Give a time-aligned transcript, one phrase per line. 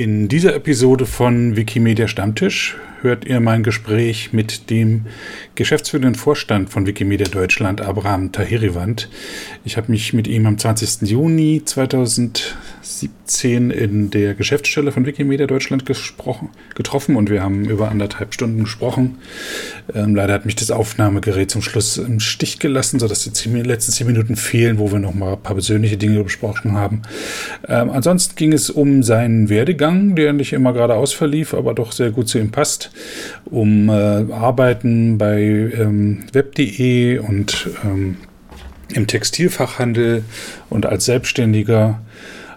[0.00, 5.04] In dieser Episode von Wikimedia Stammtisch hört ihr mein Gespräch mit dem
[5.56, 9.10] geschäftsführenden Vorstand von Wikimedia Deutschland, Abraham Tahiriwand.
[9.62, 11.06] Ich habe mich mit ihm am 20.
[11.06, 11.64] Juni
[12.82, 18.60] 2017 in der Geschäftsstelle von Wikimedia Deutschland gesprochen, getroffen und wir haben über anderthalb Stunden
[18.60, 19.18] gesprochen.
[19.94, 23.92] Ähm, leider hat mich das Aufnahmegerät zum Schluss im Stich gelassen, sodass die zehn, letzten
[23.92, 27.02] zehn Minuten fehlen, wo wir noch mal ein paar persönliche Dinge besprochen haben.
[27.68, 32.10] Ähm, ansonsten ging es um seinen Werdegang, der nicht immer geradeaus verlief, aber doch sehr
[32.10, 32.90] gut zu ihm passt
[33.44, 33.92] um äh,
[34.32, 38.16] Arbeiten bei ähm, web.de und ähm,
[38.92, 40.24] im Textilfachhandel
[40.68, 42.00] und als Selbstständiger.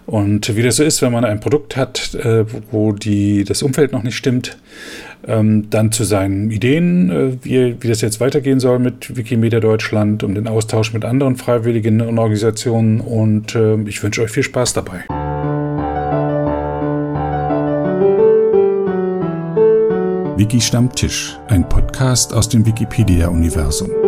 [0.06, 3.92] Und wie das so ist, wenn man ein Produkt hat, äh, wo die, das Umfeld
[3.92, 4.58] noch nicht stimmt,
[5.26, 10.22] ähm, dann zu seinen Ideen, äh, wie, wie das jetzt weitergehen soll mit Wikimedia Deutschland,
[10.22, 13.00] um den Austausch mit anderen freiwilligen Organisationen.
[13.00, 15.04] Und äh, ich wünsche euch viel Spaß dabei.
[20.36, 24.03] Wiki Stammtisch, ein Podcast aus dem Wikipedia-Universum.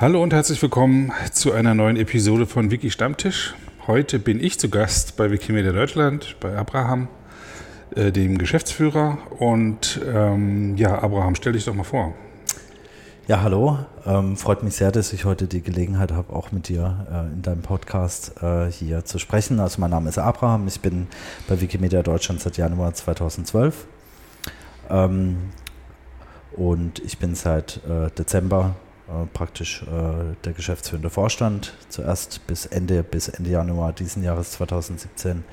[0.00, 3.56] Hallo und herzlich willkommen zu einer neuen Episode von Wiki Stammtisch.
[3.88, 7.08] Heute bin ich zu Gast bei Wikimedia Deutschland, bei Abraham,
[7.96, 9.18] äh, dem Geschäftsführer.
[9.40, 12.14] Und ähm, ja, Abraham, stell dich doch mal vor.
[13.26, 13.80] Ja, hallo.
[14.06, 17.42] Ähm, freut mich sehr, dass ich heute die Gelegenheit habe, auch mit dir äh, in
[17.42, 19.58] deinem Podcast äh, hier zu sprechen.
[19.58, 20.68] Also mein Name ist Abraham.
[20.68, 21.08] Ich bin
[21.48, 23.84] bei Wikimedia Deutschland seit Januar 2012.
[24.90, 25.38] Ähm,
[26.52, 28.76] und ich bin seit äh, Dezember
[29.32, 31.74] praktisch äh, der geschäftsführende Vorstand.
[31.88, 35.44] Zuerst bis Ende, bis Ende Januar diesen Jahres 2017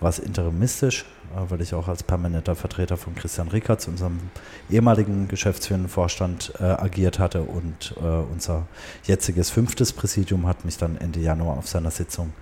[0.00, 1.04] war es interimistisch,
[1.34, 4.18] äh, weil ich auch als permanenter Vertreter von Christian Rickertz, unserem
[4.68, 7.42] ehemaligen geschäftsführenden Vorstand, äh, agiert hatte.
[7.42, 8.66] Und äh, unser
[9.04, 12.32] jetziges fünftes Präsidium hat mich dann Ende Januar auf seiner Sitzung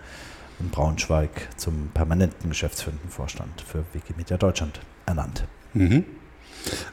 [0.59, 5.45] in Braunschweig zum permanenten geschäftsführenden Vorstand für Wikimedia Deutschland ernannt.
[5.75, 6.05] Mhm.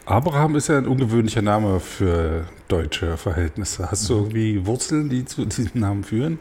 [0.05, 3.91] Abraham ist ja ein ungewöhnlicher Name für deutsche Verhältnisse.
[3.91, 6.39] Hast du irgendwie Wurzeln, die zu diesem Namen führen?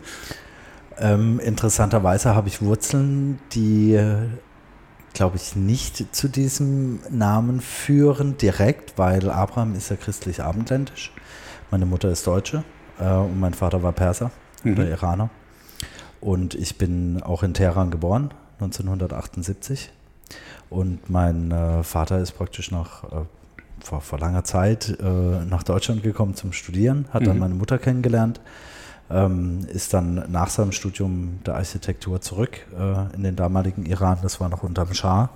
[0.98, 3.98] Ähm, interessanterweise habe ich Wurzeln, die,
[5.12, 11.12] glaube ich, nicht zu diesem Namen führen direkt, weil Abraham ist ja christlich abendländisch.
[11.70, 12.64] Meine Mutter ist Deutsche
[12.98, 14.30] äh, und mein Vater war Perser
[14.64, 14.72] mhm.
[14.72, 15.30] oder Iraner.
[16.20, 19.92] Und ich bin auch in Teheran geboren, 1978.
[20.70, 23.24] Und mein äh, Vater ist praktisch nach, äh,
[23.80, 27.26] vor, vor, langer Zeit äh, nach Deutschland gekommen zum Studieren, hat mhm.
[27.26, 28.40] dann meine Mutter kennengelernt,
[29.10, 34.40] ähm, ist dann nach seinem Studium der Architektur zurück äh, in den damaligen Iran, das
[34.40, 35.30] war noch unterm Schah.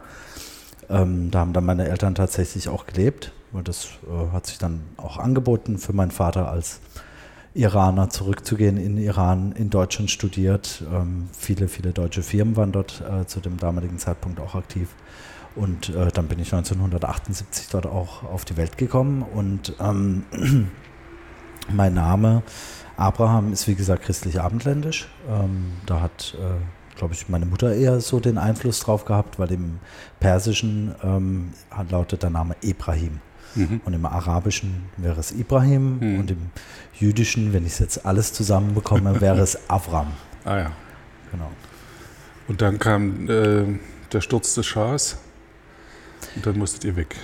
[0.91, 3.32] Ähm, da haben dann meine Eltern tatsächlich auch gelebt.
[3.53, 6.81] Und das äh, hat sich dann auch angeboten für meinen Vater als
[7.54, 10.82] Iraner zurückzugehen in Iran, in Deutschland studiert.
[10.92, 14.88] Ähm, viele, viele deutsche Firmen waren dort äh, zu dem damaligen Zeitpunkt auch aktiv.
[15.54, 19.22] Und äh, dann bin ich 1978 dort auch auf die Welt gekommen.
[19.22, 20.24] Und ähm,
[21.70, 22.42] mein Name
[22.96, 25.08] Abraham ist wie gesagt christlich abendländisch.
[25.28, 29.52] Ähm, da hat, äh, glaube ich, meine Mutter eher so den Einfluss drauf gehabt, weil
[29.52, 29.78] im
[30.20, 31.52] Persischen ähm,
[31.91, 33.20] lautet der Name Ibrahim.
[33.54, 33.80] Mhm.
[33.84, 36.20] Und im Arabischen wäre es Ibrahim mhm.
[36.20, 36.50] und im
[36.94, 40.12] Jüdischen, wenn ich es jetzt alles zusammenbekomme, wäre es Avram.
[40.44, 40.72] Ah ja.
[41.30, 41.50] Genau.
[42.48, 43.64] Und dann kam äh,
[44.12, 45.16] der Sturz des Schahs
[46.36, 47.16] und dann musstet ihr weg.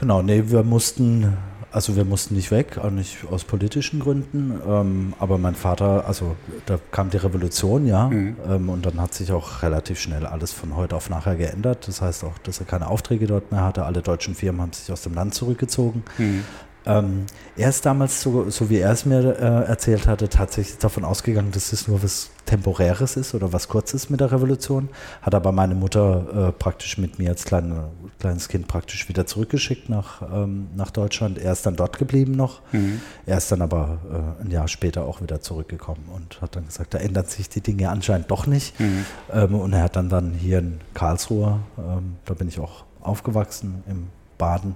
[0.00, 1.36] Genau, nee, wir mussten
[1.72, 4.60] also wir mussten nicht weg, auch nicht aus politischen Gründen.
[4.66, 8.08] Ähm, aber mein Vater, also da kam die Revolution, ja.
[8.08, 8.36] Mhm.
[8.48, 11.86] Ähm, und dann hat sich auch relativ schnell alles von heute auf nachher geändert.
[11.88, 13.84] Das heißt auch, dass er keine Aufträge dort mehr hatte.
[13.84, 16.02] Alle deutschen Firmen haben sich aus dem Land zurückgezogen.
[16.18, 16.44] Mhm.
[16.86, 17.26] Ähm,
[17.56, 21.50] er ist damals, so, so wie er es mir äh, erzählt hatte, tatsächlich davon ausgegangen,
[21.50, 24.88] dass es nur was Temporäres ist oder was Kurzes mit der Revolution.
[25.20, 27.88] Hat aber meine Mutter äh, praktisch mit mir als kleine,
[28.20, 31.38] kleines Kind praktisch wieder zurückgeschickt nach, ähm, nach Deutschland.
[31.38, 32.60] Er ist dann dort geblieben noch.
[32.72, 33.00] Mhm.
[33.26, 33.98] Er ist dann aber
[34.40, 37.60] äh, ein Jahr später auch wieder zurückgekommen und hat dann gesagt, da ändern sich die
[37.60, 38.78] Dinge anscheinend doch nicht.
[38.78, 39.06] Mhm.
[39.32, 43.82] Ähm, und er hat dann, dann hier in Karlsruhe, ähm, da bin ich auch aufgewachsen,
[43.88, 44.08] im
[44.38, 44.74] Baden,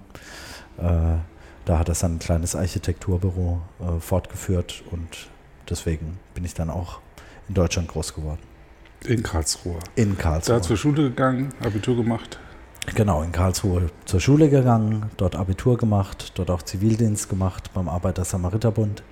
[0.79, 1.19] äh,
[1.65, 5.29] da hat er sein kleines Architekturbüro äh, fortgeführt und
[5.69, 7.01] deswegen bin ich dann auch
[7.49, 8.41] in Deutschland groß geworden.
[9.05, 9.79] In Karlsruhe.
[9.95, 10.57] In Karlsruhe.
[10.57, 12.39] Da zur Schule gegangen, Abitur gemacht.
[12.95, 19.03] Genau, in Karlsruhe zur Schule gegangen, dort Abitur gemacht, dort auch Zivildienst gemacht beim Arbeiter-Samariter-Bund.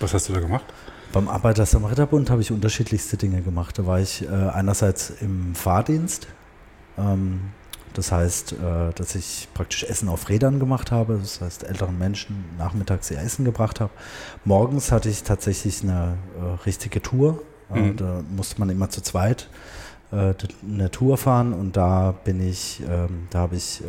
[0.00, 0.64] Was hast du da gemacht?
[1.12, 3.78] Beim Arbeiter-Samariter-Bund habe ich unterschiedlichste Dinge gemacht.
[3.78, 6.28] Da war ich äh, einerseits im Fahrdienst.
[6.96, 7.50] Ähm,
[7.94, 12.44] das heißt, äh, dass ich praktisch Essen auf Rädern gemacht habe, das heißt älteren Menschen
[12.58, 13.90] nachmittags ihr Essen gebracht habe.
[14.44, 17.42] Morgens hatte ich tatsächlich eine äh, richtige Tour.
[17.72, 17.96] Mhm.
[17.96, 19.48] Da musste man immer zu zweit
[20.12, 20.34] äh,
[20.68, 23.82] eine Tour fahren und da bin ich, ähm, da habe ich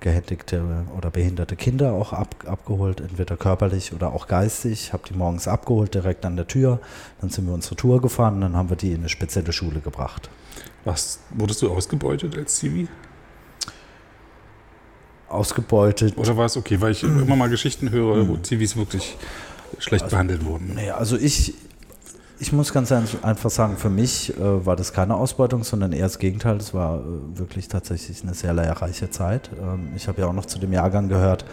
[0.00, 0.62] gehändigte
[0.96, 4.94] oder behinderte Kinder auch ab, abgeholt, entweder körperlich oder auch geistig.
[4.94, 6.80] Habe die morgens abgeholt, direkt an der Tür.
[7.20, 9.80] Dann sind wir unsere Tour gefahren und dann haben wir die in eine spezielle Schule
[9.80, 10.30] gebracht.
[10.84, 12.88] Was, wurdest du ausgebeutet als Zivi?
[15.28, 16.16] Ausgebeutet.
[16.16, 19.16] Oder war es okay, weil ich immer mal Geschichten höre, wo Zivis wirklich
[19.78, 20.72] schlecht also, behandelt wurden?
[20.74, 21.54] Nee, also ich,
[22.38, 26.18] ich muss ganz einfach sagen, für mich äh, war das keine Ausbeutung, sondern eher das
[26.18, 26.56] Gegenteil.
[26.56, 29.50] Es war äh, wirklich tatsächlich eine sehr lehrreiche Zeit.
[29.60, 31.44] Ähm, ich habe ja auch noch zu dem Jahrgang gehört,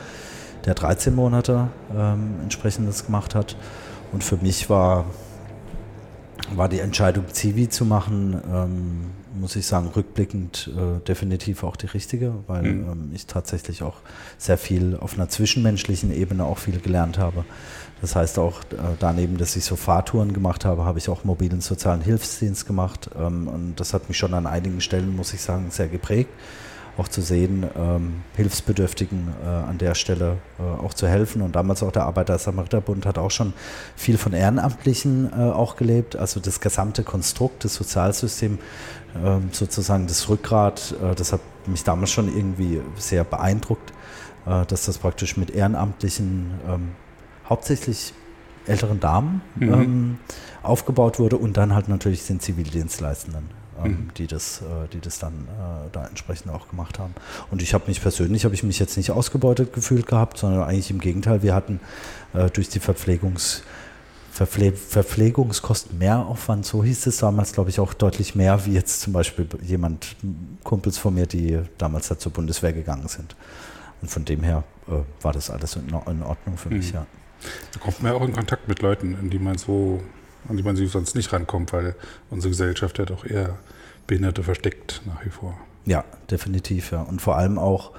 [0.65, 3.57] der 13 Monate ähm, entsprechendes gemacht hat.
[4.11, 5.05] Und für mich war,
[6.53, 11.87] war die Entscheidung, Zivi zu machen, ähm, muss ich sagen, rückblickend äh, definitiv auch die
[11.87, 12.91] richtige, weil mhm.
[12.91, 13.97] ähm, ich tatsächlich auch
[14.37, 17.45] sehr viel auf einer zwischenmenschlichen Ebene auch viel gelernt habe.
[18.01, 21.61] Das heißt auch äh, daneben, dass ich so Fahrtouren gemacht habe, habe ich auch mobilen
[21.61, 25.71] sozialen Hilfsdienst gemacht ähm, und das hat mich schon an einigen Stellen, muss ich sagen,
[25.71, 26.29] sehr geprägt
[26.97, 31.41] auch zu sehen, ähm, Hilfsbedürftigen äh, an der Stelle äh, auch zu helfen.
[31.41, 33.53] Und damals auch der Arbeiter-Samariter-Bund hat auch schon
[33.95, 36.15] viel von Ehrenamtlichen äh, auch gelebt.
[36.15, 38.59] Also das gesamte Konstrukt, das Sozialsystem,
[39.23, 43.91] ähm, sozusagen das Rückgrat, äh, das hat mich damals schon irgendwie sehr beeindruckt,
[44.45, 46.91] äh, dass das praktisch mit Ehrenamtlichen, ähm,
[47.49, 48.13] hauptsächlich
[48.67, 49.73] älteren Damen, mhm.
[49.73, 50.17] Ähm,
[50.63, 54.09] aufgebaut wurde und dann halt natürlich den Zivildienstleistenden mhm.
[54.17, 57.13] die, das, äh, die das dann äh, da entsprechend auch gemacht haben.
[57.51, 60.91] Und ich habe mich persönlich, habe ich mich jetzt nicht ausgebeutet gefühlt gehabt, sondern eigentlich
[60.91, 61.79] im Gegenteil, wir hatten
[62.33, 63.61] äh, durch die Verpflegungs-
[64.31, 69.13] Verpfle Verpflegungskosten Mehraufwand, so hieß es damals, glaube ich, auch deutlich mehr, wie jetzt zum
[69.13, 70.17] Beispiel jemand,
[70.61, 73.33] Kumpels von mir, die damals halt zur Bundeswehr gegangen sind.
[74.01, 74.65] Und von dem her
[75.21, 76.77] war das alles in, Ordnung für mhm.
[76.77, 77.05] mich, ja.
[77.71, 80.01] Da kommt man ja auch in Kontakt mit Leuten, in die man so
[80.47, 81.95] an die man sich sonst nicht rankommt, weil
[82.29, 83.57] unsere Gesellschaft ja doch eher
[84.07, 85.57] Behinderte versteckt nach wie vor.
[85.85, 87.01] Ja, definitiv, ja.
[87.01, 87.91] Und vor allem auch,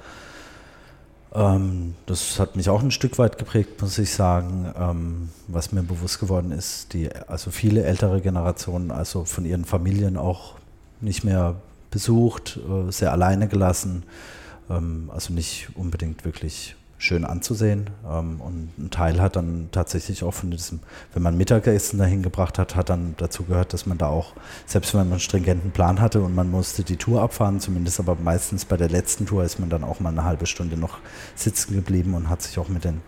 [1.33, 5.83] ähm, das hat mich auch ein Stück weit geprägt, muss ich sagen, ähm, was mir
[5.83, 10.55] bewusst geworden ist, die, also viele ältere Generationen, also von ihren Familien auch
[11.01, 11.55] nicht mehr
[11.91, 14.03] besucht, äh, sehr alleine gelassen,
[14.69, 17.89] ähm, also nicht unbedingt wirklich schön anzusehen.
[18.09, 20.79] Ähm, und ein Teil hat dann tatsächlich auch von diesem,
[21.13, 24.33] wenn man Mittagessen dahin gebracht hat, hat dann dazu gehört, dass man da auch,
[24.65, 28.15] selbst wenn man einen stringenten Plan hatte und man musste die Tour abfahren, zumindest aber
[28.15, 30.99] meistens bei der letzten Tour ist man dann auch mal eine halbe Stunde noch
[31.35, 33.01] sitzen geblieben und hat sich auch mit den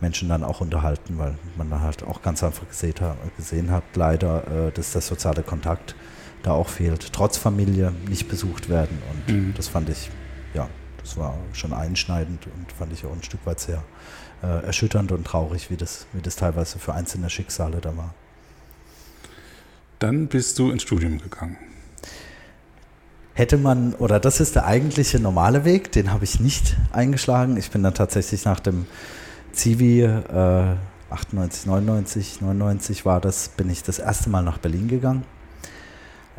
[0.00, 3.84] Menschen dann auch unterhalten, weil man dann halt auch ganz einfach gesehen hat, gesehen hat
[3.94, 5.94] leider, äh, dass der soziale Kontakt
[6.42, 8.98] da auch fehlt, trotz Familie nicht besucht werden.
[9.10, 9.54] Und mhm.
[9.56, 10.10] das fand ich,
[10.54, 13.82] ja, das war schon einschneidend und fand ich auch ein Stück weit sehr
[14.42, 18.14] äh, erschütternd und traurig, wie das, wie das teilweise für einzelne Schicksale da war.
[19.98, 21.56] Dann bist du ins Studium gegangen.
[23.34, 27.56] Hätte man, oder das ist der eigentliche normale Weg, den habe ich nicht eingeschlagen.
[27.56, 28.86] Ich bin dann tatsächlich nach dem
[29.52, 30.76] Zivi äh,
[31.10, 35.24] 98, 99, 99 war das, bin ich das erste Mal nach Berlin gegangen.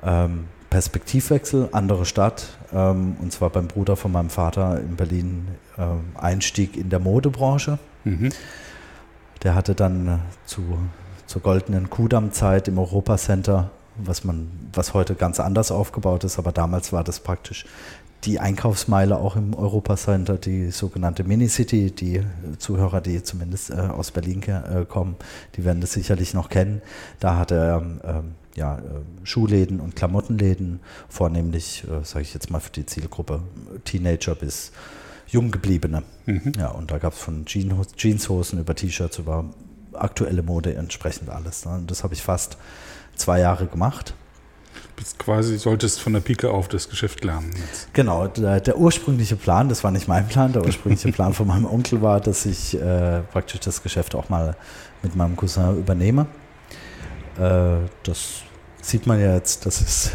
[0.03, 6.12] Ähm, Perspektivwechsel, andere Stadt, ähm, und zwar beim Bruder von meinem Vater in Berlin ähm,
[6.16, 7.80] Einstieg in der Modebranche.
[8.04, 8.30] Mhm.
[9.44, 10.62] Der hatte dann äh, zu,
[11.25, 16.94] zur goldenen Kudamm-Zeit im Europacenter, was man, was heute ganz anders aufgebaut ist, aber damals
[16.94, 17.65] war das praktisch
[18.25, 21.91] die Einkaufsmeile auch im Europacenter, die sogenannte Minicity.
[21.91, 22.22] Die
[22.58, 25.15] Zuhörer, die zumindest äh, aus Berlin äh, kommen,
[25.55, 26.82] die werden das sicherlich noch kennen.
[27.20, 28.82] Da hatte er ähm, ja, äh,
[29.24, 33.42] Schuhläden und Klamottenläden, vornehmlich, äh, sage ich jetzt mal für die Zielgruppe,
[33.86, 34.72] Teenager bis
[35.28, 36.04] Junggebliebene.
[36.25, 36.51] Mhm.
[36.58, 39.46] Ja, und da gab es von Jeans, Jeanshosen über T-Shirts, über
[39.94, 41.66] aktuelle Mode entsprechend alles.
[41.66, 41.74] Ne?
[41.75, 42.58] Und das habe ich fast
[43.16, 44.13] zwei Jahre gemacht.
[44.96, 47.51] Bist quasi, solltest von der Pike auf das Geschäft lernen.
[47.56, 47.94] Jetzt.
[47.94, 51.66] Genau, der, der, ursprüngliche Plan, das war nicht mein Plan, der ursprüngliche Plan von meinem
[51.66, 54.58] Onkel war, dass ich äh, praktisch das Geschäft auch mal
[55.01, 56.28] mit meinem Cousin übernehme.
[57.39, 58.42] Äh, das
[58.81, 60.12] sieht man ja jetzt, dass es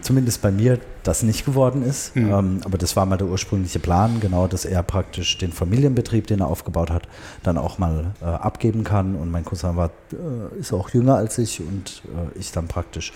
[0.00, 2.16] zumindest bei mir das nicht geworden ist.
[2.16, 2.32] Mhm.
[2.32, 6.40] Ähm, aber das war mal der ursprüngliche Plan, genau, dass er praktisch den Familienbetrieb, den
[6.40, 7.08] er aufgebaut hat,
[7.42, 9.14] dann auch mal äh, abgeben kann.
[9.14, 13.12] Und mein Cousin war, äh, ist auch jünger als ich und äh, ich dann praktisch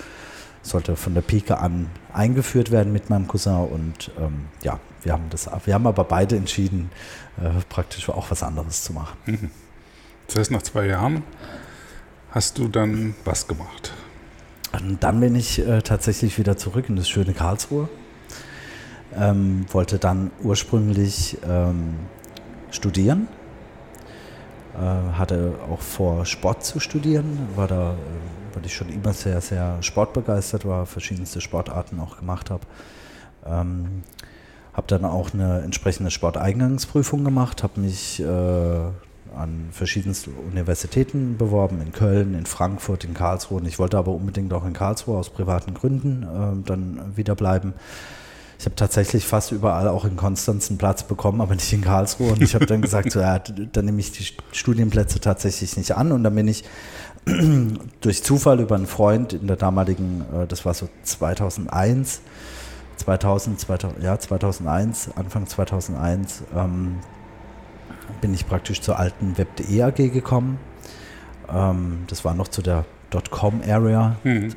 [0.63, 3.67] sollte von der Pike an eingeführt werden mit meinem Cousin.
[3.67, 6.91] Und ähm, ja, wir haben das, wir haben aber beide entschieden,
[7.41, 9.17] äh, praktisch auch was anderes zu machen.
[9.27, 9.51] Mhm.
[10.27, 11.25] Das heißt, nach zwei Jahren
[12.31, 13.93] hast du dann was gemacht?
[14.73, 17.89] Und dann bin ich äh, tatsächlich wieder zurück in das schöne Karlsruhe.
[19.17, 21.97] Ähm, wollte dann ursprünglich ähm,
[22.71, 23.29] studieren.
[24.75, 27.49] Äh, hatte auch vor, Sport zu studieren.
[27.57, 27.97] War da
[28.55, 32.63] weil ich schon immer sehr, sehr sportbegeistert war, verschiedenste Sportarten auch gemacht habe.
[33.47, 34.03] Ähm,
[34.73, 38.25] habe dann auch eine entsprechende Sporteingangsprüfung gemacht, habe mich äh,
[39.37, 43.61] an verschiedensten Universitäten beworben, in Köln, in Frankfurt, in Karlsruhe.
[43.61, 47.75] Und ich wollte aber unbedingt auch in Karlsruhe aus privaten Gründen äh, dann wieder bleiben.
[48.61, 52.33] Ich habe tatsächlich fast überall auch in Konstanz einen Platz bekommen, aber nicht in Karlsruhe.
[52.33, 56.13] Und ich habe dann gesagt, so, ja, dann nehme ich die Studienplätze tatsächlich nicht an.
[56.13, 56.65] Und dann bin ich
[58.03, 62.21] durch Zufall über einen Freund in der damaligen, äh, das war so 2001,
[62.97, 66.97] 2000, 2000 ja, 2001, Anfang 2001, ähm,
[68.21, 70.59] bin ich praktisch zur alten Web.de AG gekommen.
[71.53, 74.31] Ähm, das war noch zu der Dotcom-Area, mhm.
[74.33, 74.53] ähm,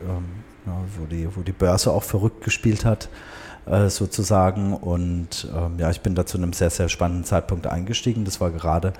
[0.65, 3.09] ja, wo, die, wo die Börse auch verrückt gespielt hat,
[3.65, 4.73] äh, sozusagen.
[4.73, 8.25] Und ähm, ja, ich bin da zu einem sehr, sehr spannenden Zeitpunkt eingestiegen.
[8.25, 8.93] Das war gerade,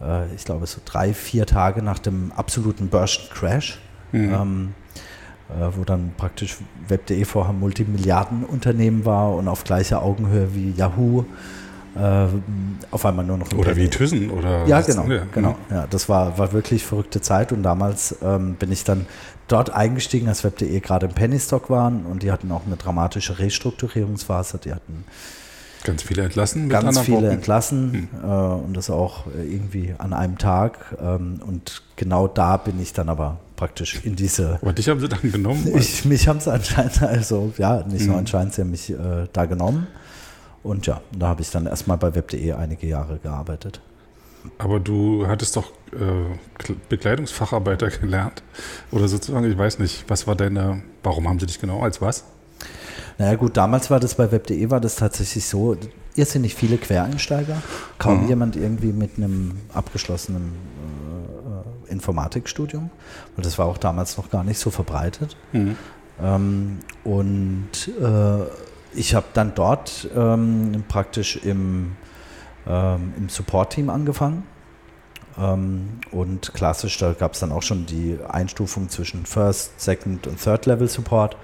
[0.00, 3.78] äh, ich glaube, so drei, vier Tage nach dem absoluten Börsencrash.
[4.12, 4.34] Mhm.
[4.34, 4.74] Ähm,
[5.48, 6.56] äh, wo dann praktisch
[6.88, 11.24] Web.de vorher Multimilliardenunternehmen war und auf gleicher Augenhöhe wie Yahoo
[11.96, 12.28] äh,
[12.90, 13.52] auf einmal nur noch.
[13.52, 14.66] Oder wie Thyssen oder.
[14.66, 15.22] Ja, genau, ja.
[15.32, 15.56] genau.
[15.70, 19.06] Ja, das war, war wirklich verrückte Zeit und damals ähm, bin ich dann
[19.48, 24.58] dort eingestiegen, als Web.de gerade im Pennystock waren und die hatten auch eine dramatische Restrukturierungsphase.
[24.58, 25.04] Die hatten
[25.84, 26.68] ganz viele entlassen.
[26.68, 27.30] Ganz viele Worten.
[27.30, 28.24] entlassen hm.
[28.24, 30.96] äh, und das auch irgendwie an einem Tag.
[31.00, 34.58] Ähm, und genau da bin ich dann aber praktisch in diese.
[34.60, 35.66] Aber dich haben sie dann genommen?
[35.76, 38.08] Ich, mich haben sie anscheinend, also ja, nicht hm.
[38.08, 39.86] nur anscheinend, sie haben mich äh, da genommen.
[40.66, 43.80] Und ja, da habe ich dann erstmal bei web.de einige Jahre gearbeitet.
[44.58, 48.42] Aber du hattest doch äh, Bekleidungsfacharbeiter gelernt
[48.90, 52.24] oder sozusagen, ich weiß nicht, was war deine, warum haben sie dich genau als was?
[53.18, 55.76] Naja gut, damals war das bei web.de war das tatsächlich so,
[56.16, 57.62] irrsinnig viele Quereinsteiger,
[57.98, 58.28] kaum mhm.
[58.28, 60.52] jemand irgendwie mit einem abgeschlossenen
[61.88, 62.90] äh, Informatikstudium,
[63.36, 65.36] weil das war auch damals noch gar nicht so verbreitet.
[65.52, 65.76] Mhm.
[66.20, 67.70] Ähm, und
[68.00, 68.46] äh,
[68.96, 71.96] ich habe dann dort ähm, praktisch im,
[72.66, 74.44] ähm, im Support-Team angefangen.
[75.38, 80.42] Ähm, und klassisch, da gab es dann auch schon die Einstufung zwischen First, Second und
[80.42, 81.36] Third Level Support.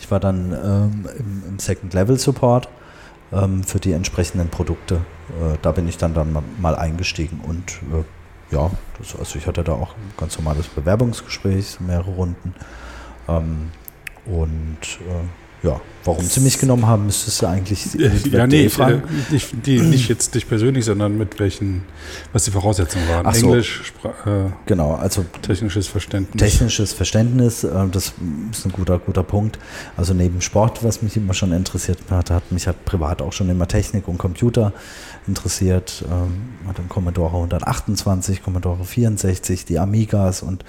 [0.00, 2.68] Ich war dann ähm, im, im, Second Level Support
[3.32, 4.96] ähm, für die entsprechenden Produkte.
[4.96, 8.04] Äh, da bin ich dann, dann mal eingestiegen und äh,
[8.54, 12.54] ja, das, also ich hatte da auch ein ganz normales Bewerbungsgespräch, mehrere Runden.
[13.28, 13.70] Ähm,
[14.24, 17.86] und äh, ja, warum sie mich genommen haben, müsstest du eigentlich
[18.30, 19.02] ja, nee, fragen.
[19.02, 21.82] Äh, nicht, die, nicht jetzt dich persönlich, sondern mit welchen,
[22.32, 23.26] was die Voraussetzungen waren.
[23.26, 24.08] Ach Englisch, so.
[24.08, 26.40] äh, genau, also technisches Verständnis.
[26.40, 28.14] Technisches Verständnis, äh, das
[28.52, 29.58] ist ein guter, guter Punkt.
[29.96, 33.50] Also neben Sport, was mich immer schon interessiert hat, hat mich hat privat auch schon
[33.50, 34.72] immer Technik und Computer
[35.26, 36.04] interessiert.
[36.10, 40.64] Ähm, hat den Commodore 128, Commodore 64, die Amigas und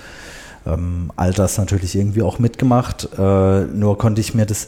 [0.67, 3.09] ähm, all das natürlich irgendwie auch mitgemacht.
[3.17, 4.67] Äh, nur konnte ich mir das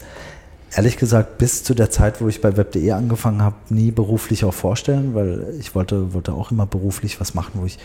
[0.74, 4.54] ehrlich gesagt bis zu der Zeit, wo ich bei web.de angefangen habe, nie beruflich auch
[4.54, 7.78] vorstellen, weil ich wollte, wollte auch immer beruflich was machen, wo ich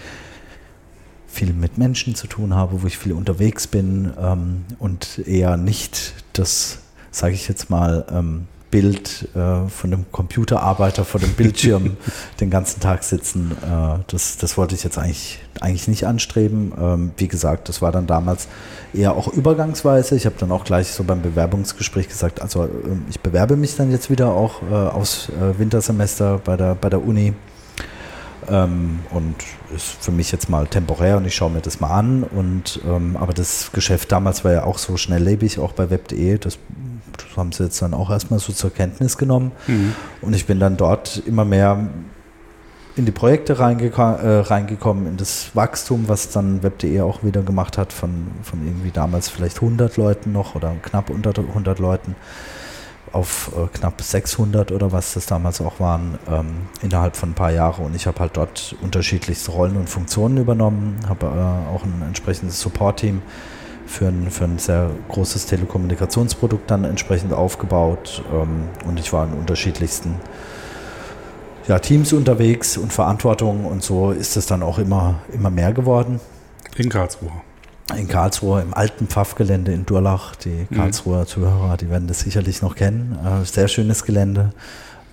[1.28, 6.14] viel mit Menschen zu tun habe, wo ich viel unterwegs bin ähm, und eher nicht
[6.34, 6.80] das,
[7.12, 11.96] sage ich jetzt mal, ähm, Bild äh, von einem Computerarbeiter vor dem Bildschirm
[12.42, 13.52] den ganzen Tag sitzen.
[13.52, 16.74] Äh, das, das wollte ich jetzt eigentlich, eigentlich nicht anstreben.
[16.78, 18.50] Ähm, wie gesagt, das war dann damals
[18.94, 20.18] eher auch übergangsweise.
[20.18, 22.70] Ich habe dann auch gleich so beim Bewerbungsgespräch gesagt, also äh,
[23.10, 27.02] ich bewerbe mich dann jetzt wieder auch äh, aus äh, Wintersemester bei der, bei der
[27.02, 27.34] Uni.
[28.50, 29.36] Ähm, und
[29.74, 32.24] ist für mich jetzt mal temporär und ich schaue mir das mal an.
[32.24, 36.38] Und ähm, aber das Geschäft damals war ja auch so schnelllebig, auch bei web.de.
[36.40, 36.58] Das
[37.18, 39.52] das haben sie jetzt dann auch erstmal so zur Kenntnis genommen.
[39.68, 39.94] Mhm.
[40.22, 41.90] Und ich bin dann dort immer mehr
[42.96, 47.78] in die Projekte reingeko äh, reingekommen, in das Wachstum, was dann Web.de auch wieder gemacht
[47.78, 52.16] hat, von, von irgendwie damals vielleicht 100 Leuten noch oder knapp unter 100 Leuten
[53.12, 57.52] auf äh, knapp 600 oder was das damals auch waren, ähm, innerhalb von ein paar
[57.52, 57.86] Jahren.
[57.86, 62.60] Und ich habe halt dort unterschiedlichste Rollen und Funktionen übernommen, habe äh, auch ein entsprechendes
[62.60, 63.22] Support-Team
[63.86, 68.24] für ein, für ein sehr großes Telekommunikationsprodukt dann entsprechend aufgebaut.
[68.34, 70.16] Ähm, und ich war in unterschiedlichsten
[71.68, 76.20] ja, Teams unterwegs und Verantwortung und so ist es dann auch immer, immer mehr geworden.
[76.78, 77.32] In Karlsruhe.
[77.96, 80.36] In Karlsruhe, im alten Pfaffgelände in Durlach.
[80.36, 80.76] Die mhm.
[80.76, 81.28] Karlsruher mhm.
[81.28, 83.18] Zuhörer, die werden das sicherlich noch kennen.
[83.24, 84.52] Äh, sehr schönes Gelände.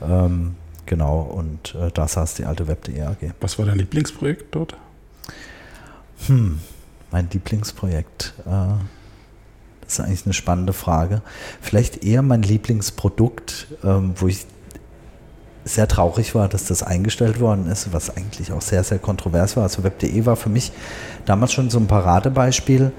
[0.02, 3.34] Ähm, genau, und äh, da saß die alte Web.de AG.
[3.40, 4.76] Was war dein Lieblingsprojekt dort?
[6.26, 6.60] Hm,
[7.12, 8.34] mein Lieblingsprojekt?
[8.46, 8.50] Äh,
[9.82, 11.22] das ist eigentlich eine spannende Frage.
[11.60, 14.46] Vielleicht eher mein Lieblingsprodukt, ähm, wo ich
[15.64, 19.62] sehr traurig war, dass das eingestellt worden ist, was eigentlich auch sehr, sehr kontrovers war.
[19.64, 20.72] Also Web.de war für mich
[21.24, 22.90] damals schon so ein Paradebeispiel,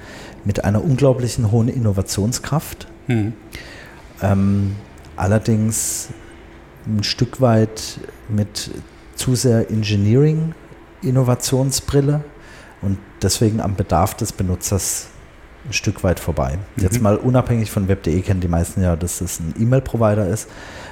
[0.46, 2.88] mit einer unglaublichen hohen Innovationskraft.
[3.08, 3.34] Mhm.
[4.22, 4.78] Ähm,
[5.16, 6.10] allerdings
[6.86, 8.70] ein Stück weit mit
[9.16, 12.24] zu sehr Engineering-Innovationsbrille
[12.84, 15.08] und deswegen am Bedarf des Benutzers
[15.66, 16.58] ein Stück weit vorbei.
[16.76, 16.84] Mhm.
[16.84, 20.50] Jetzt mal unabhängig von web.de kennen die meisten ja, dass das ein E-Mail-Provider ist.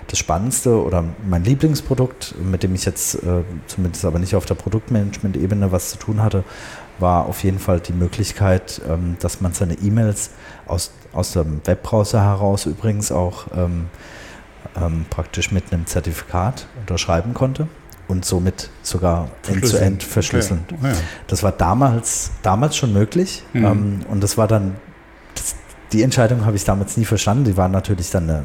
[0.07, 4.55] Das Spannendste oder mein Lieblingsprodukt, mit dem ich jetzt äh, zumindest aber nicht auf der
[4.55, 6.43] Produktmanagement-Ebene was zu tun hatte,
[6.99, 10.31] war auf jeden Fall die Möglichkeit, ähm, dass man seine E-Mails
[10.67, 13.87] aus, aus dem Webbrowser heraus übrigens auch ähm,
[14.75, 17.67] ähm, praktisch mit einem Zertifikat unterschreiben konnte
[18.11, 20.65] und somit sogar end-zu-end verschlüsseln.
[20.67, 20.79] Okay.
[20.83, 20.93] Oh ja.
[21.27, 23.65] Das war damals, damals schon möglich mhm.
[23.65, 24.75] ähm, und das war dann,
[25.35, 25.55] das,
[25.93, 27.45] die Entscheidung habe ich damals nie verstanden.
[27.45, 28.43] Die waren natürlich dann, eine,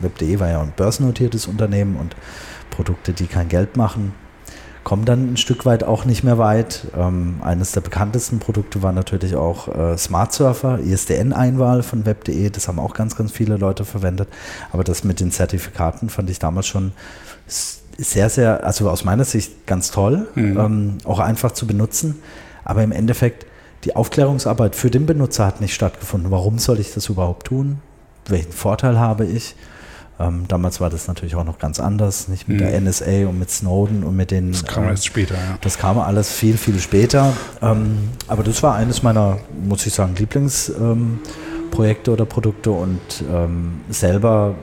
[0.00, 2.16] Web.de war ja ein börsennotiertes Unternehmen und
[2.70, 4.14] Produkte, die kein Geld machen,
[4.84, 6.86] kommen dann ein Stück weit auch nicht mehr weit.
[6.96, 12.48] Ähm, eines der bekanntesten Produkte war natürlich auch äh, Smart Surfer, ISDN-Einwahl von Web.de.
[12.48, 14.28] Das haben auch ganz, ganz viele Leute verwendet.
[14.72, 16.92] Aber das mit den Zertifikaten fand ich damals schon
[17.98, 20.58] sehr, sehr, also aus meiner Sicht ganz toll, mhm.
[20.58, 22.16] ähm, auch einfach zu benutzen.
[22.64, 23.46] Aber im Endeffekt,
[23.84, 26.30] die Aufklärungsarbeit für den Benutzer hat nicht stattgefunden.
[26.30, 27.80] Warum soll ich das überhaupt tun?
[28.26, 29.56] Welchen Vorteil habe ich?
[30.20, 32.64] Ähm, damals war das natürlich auch noch ganz anders, nicht mit mhm.
[32.64, 34.50] der NSA und mit Snowden und mit den.
[34.50, 35.58] Das kam äh, erst später, ja.
[35.60, 37.32] Das kam alles viel, viel später.
[37.62, 43.00] Ähm, aber das war eines meiner, muss ich sagen, Lieblingsprojekte ähm, oder Produkte und
[43.32, 44.56] ähm, selber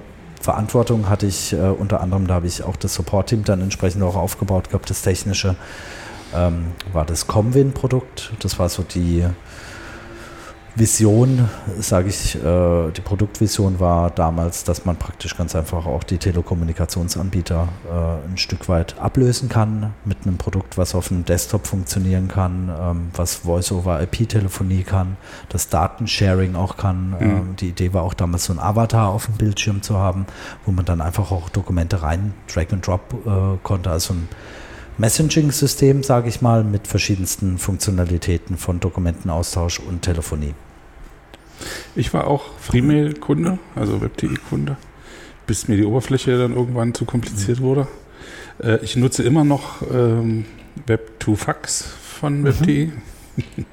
[0.46, 4.16] Verantwortung hatte ich äh, unter anderem, da habe ich auch das Support-Team dann entsprechend auch
[4.16, 5.56] aufgebaut gehabt, das technische.
[6.36, 8.32] Ähm, war das Comwin-Produkt.
[8.42, 9.25] Das war so die
[10.77, 16.17] Vision, sage ich, äh, die Produktvision war damals, dass man praktisch ganz einfach auch die
[16.17, 22.27] Telekommunikationsanbieter äh, ein Stück weit ablösen kann mit einem Produkt, was auf einem Desktop funktionieren
[22.27, 25.15] kann, ähm, was Voice-over-IP-Telefonie kann,
[25.48, 27.12] das Datensharing auch kann.
[27.12, 27.17] Mhm.
[27.22, 30.25] Ähm, die Idee war auch damals so ein Avatar auf dem Bildschirm zu haben,
[30.65, 34.27] wo man dann einfach auch Dokumente rein Drag and Drop äh, konnte, also ein
[34.98, 40.53] Messaging-System, sage ich mal, mit verschiedensten Funktionalitäten von Dokumentenaustausch und Telefonie.
[41.96, 44.77] Ich war auch Freemail-Kunde, also WebTI-Kunde,
[45.48, 47.87] bis mir die Oberfläche dann irgendwann zu kompliziert wurde.
[48.61, 50.46] Äh, ich nutze immer noch ähm,
[50.87, 51.85] Web2Fax
[52.20, 52.46] von mhm.
[52.46, 52.91] WebTI.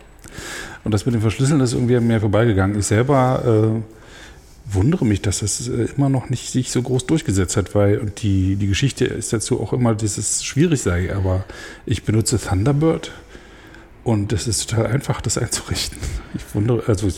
[0.84, 2.78] Und das mit dem Verschlüsseln ist irgendwie an mir vorbeigegangen.
[2.78, 3.42] Ich selber
[3.74, 7.98] äh, wundere mich, dass es äh, immer noch nicht sich so groß durchgesetzt hat, weil
[7.98, 11.14] und die, die Geschichte ist dazu auch immer, dass es schwierig sei.
[11.14, 11.44] Aber
[11.86, 13.12] ich benutze Thunderbird
[14.04, 15.98] und es ist total einfach, das einzurichten.
[16.34, 17.08] Ich wundere, also,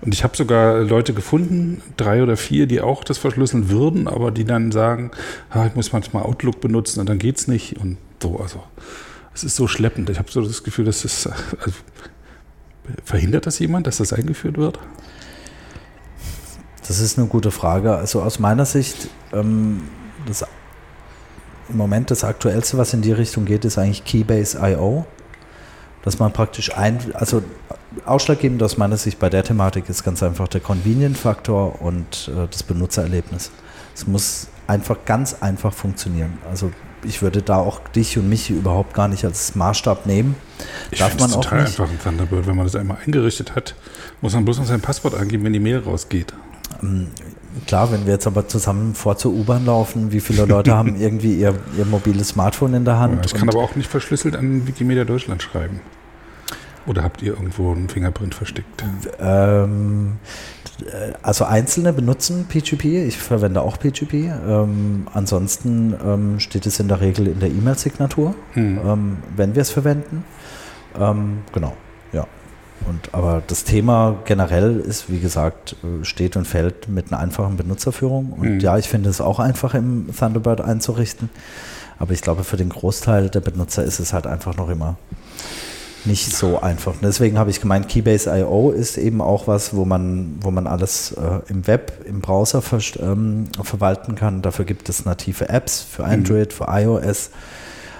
[0.00, 4.32] und ich habe sogar Leute gefunden, drei oder vier, die auch das verschlüsseln würden, aber
[4.32, 5.12] die dann sagen,
[5.50, 8.40] ah, ich muss manchmal Outlook benutzen und dann geht's nicht und so.
[8.40, 8.64] Also,
[9.32, 10.10] es ist so schleppend.
[10.10, 11.76] Ich habe so das Gefühl, dass es, also,
[13.04, 14.80] verhindert das jemand, dass das eingeführt wird?
[16.86, 17.94] Das ist eine gute Frage.
[17.94, 19.82] Also aus meiner Sicht, ähm,
[20.26, 20.44] das,
[21.68, 25.06] im Moment das Aktuellste, was in die Richtung geht, ist eigentlich Keybase.io
[26.04, 27.42] dass man praktisch ein, also
[28.04, 32.62] ausschlaggebend aus meiner Sicht bei der Thematik ist ganz einfach der Convenient-Faktor und äh, das
[32.62, 33.50] Benutzererlebnis.
[33.94, 36.38] Es muss einfach ganz einfach funktionieren.
[36.48, 36.72] Also
[37.04, 40.36] ich würde da auch dich und mich überhaupt gar nicht als Maßstab nehmen.
[40.90, 41.80] Ich Darf man auch total nicht.
[41.80, 42.46] einfach ein Thunderbird.
[42.46, 43.74] Wenn man das einmal eingerichtet hat,
[44.20, 46.34] muss man bloß noch sein Passwort angeben, wenn die Mail rausgeht.
[47.66, 51.34] Klar, wenn wir jetzt aber zusammen vor zur U-Bahn laufen, wie viele Leute haben irgendwie
[51.34, 53.16] ihr, ihr mobiles Smartphone in der Hand?
[53.16, 55.80] Ja, ich kann aber auch nicht verschlüsselt an Wikimedia Deutschland schreiben.
[56.86, 58.84] Oder habt ihr irgendwo einen Fingerprint versteckt?
[59.18, 60.18] Ähm,
[61.22, 63.06] also Einzelne benutzen PGP.
[63.06, 64.12] Ich verwende auch PGP.
[64.12, 68.80] Ähm, ansonsten ähm, steht es in der Regel in der E-Mail-Signatur, hm.
[68.84, 70.24] Ähm, wenn wir es verwenden.
[70.98, 71.74] Ähm, genau,
[72.12, 72.26] ja.
[72.88, 77.56] Und, aber das Thema generell ist, wie gesagt, äh, steht und fällt mit einer einfachen
[77.56, 78.32] Benutzerführung.
[78.32, 78.60] Und hm.
[78.60, 81.30] ja, ich finde es auch einfach im Thunderbird einzurichten.
[81.98, 84.96] Aber ich glaube, für den Großteil der Benutzer ist es halt einfach noch immer
[86.04, 86.92] nicht so einfach.
[86.92, 91.12] Und deswegen habe ich gemeint, Keybase.io ist eben auch was, wo man, wo man alles
[91.12, 94.42] äh, im Web, im Browser ver ähm, verwalten kann.
[94.42, 96.10] Dafür gibt es native Apps für mhm.
[96.10, 96.56] Android, mhm.
[96.56, 97.30] für iOS.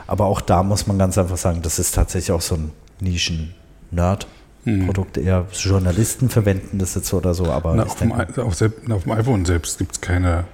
[0.07, 4.27] Aber auch da muss man ganz einfach sagen, das ist tatsächlich auch so ein Nischen-Nerd.
[4.65, 9.13] Produkt eher Journalisten verwenden das jetzt oder so, aber Na, auf, dem, auf, auf, dem,
[9.13, 10.45] iPhone selbst gibt es keine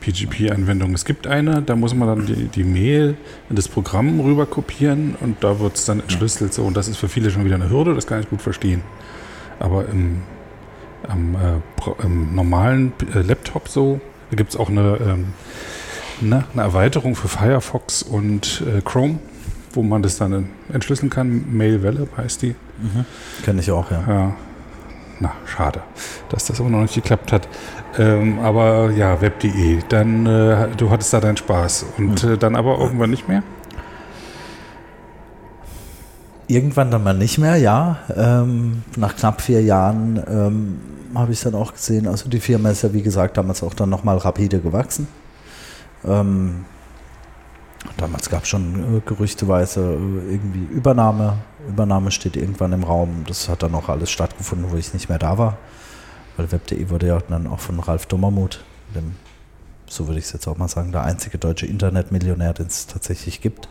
[0.00, 0.92] PGP-Anwendung.
[0.92, 3.16] Es gibt eine, da muss man dann die, die Mail
[3.48, 6.52] in das Programm rüber kopieren und da wird es dann entschlüsselt.
[6.52, 8.82] So, und das ist für viele schon wieder eine Hürde, das kann ich gut verstehen.
[9.60, 10.22] Aber im,
[11.08, 14.00] am, äh, im normalen äh, Laptop so,
[14.30, 15.26] da gibt es auch eine, ähm,
[16.20, 19.20] ne, eine Erweiterung für Firefox und äh, Chrome,
[19.76, 21.44] wo man das dann entschlüsseln kann.
[21.52, 22.54] Mail Welle heißt die.
[22.78, 23.04] Mhm.
[23.44, 24.04] Kenne ich auch, ja.
[24.06, 24.32] ja.
[25.20, 25.80] Na, schade,
[26.28, 27.48] dass das auch noch nicht geklappt hat.
[27.98, 32.32] Ähm, aber ja, web.de, dann, äh, du hattest da deinen Spaß und hm.
[32.32, 33.42] äh, dann aber irgendwann nicht mehr?
[36.48, 37.98] Irgendwann dann mal nicht mehr, ja.
[38.14, 40.80] Ähm, nach knapp vier Jahren ähm,
[41.14, 43.88] habe ich dann auch gesehen, also die Firma ist ja wie gesagt damals auch dann
[43.88, 45.06] nochmal rapide gewachsen.
[46.04, 46.64] Ähm,
[47.96, 51.38] damals gab es schon äh, gerüchteweise äh, irgendwie Übernahme.
[51.68, 53.24] Übernahme steht irgendwann im Raum.
[53.26, 55.58] Das hat dann auch alles stattgefunden, wo ich nicht mehr da war.
[56.36, 59.14] Weil Web.de wurde ja dann auch von Ralf Dummermuth, dem,
[59.86, 63.40] so würde ich es jetzt auch mal sagen, der einzige deutsche Internetmillionär, den es tatsächlich
[63.40, 63.68] gibt,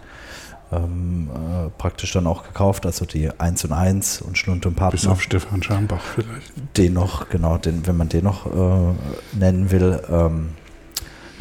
[0.72, 4.92] ähm, äh, praktisch dann auch gekauft, also die 1 und 1 und Schlund und Partner.
[4.92, 6.54] Bis auf Stefan Schambach vielleicht.
[6.78, 8.94] Den noch, genau, den, wenn man den noch äh,
[9.38, 10.02] nennen will.
[10.10, 10.50] Ähm,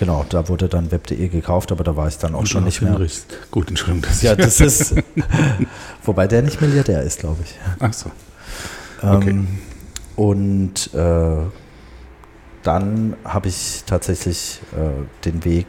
[0.03, 2.83] genau, da wurde dann web.de gekauft, aber da war ich dann auch und schon nicht
[2.83, 2.91] mehr.
[2.91, 3.25] Hinrichs.
[3.53, 4.03] Gut, Entschuldigung.
[4.03, 4.97] Dass ja, das ist,
[6.03, 7.55] wobei der nicht Milliardär ist, glaube ich.
[7.79, 8.11] Ach so.
[9.01, 9.45] Ähm, okay.
[10.17, 11.37] und äh,
[12.65, 15.67] dann habe ich tatsächlich äh, den Weg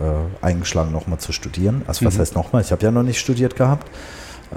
[0.00, 1.82] äh, eingeschlagen, nochmal zu studieren.
[1.86, 2.20] Also was mhm.
[2.20, 2.62] heißt nochmal?
[2.62, 3.88] Ich habe ja noch nicht studiert gehabt.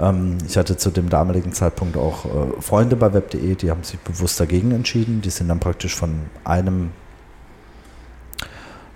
[0.00, 4.00] Ähm, ich hatte zu dem damaligen Zeitpunkt auch äh, Freunde bei web.de, die haben sich
[4.00, 5.20] bewusst dagegen entschieden.
[5.20, 6.90] Die sind dann praktisch von einem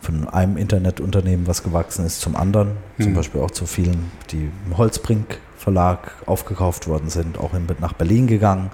[0.06, 2.76] von einem Internetunternehmen, was gewachsen ist, zum anderen.
[2.96, 3.02] Mhm.
[3.02, 7.92] Zum Beispiel auch zu vielen, die im Holzbrink Verlag aufgekauft worden sind, auch in, nach
[7.92, 8.70] Berlin gegangen,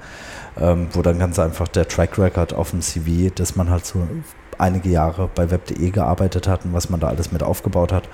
[0.61, 4.07] ähm, wo dann ganz einfach der Track Record auf dem CV, dass man halt so
[4.59, 8.09] einige Jahre bei web.de gearbeitet hat und was man da alles mit aufgebaut hat,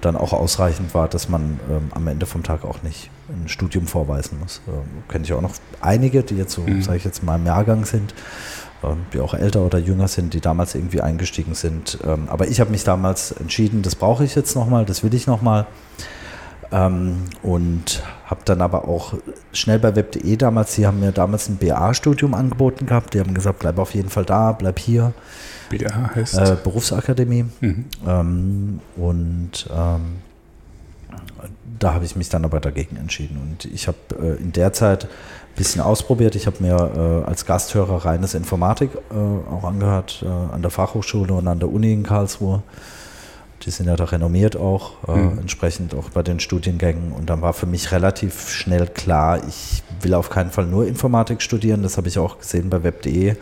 [0.00, 3.86] dann auch ausreichend war, dass man ähm, am Ende vom Tag auch nicht ein Studium
[3.86, 4.60] vorweisen muss.
[4.66, 6.82] Ähm, Kenne ich auch noch einige, die jetzt so, mhm.
[6.82, 8.14] sage ich jetzt mal, im Jahrgang sind,
[9.12, 11.98] die auch älter oder jünger sind, die damals irgendwie eingestiegen sind.
[12.04, 15.26] Ähm, aber ich habe mich damals entschieden, das brauche ich jetzt nochmal, das will ich
[15.26, 15.66] nochmal.
[16.72, 19.14] Ähm, und habe dann aber auch
[19.52, 23.60] schnell bei web.de damals, die haben mir damals ein BA-Studium angeboten gehabt, die haben gesagt,
[23.60, 25.12] bleib auf jeden Fall da, bleib hier.
[25.70, 26.38] BA heißt?
[26.38, 27.46] Äh, Berufsakademie.
[27.60, 27.84] Mhm.
[28.06, 30.16] Ähm, und ähm,
[31.78, 33.38] da habe ich mich dann aber dagegen entschieden.
[33.40, 35.08] Und ich habe äh, in der Zeit
[35.56, 36.36] bisschen ausprobiert.
[36.36, 41.32] Ich habe mir äh, als Gasthörer reines Informatik äh, auch angehört, äh, an der Fachhochschule
[41.32, 42.62] und an der Uni in Karlsruhe.
[43.62, 45.38] Die sind ja da renommiert auch, äh, mhm.
[45.38, 47.12] entsprechend auch bei den Studiengängen.
[47.12, 51.42] Und dann war für mich relativ schnell klar, ich will auf keinen Fall nur Informatik
[51.42, 51.82] studieren.
[51.82, 53.36] Das habe ich auch gesehen bei web.de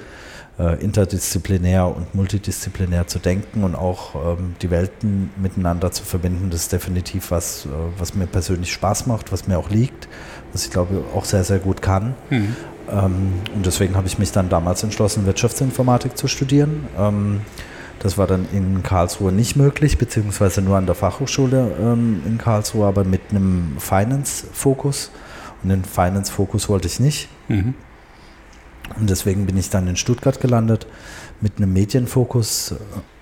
[0.58, 6.62] äh, interdisziplinär und multidisziplinär zu denken und auch ähm, die Welten miteinander zu verbinden, das
[6.62, 10.08] ist definitiv was, äh, was mir persönlich Spaß macht, was mir auch liegt,
[10.54, 12.14] was ich glaube auch sehr, sehr gut kann.
[12.30, 12.56] Mhm.
[12.90, 16.86] Ähm, und deswegen habe ich mich dann damals entschlossen, Wirtschaftsinformatik zu studieren.
[16.96, 17.40] Ähm,
[17.98, 22.86] das war dann in Karlsruhe nicht möglich, beziehungsweise nur an der Fachhochschule ähm, in Karlsruhe,
[22.86, 25.10] aber mit einem Finance-Fokus.
[25.62, 27.28] Und den Finance-Fokus wollte ich nicht.
[27.48, 27.74] Mhm.
[29.00, 30.86] Und deswegen bin ich dann in Stuttgart gelandet
[31.40, 32.74] mit einem Medienfokus,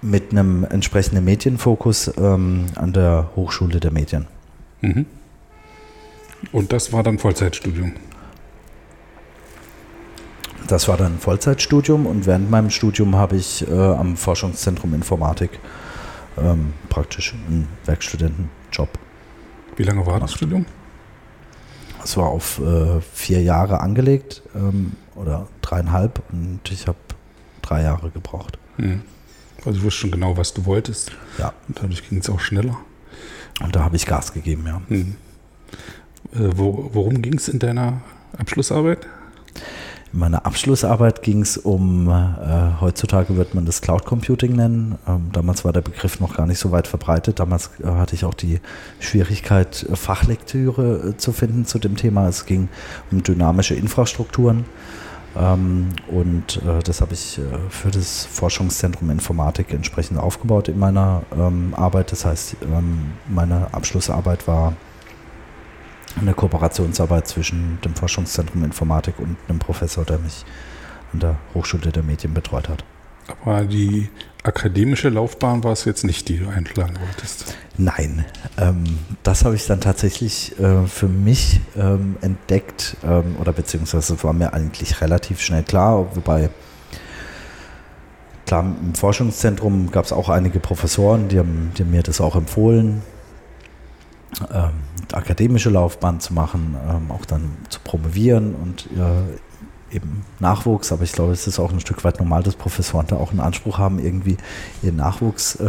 [0.02, 4.26] mit einem entsprechenden Medienfokus ähm, an der Hochschule der Medien.
[4.80, 5.06] Mhm.
[6.50, 7.92] Und das war dann Vollzeitstudium?
[10.66, 15.50] Das war dann Vollzeitstudium und während meinem Studium habe ich äh, am Forschungszentrum Informatik
[16.38, 18.88] ähm, praktisch einen Werkstudentenjob.
[19.76, 20.66] Wie lange war das Studium?
[22.02, 26.98] Es war auf äh, vier Jahre angelegt ähm, oder dreieinhalb und ich habe
[27.60, 28.58] drei Jahre gebraucht.
[28.76, 29.02] Mhm.
[29.64, 31.12] Also du wusstest schon genau, was du wolltest.
[31.38, 31.52] Ja.
[31.68, 32.78] Und dadurch ging es auch schneller.
[33.62, 34.82] Und da habe ich Gas gegeben, ja.
[34.88, 35.16] Mhm.
[36.34, 38.00] Äh, wo, worum ging es in deiner
[38.38, 39.06] Abschlussarbeit?
[40.12, 44.98] In meiner Abschlussarbeit ging es um, äh, heutzutage wird man das Cloud Computing nennen.
[45.08, 47.40] Ähm, damals war der Begriff noch gar nicht so weit verbreitet.
[47.40, 48.60] Damals äh, hatte ich auch die
[49.00, 52.28] Schwierigkeit, äh, Fachlektüre äh, zu finden zu dem Thema.
[52.28, 52.68] Es ging
[53.10, 54.66] um dynamische Infrastrukturen.
[55.34, 57.40] Ähm, und äh, das habe ich
[57.70, 62.12] für das Forschungszentrum Informatik entsprechend aufgebaut in meiner ähm, Arbeit.
[62.12, 64.74] Das heißt, ähm, meine Abschlussarbeit war
[66.22, 70.44] eine Kooperationsarbeit zwischen dem Forschungszentrum Informatik und einem Professor, der mich
[71.12, 72.84] an der Hochschule der Medien betreut hat.
[73.42, 74.08] Aber die
[74.42, 77.56] akademische Laufbahn war es jetzt nicht, die du einschlagen wolltest?
[77.78, 78.24] Nein,
[78.58, 84.32] ähm, das habe ich dann tatsächlich äh, für mich ähm, entdeckt ähm, oder beziehungsweise war
[84.32, 86.50] mir eigentlich relativ schnell klar, wobei
[88.46, 92.34] klar im Forschungszentrum gab es auch einige Professoren, die haben, die haben mir das auch
[92.34, 93.02] empfohlen,
[94.52, 94.72] ähm,
[95.14, 100.92] akademische Laufbahn zu machen, ähm, auch dann zu promovieren und äh, eben Nachwuchs.
[100.92, 103.40] Aber ich glaube, es ist auch ein Stück weit normal, dass Professoren da auch einen
[103.40, 104.36] Anspruch haben, irgendwie
[104.82, 105.66] ihren Nachwuchs äh,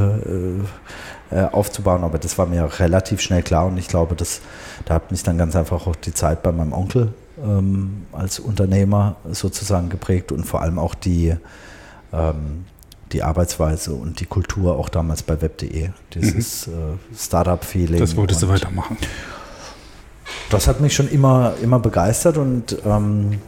[1.31, 2.03] äh, aufzubauen.
[2.03, 4.41] Aber das war mir relativ schnell klar und ich glaube, dass,
[4.85, 9.15] da hat mich dann ganz einfach auch die Zeit bei meinem Onkel ähm, als Unternehmer
[9.31, 11.35] sozusagen geprägt und vor allem auch die,
[12.11, 12.65] ähm,
[13.11, 15.89] die Arbeitsweise und die Kultur auch damals bei web.de.
[16.13, 16.73] Dieses mhm.
[16.73, 17.99] äh, Startup-Feeling.
[17.99, 18.97] Das wolltest du weitermachen.
[20.49, 23.39] Das hat mich schon immer, immer begeistert und ähm,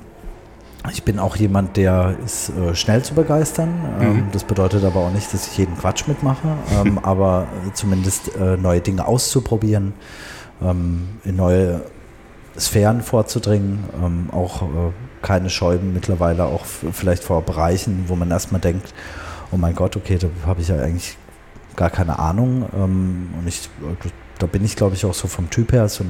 [0.91, 3.74] ich bin auch jemand, der ist äh, schnell zu begeistern.
[4.00, 4.24] Ähm, mhm.
[4.32, 8.82] Das bedeutet aber auch nicht, dass ich jeden Quatsch mitmache, ähm, aber zumindest äh, neue
[8.82, 9.93] Dinge auszuprobieren,
[10.62, 11.82] ähm, in neue
[12.58, 14.65] Sphären vorzudringen, ähm, auch äh,
[15.21, 18.93] keine Scheuben mittlerweile, auch vielleicht vor Bereichen, wo man erstmal denkt,
[19.52, 21.17] oh mein Gott, okay, da habe ich ja eigentlich
[21.76, 22.65] gar keine Ahnung.
[22.76, 23.69] Ähm, und ich,
[24.39, 26.06] da bin ich, glaube ich, auch so vom Typ her, so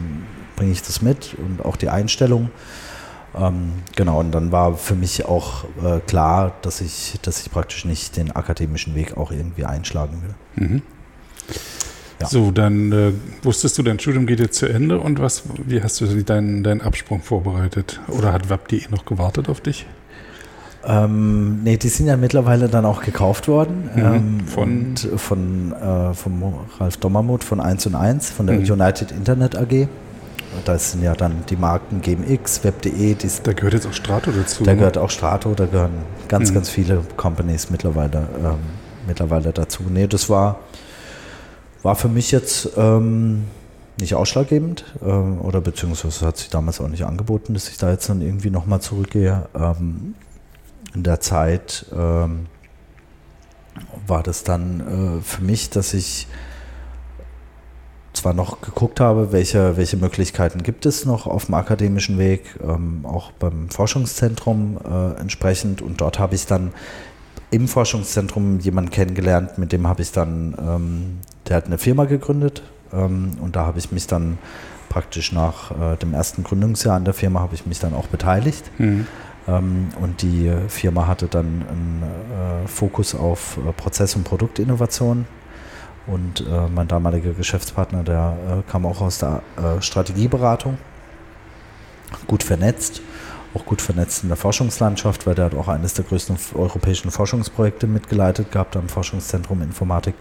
[0.55, 2.49] bringe ich das mit und auch die Einstellung.
[3.37, 7.85] Ähm, genau, und dann war für mich auch äh, klar, dass ich, dass ich praktisch
[7.85, 10.67] nicht den akademischen Weg auch irgendwie einschlagen will.
[10.67, 10.81] Mhm.
[12.21, 12.27] Ja.
[12.27, 13.11] So, dann äh,
[13.43, 16.81] wusstest du, dein Studium geht jetzt zu Ende und was, wie hast du deinen, deinen
[16.81, 17.99] Absprung vorbereitet?
[18.07, 19.85] Oder hat Web.de noch gewartet auf dich?
[20.87, 23.89] Ähm, nee, die sind ja mittlerweile dann auch gekauft worden.
[23.95, 24.01] Mhm.
[24.01, 24.95] Ähm, von?
[25.17, 28.71] von äh, vom Ralf Dommermuth von 1 und 1, von der mhm.
[28.71, 29.87] United Internet AG.
[30.63, 33.15] Da sind ja dann die Marken GMX, Web.de.
[33.43, 34.63] Da gehört jetzt auch Strato dazu.
[34.63, 34.77] Da ne?
[34.77, 35.93] gehört auch Strato, da gehören
[36.27, 36.55] ganz, mhm.
[36.55, 38.57] ganz viele Companies mittlerweile, ähm,
[39.07, 39.83] mittlerweile dazu.
[39.89, 40.59] Nee, das war,
[41.83, 43.45] war für mich jetzt ähm,
[43.99, 48.09] nicht ausschlaggebend ähm, oder beziehungsweise hat sich damals auch nicht angeboten, dass ich da jetzt
[48.09, 49.47] dann irgendwie nochmal zurückgehe.
[49.55, 50.15] Ähm,
[50.93, 52.47] in der Zeit ähm,
[54.07, 56.27] war das dann äh, für mich, dass ich
[58.15, 63.01] zwar noch geguckt habe, welche, welche Möglichkeiten gibt es noch auf dem akademischen Weg, ähm,
[63.03, 65.81] auch beim Forschungszentrum äh, entsprechend.
[65.81, 66.71] Und dort habe ich dann
[67.51, 72.63] im Forschungszentrum jemanden kennengelernt, mit dem habe ich dann, ähm, der hat eine Firma gegründet
[72.91, 74.37] ähm, und da habe ich mich dann
[74.89, 78.63] praktisch nach äh, dem ersten Gründungsjahr an der Firma habe ich mich dann auch beteiligt.
[78.77, 79.07] Mhm.
[79.47, 85.25] Ähm, und die Firma hatte dann einen äh, Fokus auf äh, Prozess- und Produktinnovation
[86.07, 90.77] und äh, mein damaliger Geschäftspartner, der äh, kam auch aus der äh, Strategieberatung,
[92.27, 93.01] gut vernetzt,
[93.53, 97.87] auch gut vernetzt in der Forschungslandschaft, weil der hat auch eines der größten europäischen Forschungsprojekte
[97.87, 100.15] mitgeleitet gehabt am Forschungszentrum Informatik.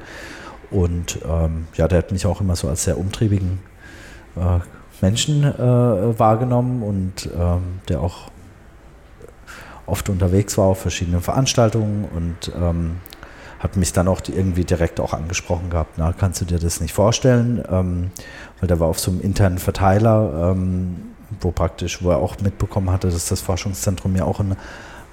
[0.70, 3.60] Und ähm, ja, der hat mich auch immer so als sehr umtriebigen
[4.36, 4.60] äh,
[5.02, 8.30] Menschen äh, wahrgenommen und ähm, der auch
[9.86, 12.96] oft unterwegs war auf verschiedenen Veranstaltungen und ähm,
[13.64, 16.92] hat mich dann auch irgendwie direkt auch angesprochen gehabt, na, kannst du dir das nicht
[16.92, 17.64] vorstellen?
[17.70, 18.10] Ähm,
[18.60, 20.96] weil der war auf so einem internen Verteiler, ähm,
[21.40, 24.52] wo praktisch, wo er auch mitbekommen hatte, dass das Forschungszentrum mir auch ein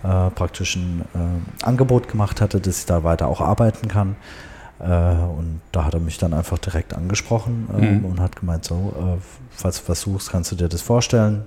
[0.04, 4.18] äh, praktisch ein äh, Angebot gemacht hatte, dass ich da weiter auch arbeiten kann.
[4.80, 8.06] Äh, und da hat er mich dann einfach direkt angesprochen ähm, mhm.
[8.06, 11.46] und hat gemeint, so, äh, falls du was suchst, kannst du dir das vorstellen.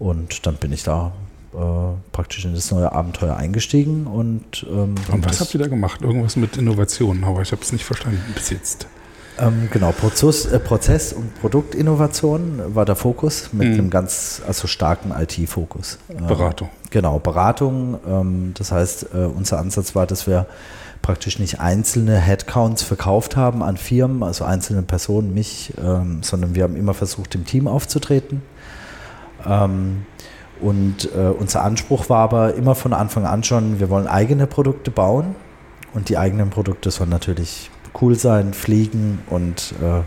[0.00, 1.12] Und dann bin ich da
[2.12, 4.06] praktisch in das neue Abenteuer eingestiegen.
[4.06, 6.02] Und, ähm, und was habt ihr da gemacht?
[6.02, 8.86] Irgendwas mit Innovationen, aber ich habe es nicht verstanden bis jetzt.
[9.40, 13.74] Ähm, genau, Prozess, äh, Prozess- und Produktinnovation war der Fokus mit mhm.
[13.74, 15.98] einem ganz also starken IT-Fokus.
[16.10, 16.70] Ähm, Beratung.
[16.90, 17.98] Genau, Beratung.
[18.06, 20.46] Ähm, das heißt, äh, unser Ansatz war, dass wir
[21.02, 26.64] praktisch nicht einzelne Headcounts verkauft haben an Firmen, also einzelne Personen, mich, ähm, sondern wir
[26.64, 28.42] haben immer versucht, im Team aufzutreten.
[30.60, 34.90] Und äh, unser Anspruch war aber immer von Anfang an schon, wir wollen eigene Produkte
[34.90, 35.36] bauen
[35.94, 40.02] und die eigenen Produkte sollen natürlich cool sein, fliegen und äh,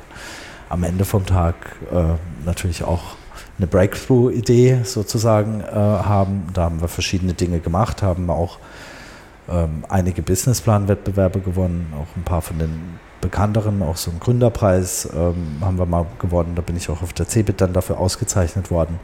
[0.69, 1.55] am Ende vom Tag
[1.91, 2.13] äh,
[2.45, 3.15] natürlich auch
[3.57, 6.47] eine Breakthrough-Idee sozusagen äh, haben.
[6.53, 8.57] Da haben wir verschiedene Dinge gemacht, haben auch
[9.49, 15.57] ähm, einige Businessplan-Wettbewerbe gewonnen, auch ein paar von den bekannteren, auch so einen Gründerpreis ähm,
[15.61, 16.55] haben wir mal gewonnen.
[16.55, 18.99] Da bin ich auch auf der CeBIT dann dafür ausgezeichnet worden.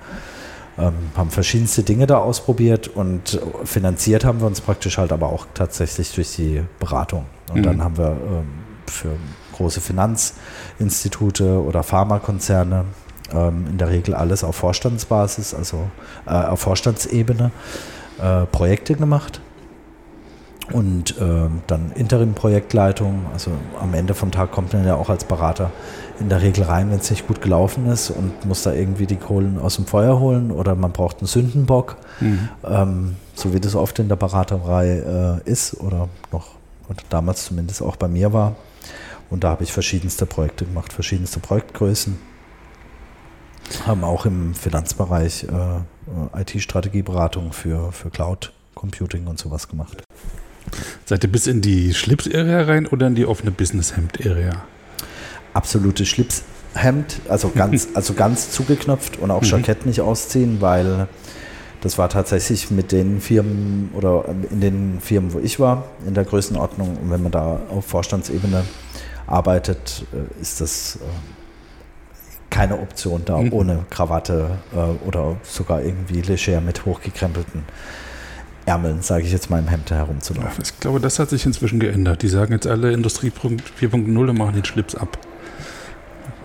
[0.79, 5.47] Ähm, haben verschiedenste Dinge da ausprobiert und finanziert haben wir uns praktisch halt aber auch
[5.53, 7.25] tatsächlich durch die Beratung.
[7.49, 7.63] Und mhm.
[7.63, 8.47] dann haben wir ähm,
[8.85, 9.15] für
[9.55, 12.85] große Finanzinstitute oder Pharmakonzerne
[13.33, 15.89] ähm, in der Regel alles auf Vorstandsbasis, also
[16.27, 17.51] äh, auf Vorstandsebene
[18.21, 19.41] äh, Projekte gemacht
[20.73, 23.25] und äh, dann Interim-Projektleitung.
[23.34, 25.71] Also am Ende vom Tag kommt man ja auch als Berater
[26.19, 29.17] in der Regel rein, wenn es nicht gut gelaufen ist und muss da irgendwie die
[29.17, 32.49] Kohlen aus dem Feuer holen oder man braucht einen Sündenbock, mhm.
[32.65, 36.58] ähm, so wie das oft in der Beraterei äh, ist oder noch
[36.89, 38.56] oder damals zumindest auch bei mir war.
[39.30, 42.17] Und da habe ich verschiedenste Projekte gemacht, verschiedenste Projektgrößen.
[43.86, 50.03] Haben auch im Finanzbereich äh, IT-Strategieberatung für, für Cloud Computing und sowas gemacht.
[51.06, 54.63] Seid ihr bis in die Schlips-Area rein oder in die offene Business-Hemd-Area?
[55.53, 59.47] Absolute Schlips Hemd, also ganz, also ganz zugeknöpft und auch mhm.
[59.47, 61.08] Jackett nicht ausziehen, weil
[61.82, 66.23] das war tatsächlich mit den Firmen oder in den Firmen, wo ich war, in der
[66.23, 66.97] Größenordnung.
[66.97, 68.63] Und wenn man da auf Vorstandsebene
[69.27, 70.99] arbeitet, äh, ist das äh,
[72.49, 73.53] keine Option, da mhm.
[73.53, 77.63] ohne Krawatte äh, oder sogar irgendwie leger mit hochgekrempelten
[78.67, 80.62] Ärmeln, sage ich jetzt mal, im Hemd herumzulaufen.
[80.62, 82.21] ich glaube, das hat sich inzwischen geändert.
[82.21, 85.17] Die sagen jetzt alle Industrie 4.0 und machen den Schlips ab.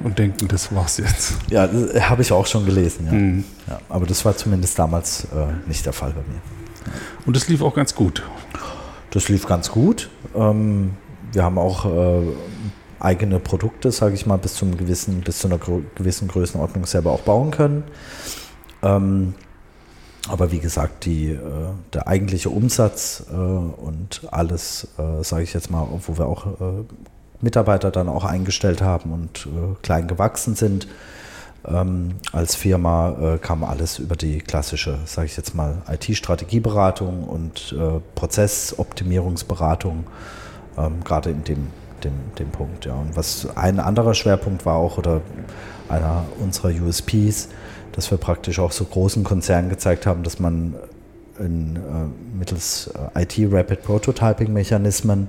[0.04, 1.34] Und denken, das war's jetzt.
[1.50, 1.68] Ja,
[2.08, 3.06] habe ich auch schon gelesen.
[3.06, 3.12] Ja.
[3.12, 3.44] Mhm.
[3.68, 3.80] ja.
[3.88, 6.40] aber das war zumindest damals äh, nicht der Fall bei mir.
[7.26, 8.22] Und das lief auch ganz gut.
[9.10, 10.08] Das lief ganz gut.
[10.34, 10.92] Ähm,
[11.32, 12.22] wir haben auch äh,
[13.00, 15.58] eigene Produkte, sage ich mal, bis, zum gewissen, bis zu einer
[15.96, 17.82] gewissen Größenordnung selber auch bauen können.
[18.82, 19.34] Ähm,
[20.28, 21.38] aber wie gesagt, die, äh,
[21.92, 26.46] der eigentliche Umsatz äh, und alles, äh, sage ich jetzt mal, wo wir auch
[27.40, 29.48] Mitarbeiter dann auch eingestellt haben und
[29.82, 30.86] klein gewachsen sind,
[31.66, 37.74] ähm, als Firma kam alles über die klassische, sage ich jetzt mal, IT-Strategieberatung und
[38.14, 40.04] Prozessoptimierungsberatung,
[40.78, 41.68] ähm, gerade in dem
[42.04, 42.84] dem, dem Punkt.
[42.84, 42.94] Ja.
[42.94, 45.20] Und was ein anderer Schwerpunkt war auch, oder
[45.88, 47.48] einer unserer USPs,
[47.92, 50.74] dass wir praktisch auch so großen Konzernen gezeigt haben, dass man
[51.38, 55.28] in, äh, mittels äh, IT-Rapid Prototyping-Mechanismen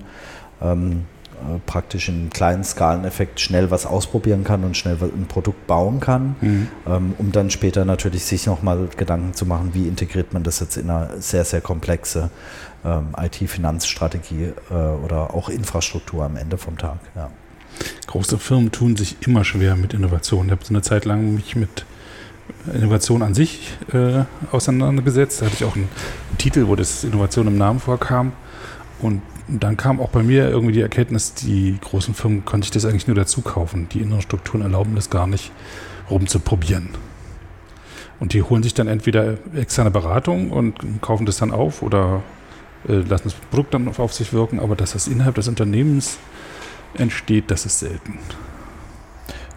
[0.62, 1.06] ähm,
[1.44, 6.36] äh, praktisch in kleinen Skaleneffekt schnell was ausprobieren kann und schnell ein Produkt bauen kann,
[6.42, 6.68] mhm.
[6.88, 10.78] ähm, um dann später natürlich sich nochmal Gedanken zu machen, wie integriert man das jetzt
[10.78, 12.30] in eine sehr, sehr komplexe
[12.86, 17.00] ähm, IT-Finanzstrategie äh, oder auch Infrastruktur am Ende vom Tag.
[17.16, 17.30] Ja.
[18.08, 20.46] Große Firmen tun sich immer schwer mit Innovation.
[20.46, 21.86] Ich habe so eine Zeit lang mich mit
[22.74, 25.42] Innovation an sich äh, auseinandergesetzt.
[25.42, 25.90] Da hatte ich auch einen
[26.38, 28.34] Titel, wo das Innovation im Namen vorkam.
[29.00, 32.86] Und dann kam auch bei mir irgendwie die Erkenntnis, die großen Firmen konnte ich das
[32.86, 33.88] eigentlich nur dazu kaufen.
[33.92, 35.52] Die inneren Strukturen erlauben das gar nicht,
[36.10, 36.90] rumzuprobieren.
[38.20, 42.24] Und die holen sich dann entweder externe Beratung und kaufen das dann auf oder
[42.88, 46.18] äh, lassen das Produkt dann auf sich wirken, aber dass das innerhalb des Unternehmens
[46.94, 48.20] entsteht, das ist selten.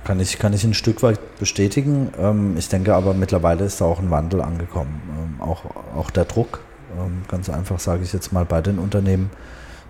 [0.06, 2.12] Kann ich, kann ich ein Stück weit bestätigen.
[2.16, 5.02] Ähm, ich denke aber mittlerweile ist da auch ein Wandel angekommen.
[5.10, 5.64] Ähm, auch,
[5.96, 6.60] auch der Druck,
[6.96, 9.30] ähm, ganz einfach sage ich jetzt mal bei den Unternehmen,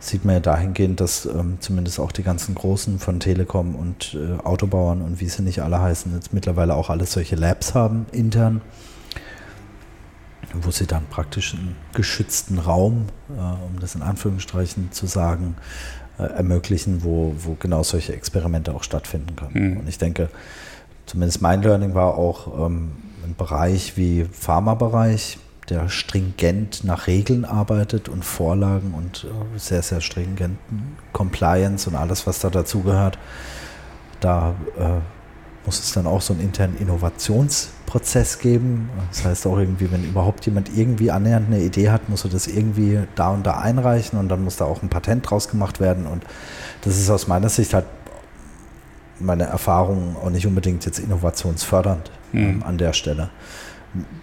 [0.01, 1.29] sieht man ja dahingehend, dass
[1.61, 5.81] zumindest auch die ganzen Großen von Telekom und äh, Autobauern und wie sie nicht alle
[5.81, 8.63] heißen, jetzt mittlerweile auch alle solche Labs haben intern
[10.63, 15.57] wo sie dann praktisch einen geschützten Raum, äh, um das in Anführungsstrichen zu sagen,
[16.19, 19.73] ermöglichen, wo, wo genau solche Experimente auch stattfinden können.
[19.73, 19.77] Mhm.
[19.79, 20.29] Und ich denke,
[21.07, 22.93] zumindest mein Learning war auch ähm,
[23.25, 30.01] ein Bereich wie Pharmabereich, der stringent nach Regeln arbeitet und Vorlagen und äh, sehr, sehr
[30.01, 33.19] stringenten Compliance und alles, was da dazugehört.
[34.21, 35.01] Da äh,
[35.65, 36.77] muss es dann auch so einen internen
[37.97, 38.89] Innovationsprozess geben.
[39.11, 42.47] Das heißt auch irgendwie, wenn überhaupt jemand irgendwie annähernd eine Idee hat, muss er das
[42.47, 46.07] irgendwie da und da einreichen und dann muss da auch ein Patent draus gemacht werden.
[46.07, 46.25] Und
[46.83, 47.87] das ist aus meiner Sicht halt
[49.19, 52.63] meine Erfahrung auch nicht unbedingt jetzt innovationsfördernd mhm.
[52.67, 53.31] an der Stelle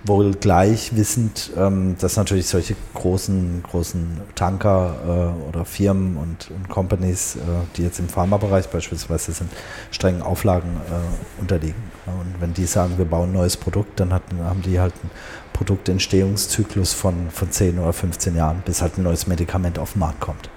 [0.03, 6.69] wohl gleich wissend, ähm, dass natürlich solche großen, großen Tanker äh, oder Firmen und, und
[6.69, 7.39] Companies, äh,
[7.75, 9.49] die jetzt im Pharmabereich beispielsweise sind,
[9.89, 11.92] strengen Auflagen äh, unterliegen.
[12.05, 15.11] Und wenn die sagen, wir bauen ein neues Produkt, dann hat, haben die halt einen
[15.53, 20.19] Produktentstehungszyklus von, von 10 oder 15 Jahren, bis halt ein neues Medikament auf den Markt
[20.19, 20.49] kommt.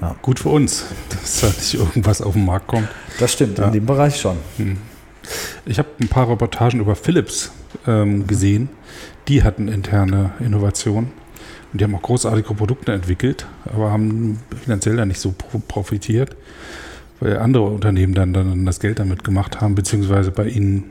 [0.00, 0.14] Ja.
[0.22, 2.88] Gut für uns, dass da nicht irgendwas auf den Markt kommt.
[3.18, 3.66] Das stimmt, ja.
[3.66, 4.36] in dem Bereich schon.
[4.56, 4.78] Hm.
[5.64, 7.50] Ich habe ein paar Reportagen über Philips
[7.86, 8.68] ähm, gesehen.
[9.28, 11.12] Die hatten interne Innovationen.
[11.72, 15.34] Und die haben auch großartige Produkte entwickelt, aber haben finanziell da nicht so
[15.66, 16.36] profitiert,
[17.20, 20.84] weil andere Unternehmen dann, dann das Geld damit gemacht haben, beziehungsweise bei ihnen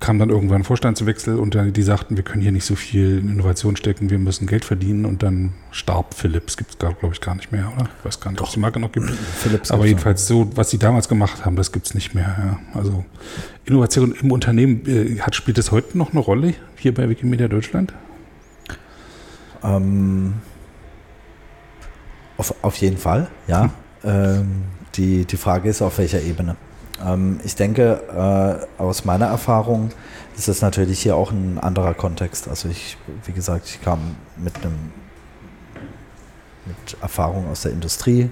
[0.00, 3.18] kam dann irgendwann ein Vorstandswechsel und dann, die sagten, wir können hier nicht so viel
[3.18, 6.56] in Innovation stecken, wir müssen Geld verdienen und dann starb Philips.
[6.56, 7.88] Gibt es, glaube ich, gar nicht mehr, oder?
[7.98, 9.10] Ich weiß gar nicht, ob es die Marke noch gibt.
[9.36, 12.36] Philips Aber jedenfalls so, was sie damals gemacht haben, das gibt es nicht mehr.
[12.38, 12.80] Ja.
[12.80, 13.04] Also
[13.64, 17.92] Innovation im Unternehmen, äh, hat, spielt das heute noch eine Rolle hier bei Wikimedia Deutschland?
[19.62, 20.34] Ähm,
[22.38, 23.62] auf, auf jeden Fall, ja.
[23.62, 23.70] Hm.
[24.04, 24.62] Ähm,
[24.96, 26.56] die, die Frage ist, auf welcher Ebene.
[27.04, 28.00] Ähm, ich denke,
[28.78, 29.90] äh, aus meiner Erfahrung
[30.36, 32.48] ist es natürlich hier auch ein anderer Kontext.
[32.48, 34.92] Also ich, wie gesagt, ich kam mit einem
[36.66, 38.30] mit Erfahrung aus der Industrie.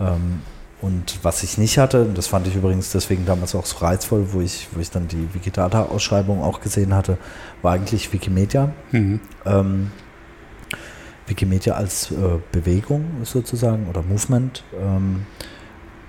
[0.00, 0.42] Ähm,
[0.80, 4.26] und was ich nicht hatte, und das fand ich übrigens deswegen damals auch so reizvoll,
[4.32, 7.16] wo ich, wo ich dann die Wikidata-Ausschreibung auch gesehen hatte,
[7.62, 8.72] war eigentlich Wikimedia.
[8.92, 9.20] Mhm.
[9.46, 9.92] Ähm,
[11.26, 12.14] Wikimedia als äh,
[12.52, 14.62] Bewegung sozusagen oder Movement.
[14.78, 15.24] Ähm,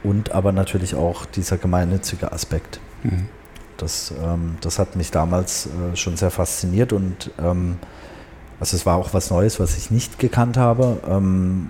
[0.06, 2.80] und aber natürlich auch dieser gemeinnützige Aspekt.
[3.04, 3.28] Mhm.
[3.78, 7.78] Das, ähm, das hat mich damals äh, schon sehr fasziniert und ähm,
[8.60, 11.70] also es war auch was Neues, was ich nicht gekannt habe, ähm,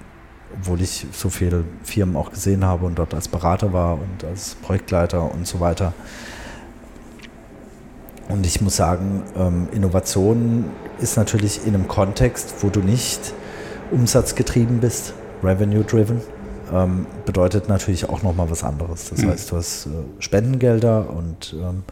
[0.60, 4.56] obwohl ich so viele Firmen auch gesehen habe und dort als Berater war und als
[4.56, 5.94] Projektleiter und so weiter.
[8.30, 10.66] Und ich muss sagen, ähm, Innovation
[11.00, 13.34] ist natürlich in einem Kontext, wo du nicht
[13.92, 15.14] umsatzgetrieben bist,
[15.44, 16.22] revenue-driven,
[16.74, 19.09] ähm, bedeutet natürlich auch nochmal was anderes.
[19.09, 19.30] Das mhm.
[19.30, 19.89] heißt, du hast äh,
[20.20, 21.84] Spendengelder und ähm,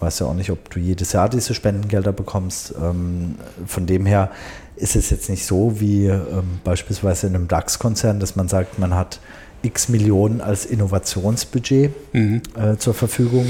[0.00, 2.74] weißt ja auch nicht, ob du jedes Jahr diese Spendengelder bekommst.
[2.80, 3.36] Ähm,
[3.66, 4.30] von dem her
[4.76, 8.94] ist es jetzt nicht so wie ähm, beispielsweise in einem DAX-Konzern, dass man sagt, man
[8.94, 9.20] hat
[9.62, 12.42] x Millionen als Innovationsbudget mhm.
[12.56, 13.46] äh, zur Verfügung,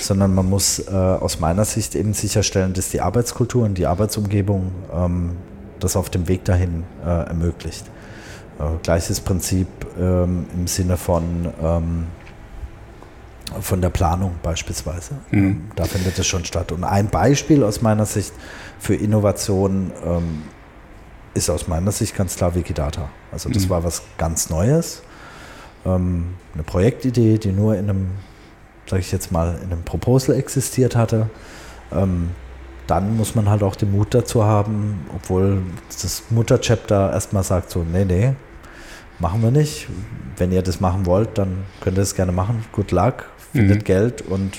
[0.00, 4.70] sondern man muss äh, aus meiner Sicht eben sicherstellen, dass die Arbeitskultur und die Arbeitsumgebung
[4.92, 5.30] ähm,
[5.80, 7.84] das auf dem Weg dahin äh, ermöglicht.
[8.58, 12.06] Äh, gleiches Prinzip ähm, im Sinne von, ähm,
[13.60, 15.14] von der Planung beispielsweise.
[15.30, 15.70] Mhm.
[15.76, 16.72] Da findet es schon statt.
[16.72, 18.32] Und ein Beispiel aus meiner Sicht
[18.78, 20.42] für Innovation ähm,
[21.34, 23.10] ist aus meiner Sicht ganz klar Wikidata.
[23.30, 23.70] Also das mhm.
[23.70, 25.02] war was ganz Neues.
[25.84, 28.10] Ähm, eine Projektidee, die nur in einem,
[28.86, 31.28] sage ich jetzt mal, in einem Proposal existiert hatte.
[31.92, 32.30] Ähm,
[32.86, 37.82] dann muss man halt auch den Mut dazu haben, obwohl das Mutterchapter erstmal sagt so,
[37.82, 38.34] nee, nee,
[39.18, 39.88] machen wir nicht.
[40.36, 42.64] Wenn ihr das machen wollt, dann könnt ihr es gerne machen.
[42.72, 43.84] Good luck, findet mhm.
[43.84, 44.58] Geld und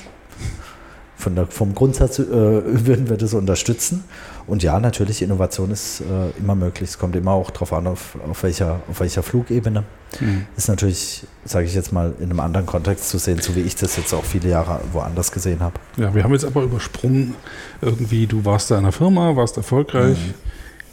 [1.17, 4.03] von der, vom Grundsatz äh, würden wir das unterstützen.
[4.45, 6.89] Und ja, natürlich, Innovation ist äh, immer möglich.
[6.89, 9.83] Es kommt immer auch darauf an, auf, auf, welcher, auf welcher Flugebene.
[10.21, 10.45] Mhm.
[10.55, 13.75] Ist natürlich, sage ich jetzt mal, in einem anderen Kontext zu sehen, so wie ich
[13.75, 15.75] das jetzt auch viele Jahre woanders gesehen habe.
[15.97, 17.35] Ja, wir haben jetzt aber übersprungen,
[17.81, 20.33] irgendwie, du warst da in einer Firma, warst erfolgreich, mhm.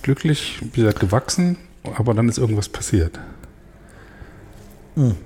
[0.03, 1.57] glücklich, wie gewachsen,
[1.97, 3.21] aber dann ist irgendwas passiert.
[4.97, 5.17] Mhm.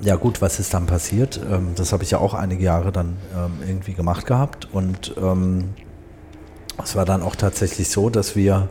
[0.00, 1.40] Ja gut, was ist dann passiert?
[1.50, 5.74] Ähm, das habe ich ja auch einige Jahre dann ähm, irgendwie gemacht gehabt und ähm,
[6.82, 8.68] es war dann auch tatsächlich so, dass wir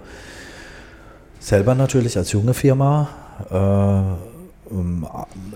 [1.39, 3.09] selber natürlich als junge Firma
[3.49, 5.07] äh, um,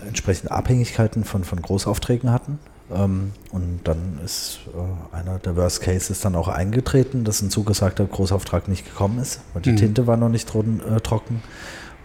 [0.07, 2.59] entsprechende Abhängigkeiten von, von Großaufträgen hatten.
[2.93, 8.05] Ähm, und dann ist äh, einer der Worst Cases dann auch eingetreten, dass ein zugesagter
[8.05, 9.77] Großauftrag nicht gekommen ist, weil die mhm.
[9.77, 11.41] Tinte war noch nicht äh, trocken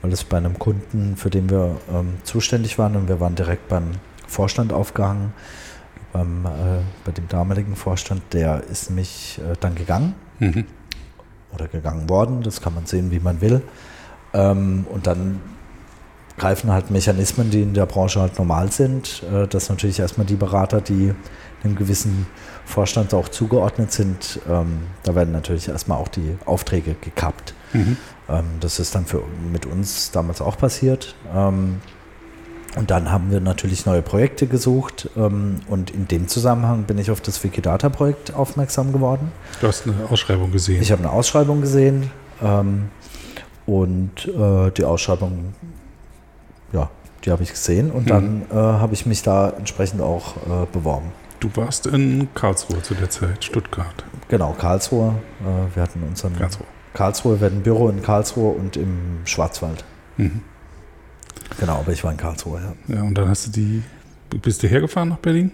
[0.02, 3.68] weil es bei einem Kunden, für den wir ähm, zuständig waren, und wir waren direkt
[3.68, 3.92] beim
[4.26, 5.32] Vorstand aufgehangen,
[6.12, 6.48] beim, äh,
[7.04, 10.64] bei dem damaligen Vorstand, der ist mich äh, dann gegangen mhm.
[11.52, 13.62] oder gegangen worden, das kann man sehen, wie man will.
[14.32, 15.40] Ähm, und dann
[16.38, 20.36] greifen halt Mechanismen, die in der Branche halt normal sind, äh, dass natürlich erstmal die
[20.36, 21.12] Berater, die
[21.62, 22.26] einem gewissen
[22.64, 27.54] Vorstand auch zugeordnet sind, ähm, da werden natürlich erstmal auch die Aufträge gekappt.
[27.72, 27.96] Mhm.
[28.30, 29.22] Ähm, das ist dann für,
[29.52, 31.14] mit uns damals auch passiert.
[31.34, 31.80] Ähm,
[32.76, 37.10] und dann haben wir natürlich neue Projekte gesucht ähm, und in dem Zusammenhang bin ich
[37.10, 39.32] auf das Wikidata-Projekt aufmerksam geworden.
[39.60, 40.80] Du hast eine Ausschreibung gesehen.
[40.80, 42.12] Ich habe eine Ausschreibung gesehen
[43.66, 45.52] und äh, die Ausschreibung,
[46.72, 46.88] ja,
[47.24, 48.08] die habe ich gesehen und mhm.
[48.08, 51.12] dann äh, habe ich mich da entsprechend auch äh, beworben.
[51.40, 54.04] Du warst in Karlsruhe zu der Zeit, Stuttgart.
[54.28, 55.16] Genau, Karlsruhe.
[55.74, 56.66] wir hatten unseren Karlsruhe.
[56.94, 59.84] Karlsruhe, wir hatten ein Büro in Karlsruhe und im Schwarzwald.
[60.16, 60.42] Mhm.
[61.58, 62.96] Genau, aber ich war in Karlsruhe, ja.
[62.96, 63.82] Ja, und dann hast du die,
[64.42, 65.52] bist du hergefahren nach Berlin?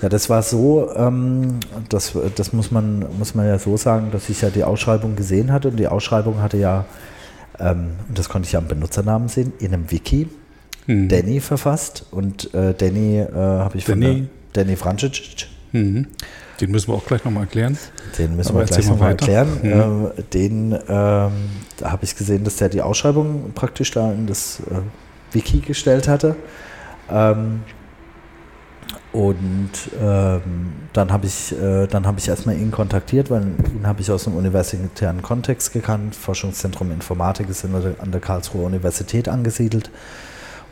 [0.00, 4.28] Ja, das war so, ähm, das, das muss, man, muss man ja so sagen, dass
[4.28, 6.86] ich ja die Ausschreibung gesehen hatte und die Ausschreibung hatte ja,
[7.58, 10.28] ähm, und das konnte ich ja am Benutzernamen sehen, in einem Wiki
[10.86, 11.08] mhm.
[11.08, 14.06] Danny verfasst und äh, Danny äh, habe ich Danny.
[14.06, 14.16] von
[14.54, 15.46] der, Danny Francic.
[15.72, 16.08] Mhm.
[16.62, 17.76] Den müssen wir auch gleich nochmal erklären.
[18.18, 19.48] Den müssen Aber wir gleich nochmal erklären.
[19.62, 20.06] Mhm.
[20.16, 21.32] Äh, den, ähm,
[21.76, 26.06] da habe ich gesehen, dass der die Ausschreibung praktisch da in das äh, Wiki gestellt
[26.06, 26.36] hatte.
[27.10, 27.62] Ähm,
[29.10, 34.10] und ähm, dann habe ich, äh, hab ich erstmal ihn kontaktiert, weil ihn habe ich
[34.12, 36.14] aus einem universitären Kontext gekannt.
[36.14, 39.90] Forschungszentrum Informatik ist an der Karlsruher Universität angesiedelt.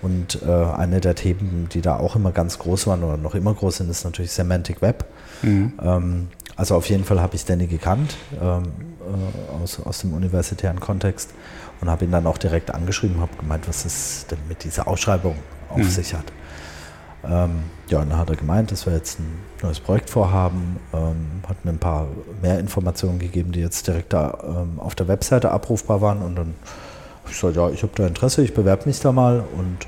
[0.02, 3.52] Und äh, eine der Themen, die da auch immer ganz groß waren oder noch immer
[3.52, 5.04] groß sind, ist natürlich Semantic Web.
[5.42, 5.72] Mhm.
[5.82, 8.64] Ähm, also auf jeden Fall habe ich Danny gekannt ähm,
[9.00, 11.30] äh, aus, aus dem universitären Kontext
[11.80, 15.36] und habe ihn dann auch direkt angeschrieben, habe gemeint, was es denn mit dieser Ausschreibung
[15.70, 15.84] auf mhm.
[15.84, 16.26] sich hat.
[17.24, 21.42] Ähm, ja, und dann hat er gemeint, dass wir jetzt ein neues Projekt vorhaben, ähm,
[21.48, 22.06] hat mir ein paar
[22.40, 26.54] mehr Informationen gegeben, die jetzt direkt da ähm, auf der Webseite abrufbar waren und dann
[27.22, 29.86] habe ich gesagt, ja, ich habe da Interesse, ich bewerbe mich da mal und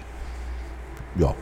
[1.16, 1.34] ja,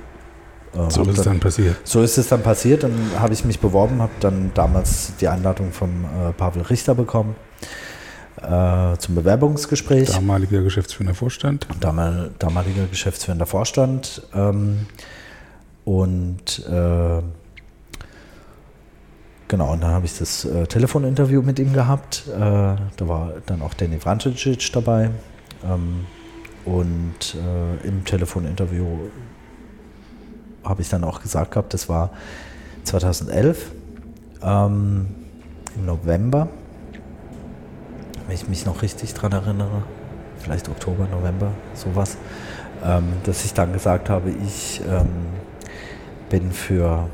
[0.74, 1.76] äh, so ist es dann passiert.
[1.84, 2.82] So ist es dann passiert.
[2.82, 7.34] Dann habe ich mich beworben, habe dann damals die Einladung vom äh, Pavel Richter bekommen.
[8.42, 10.10] äh, zum Bewerbungsgespräch.
[10.10, 11.66] Damaliger geschäftsführender Vorstand.
[11.80, 14.22] Damal, damaliger geschäftsführender Vorstand.
[14.34, 14.86] Ähm,
[15.84, 17.22] und äh,
[19.48, 22.24] genau, und dann habe ich das äh, Telefoninterview mit ihm gehabt.
[22.28, 25.10] Äh, da war dann auch Danny Vrancic dabei.
[25.64, 26.06] Ähm,
[26.64, 28.84] und äh, im Telefoninterview
[30.64, 32.10] habe ich dann auch gesagt gehabt, das war
[32.84, 33.70] 2011
[34.42, 35.06] ähm,
[35.76, 36.48] im November,
[38.26, 39.82] wenn ich mich noch richtig dran erinnere,
[40.38, 42.16] vielleicht Oktober, November, sowas,
[42.84, 45.08] ähm, dass ich dann gesagt habe, ich ähm,
[46.28, 47.08] bin für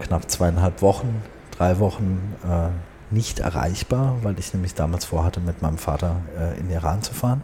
[0.00, 1.22] äh, knapp zweieinhalb Wochen,
[1.56, 6.70] drei Wochen äh, nicht erreichbar, weil ich nämlich damals vorhatte, mit meinem Vater äh, in
[6.70, 7.42] Iran zu fahren,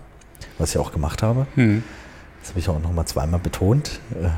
[0.59, 1.47] was ich auch gemacht habe.
[1.55, 1.83] Hm.
[2.41, 4.01] Das habe ich auch noch mal zweimal betont.
[4.21, 4.31] Äh,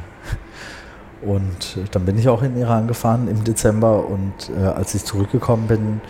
[1.25, 5.67] und dann bin ich auch in Iran gefahren im Dezember und äh, als ich zurückgekommen
[5.67, 6.01] bin,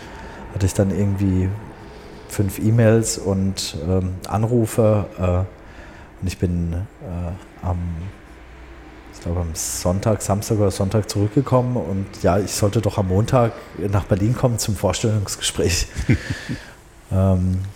[0.53, 1.49] hatte ich dann irgendwie
[2.27, 5.05] fünf E-Mails und ähm, Anrufe.
[5.17, 5.21] Äh,
[6.21, 7.77] und ich bin äh, am,
[9.13, 13.53] ich glaube am Sonntag, Samstag oder Sonntag zurückgekommen und ja, ich sollte doch am Montag
[13.77, 15.87] nach Berlin kommen zum Vorstellungsgespräch.
[17.11, 17.74] ähm, äh,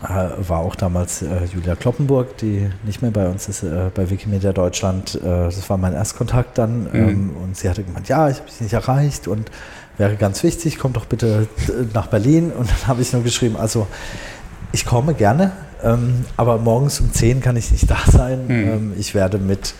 [0.00, 4.52] war auch damals äh, Julia Kloppenburg, die nicht mehr bei uns ist, äh, bei Wikimedia
[4.52, 5.14] Deutschland.
[5.16, 6.84] Äh, das war mein Erstkontakt dann.
[6.84, 6.94] Mhm.
[6.94, 9.50] Ähm, und sie hatte gemeint, ja, ich habe dich nicht erreicht und
[9.98, 12.50] wäre ganz wichtig, komm doch bitte äh, nach Berlin.
[12.50, 13.86] Und dann habe ich nur geschrieben, also
[14.72, 18.46] ich komme gerne, ähm, aber morgens um 10 kann ich nicht da sein.
[18.46, 18.68] Mhm.
[18.68, 19.74] Ähm, ich werde mit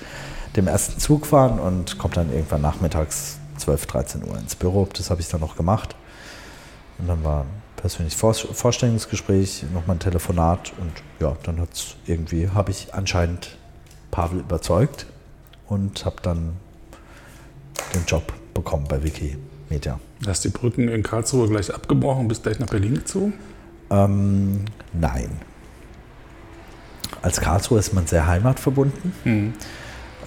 [0.57, 4.87] dem ersten Zug fahren und komme dann irgendwann nachmittags 12, 13 Uhr ins Büro.
[4.93, 5.97] Das habe ich dann noch gemacht.
[6.99, 7.47] Und dann war
[7.81, 13.57] persönliches Vorstellungsgespräch, nochmal ein Telefonat und ja, dann hat es irgendwie, habe ich anscheinend
[14.11, 15.07] Pavel überzeugt
[15.69, 16.57] und habe dann
[17.95, 19.99] den Job bekommen bei Wikimedia.
[20.27, 23.35] Hast die Brücken in Karlsruhe gleich abgebrochen und bist gleich nach Berlin gezogen?
[23.91, 25.31] Ähm, nein.
[27.23, 29.13] Als Karlsruhe ist man sehr heimatverbunden.
[29.25, 29.53] Mhm.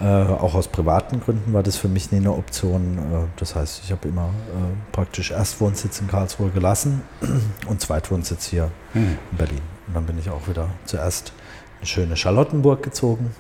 [0.02, 2.98] Äh, auch aus privaten Gründen war das für mich nie eine Option.
[2.98, 7.04] Äh, das heißt, ich habe immer äh, praktisch Erstwohnsitz in Karlsruhe gelassen
[7.68, 9.18] und Zweitwohnsitz hier hm.
[9.32, 9.62] in Berlin.
[9.88, 11.34] Und dann bin ich auch wieder zuerst
[11.80, 13.32] in schöne Charlottenburg gezogen.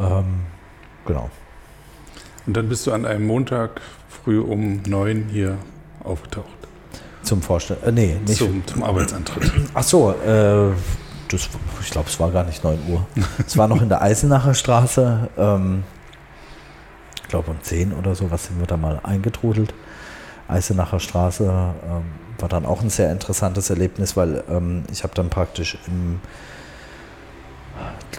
[0.00, 0.40] Ähm,
[1.06, 1.30] genau.
[2.46, 5.58] Und dann bist du an einem Montag früh um neun hier
[6.02, 6.46] aufgetaucht.
[7.22, 7.82] Zum Vorstellen?
[7.84, 8.38] Äh, nee, nicht.
[8.38, 9.52] Zum, zum Arbeitsantritt.
[9.74, 10.70] Ach so, äh,
[11.32, 11.48] das,
[11.80, 13.06] ich glaube, es war gar nicht 9 Uhr.
[13.46, 15.28] es war noch in der Eisenacher Straße.
[15.36, 15.84] Ähm,
[17.22, 19.72] ich glaube um 10 oder so, was sind wir da mal eingetrudelt.
[20.48, 22.02] Eisenacher Straße ähm,
[22.38, 26.20] war dann auch ein sehr interessantes Erlebnis, weil ähm, ich habe dann praktisch im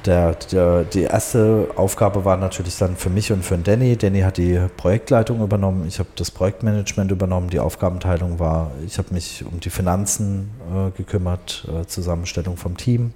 [0.05, 3.97] der, der, die erste Aufgabe war natürlich dann für mich und für den Danny.
[3.97, 7.49] Danny hat die Projektleitung übernommen, ich habe das Projektmanagement übernommen.
[7.49, 13.13] Die Aufgabenteilung war, ich habe mich um die Finanzen äh, gekümmert, äh, Zusammenstellung vom Team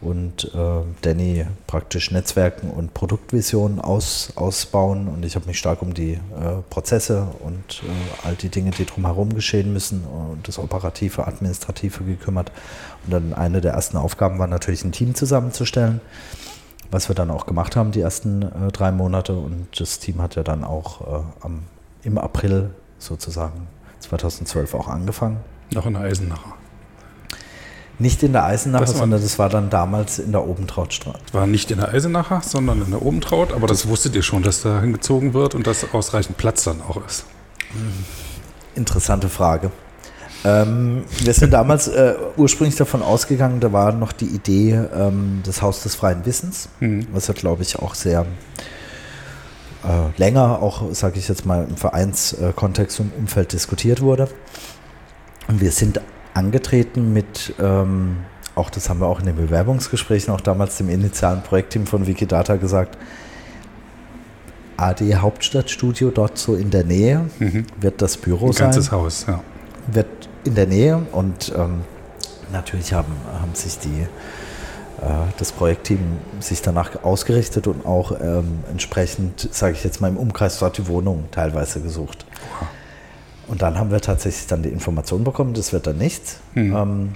[0.00, 5.92] und äh, Danny praktisch Netzwerken und Produktvisionen aus, ausbauen und ich habe mich stark um
[5.92, 6.18] die äh,
[6.70, 12.52] Prozesse und äh, all die Dinge, die drumherum geschehen müssen und das operative, administrative gekümmert.
[13.04, 16.00] Und dann eine der ersten Aufgaben war natürlich ein Team zusammenzustellen,
[16.90, 20.36] was wir dann auch gemacht haben die ersten äh, drei Monate und das Team hat
[20.36, 21.64] ja dann auch äh, am,
[22.04, 23.66] im April sozusagen
[23.98, 25.38] 2012 auch angefangen.
[25.72, 26.54] Noch in Eisenacher.
[28.00, 31.18] Nicht in der Eisenacher, das sondern das war dann damals in der Obentrautstraße.
[31.32, 34.62] War nicht in der Eisenacher, sondern in der Obentraut, aber das wusstet ihr schon, dass
[34.62, 37.24] da hingezogen wird und dass ausreichend Platz dann auch ist.
[38.76, 39.72] Interessante Frage.
[40.44, 45.62] Ähm, wir sind damals äh, ursprünglich davon ausgegangen, da war noch die Idee ähm, des
[45.62, 47.08] Haus des freien Wissens, mhm.
[47.12, 48.24] was ja, glaube ich, auch sehr
[49.84, 54.28] äh, länger, auch sage ich jetzt mal im Vereinskontext und Umfeld diskutiert wurde.
[55.48, 56.00] Und wir sind
[56.38, 58.18] angetreten mit, ähm,
[58.54, 62.56] auch das haben wir auch in den Bewerbungsgesprächen, auch damals dem initialen Projektteam von Wikidata
[62.56, 62.96] gesagt,
[64.76, 67.66] AD Hauptstadtstudio dort so in der Nähe mhm.
[67.80, 68.66] wird das Büro Ein sein.
[68.66, 69.42] ganzes Haus, ja.
[69.88, 70.06] Wird
[70.44, 71.80] in der Nähe und ähm,
[72.52, 74.06] natürlich haben, haben sich die
[75.02, 75.06] äh,
[75.38, 75.98] das Projektteam
[76.38, 80.86] sich danach ausgerichtet und auch ähm, entsprechend, sage ich jetzt mal, im Umkreis dort die
[80.86, 82.24] Wohnung teilweise gesucht.
[83.48, 86.40] Und dann haben wir tatsächlich dann die Information bekommen, das wird dann nichts.
[86.54, 86.76] Mhm.
[86.76, 87.12] Ähm,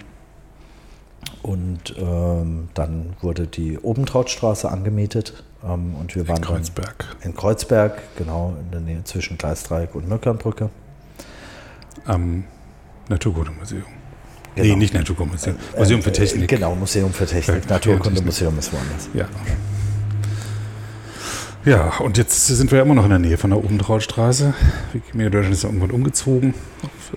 [1.42, 7.16] und ähm, dann wurde die Obentrautstraße angemietet ähm, und wir waren in Kreuzberg.
[7.22, 10.70] in Kreuzberg, genau in der Nähe zwischen Gleisdreieck und Möckernbrücke.
[12.04, 12.44] Am
[13.08, 13.82] Naturkundemuseum.
[14.54, 14.68] Genau.
[14.68, 15.56] Nee, nicht Naturkundemuseum.
[15.74, 16.48] Äh, Museum für Technik.
[16.48, 17.68] Genau, Museum für Technik.
[17.68, 19.08] Naturkundemuseum ist woanders.
[19.14, 19.26] Ja.
[21.64, 24.52] Ja, und jetzt sind wir immer noch in der Nähe von der Obentrautstraße.
[24.92, 26.54] Wikimedia Deutschland ist ja irgendwann umgezogen,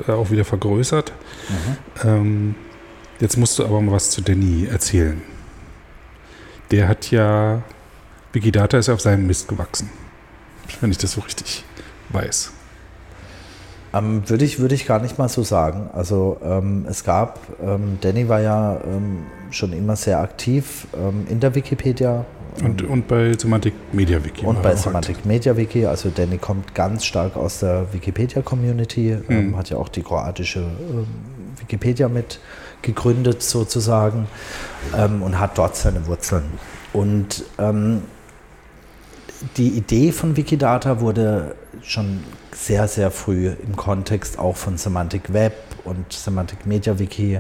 [0.08, 1.12] auch wieder vergrößert.
[1.50, 2.08] Mhm.
[2.08, 2.56] Ähm,
[3.20, 5.22] jetzt musst du aber mal was zu Danny erzählen.
[6.70, 7.64] Der hat ja,
[8.34, 9.90] Wikidata ist ja auf seinem Mist gewachsen.
[10.80, 11.64] Wenn ich das so richtig
[12.10, 12.52] weiß.
[13.96, 15.90] Ähm, würde, ich, würde ich gar nicht mal so sagen.
[15.94, 21.40] Also ähm, es gab, ähm, Danny war ja ähm, schon immer sehr aktiv ähm, in
[21.40, 22.26] der Wikipedia.
[22.64, 24.46] Und, und bei Semantic Media Wiki.
[24.46, 25.26] Und bei Semantic hat.
[25.26, 25.86] Media Wiki.
[25.86, 29.58] Also Danny kommt ganz stark aus der Wikipedia-Community, mhm.
[29.58, 30.66] hat ja auch die kroatische
[31.60, 32.40] Wikipedia mit
[32.82, 34.28] gegründet sozusagen
[34.94, 36.44] und hat dort seine Wurzeln.
[36.94, 37.44] Und
[39.58, 42.24] die Idee von Wikidata wurde schon
[42.54, 47.40] sehr, sehr früh im Kontext auch von Semantic Web und Semantic Media Wiki,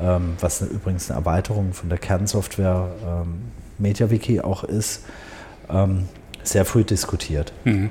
[0.00, 3.40] ähm, was übrigens eine Erweiterung von der Kernsoftware ähm,
[3.78, 5.04] MediaWiki auch ist,
[5.70, 6.08] ähm,
[6.42, 7.52] sehr früh diskutiert.
[7.64, 7.90] Mhm.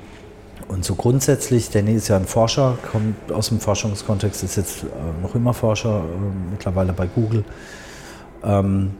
[0.66, 4.86] Und so grundsätzlich, Danny ist ja ein Forscher, kommt aus dem Forschungskontext, ist jetzt äh,
[5.22, 7.44] noch immer Forscher, äh, mittlerweile bei Google.
[8.44, 8.92] Ähm,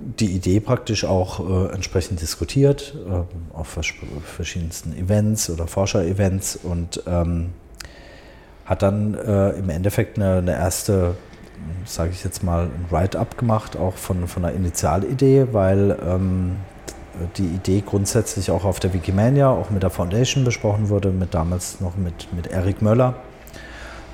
[0.00, 3.88] die Idee praktisch auch äh, entsprechend diskutiert äh, auf vers
[4.24, 7.50] verschiedensten Events oder Forscher-Events und ähm,
[8.64, 11.14] hat dann äh, im Endeffekt eine, eine erste,
[11.84, 16.56] sage ich jetzt mal, ein Write-up gemacht, auch von, von einer Initialidee, weil ähm,
[17.36, 21.80] die Idee grundsätzlich auch auf der Wikimania, auch mit der Foundation besprochen wurde, mit damals
[21.80, 23.14] noch mit, mit Erik Möller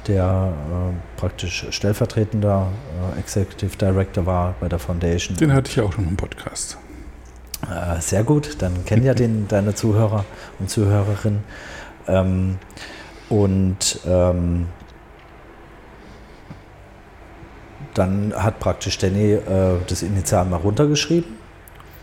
[0.08, 2.68] der äh, praktisch stellvertretender
[3.16, 5.36] äh, Executive Director war bei der Foundation.
[5.36, 6.78] Den hatte ich ja auch schon im Podcast.
[7.62, 10.24] Äh, sehr gut, dann kennen ja den deine Zuhörer
[10.58, 11.40] und Zuhörerinnen.
[12.06, 12.58] Ähm,
[13.28, 14.66] und ähm,
[17.94, 21.36] dann hat praktisch Danny äh, das Initial mal runtergeschrieben,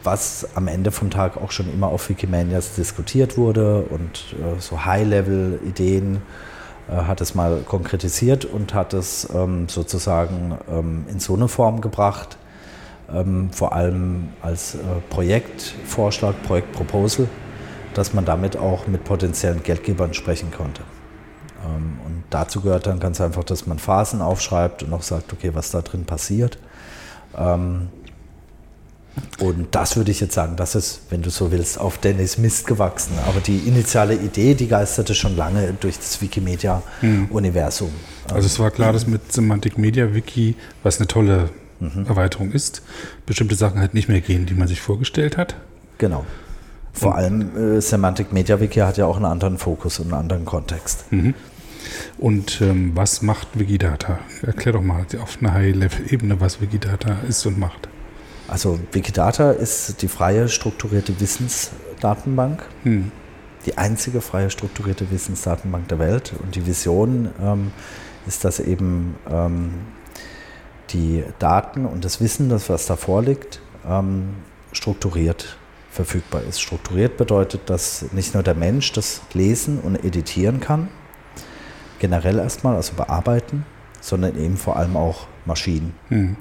[0.03, 4.83] was am Ende vom Tag auch schon immer auf Wikimanias diskutiert wurde und äh, so
[4.85, 6.21] High-Level-Ideen
[6.95, 12.37] hat es mal konkretisiert und hat es ähm, sozusagen ähm, in so eine Form gebracht,
[13.13, 14.79] ähm, vor allem als äh,
[15.09, 17.27] Projektvorschlag, Projektproposal,
[17.93, 20.81] dass man damit auch mit potenziellen Geldgebern sprechen konnte.
[21.63, 25.51] Ähm, und dazu gehört dann ganz einfach, dass man Phasen aufschreibt und auch sagt, okay,
[25.53, 26.57] was da drin passiert.
[29.39, 32.67] Und das würde ich jetzt sagen, das ist, wenn du so willst, auf Dennis Mist
[32.67, 33.13] gewachsen.
[33.27, 37.89] Aber die initiale Idee, die geisterte schon lange durch das Wikimedia-Universum.
[38.31, 41.49] Also es war klar, dass mit Semantic Media Wiki, was eine tolle
[41.79, 42.05] mhm.
[42.07, 42.83] Erweiterung ist,
[43.25, 45.55] bestimmte Sachen halt nicht mehr gehen, die man sich vorgestellt hat.
[45.97, 46.25] Genau.
[46.93, 50.21] Vor und allem äh, Semantic Media Wiki hat ja auch einen anderen Fokus und einen
[50.21, 51.11] anderen Kontext.
[51.11, 51.33] Mhm.
[52.17, 54.19] Und ähm, was macht Wikidata?
[54.43, 57.89] Erklär doch mal auf einer High-Level-Ebene, was Wikidata ist und macht.
[58.51, 62.61] Also Wikidata ist die freie strukturierte Wissensdatenbank.
[62.83, 63.09] Hm.
[63.65, 66.33] Die einzige freie strukturierte Wissensdatenbank der Welt.
[66.43, 67.71] Und die Vision ähm,
[68.27, 69.71] ist, dass eben ähm,
[70.89, 74.35] die Daten und das Wissen, das was da vorliegt, ähm,
[74.73, 75.55] strukturiert
[75.89, 76.59] verfügbar ist.
[76.59, 80.89] Strukturiert bedeutet, dass nicht nur der Mensch das lesen und editieren kann,
[81.99, 83.65] generell erstmal, also bearbeiten,
[84.01, 85.93] sondern eben vor allem auch Maschinen.
[86.09, 86.35] Hm.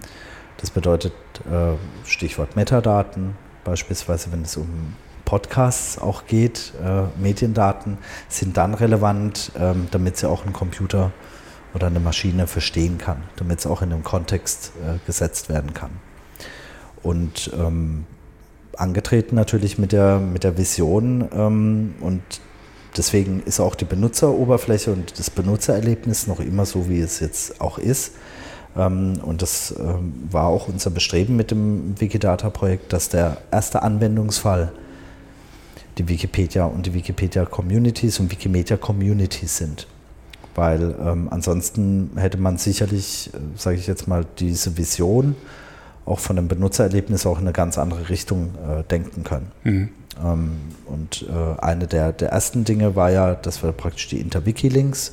[0.60, 1.12] Das bedeutet
[1.50, 3.34] äh, Stichwort Metadaten,
[3.64, 4.94] beispielsweise wenn es um
[5.24, 7.98] Podcasts auch geht, äh, Mediendaten
[8.28, 11.12] sind dann relevant, ähm, damit sie auch ein Computer
[11.72, 15.90] oder eine Maschine verstehen kann, damit es auch in einem Kontext äh, gesetzt werden kann.
[17.02, 18.04] Und ähm,
[18.76, 22.22] angetreten natürlich mit der, mit der Vision ähm, und
[22.96, 27.78] deswegen ist auch die Benutzeroberfläche und das Benutzererlebnis noch immer so, wie es jetzt auch
[27.78, 28.14] ist.
[28.76, 34.72] Ähm, und das ähm, war auch unser Bestreben mit dem Wikidata-Projekt, dass der erste Anwendungsfall
[35.98, 39.86] die Wikipedia und die Wikipedia-Communities und Wikimedia-Communities sind.
[40.54, 45.36] Weil ähm, ansonsten hätte man sicherlich, äh, sage ich jetzt mal, diese Vision
[46.06, 49.52] auch von dem Benutzererlebnis auch in eine ganz andere Richtung äh, denken können.
[49.64, 49.88] Mhm.
[50.24, 50.52] Ähm,
[50.86, 55.12] und äh, eine der, der ersten Dinge war ja, dass wir praktisch die Interwiki-Links äh,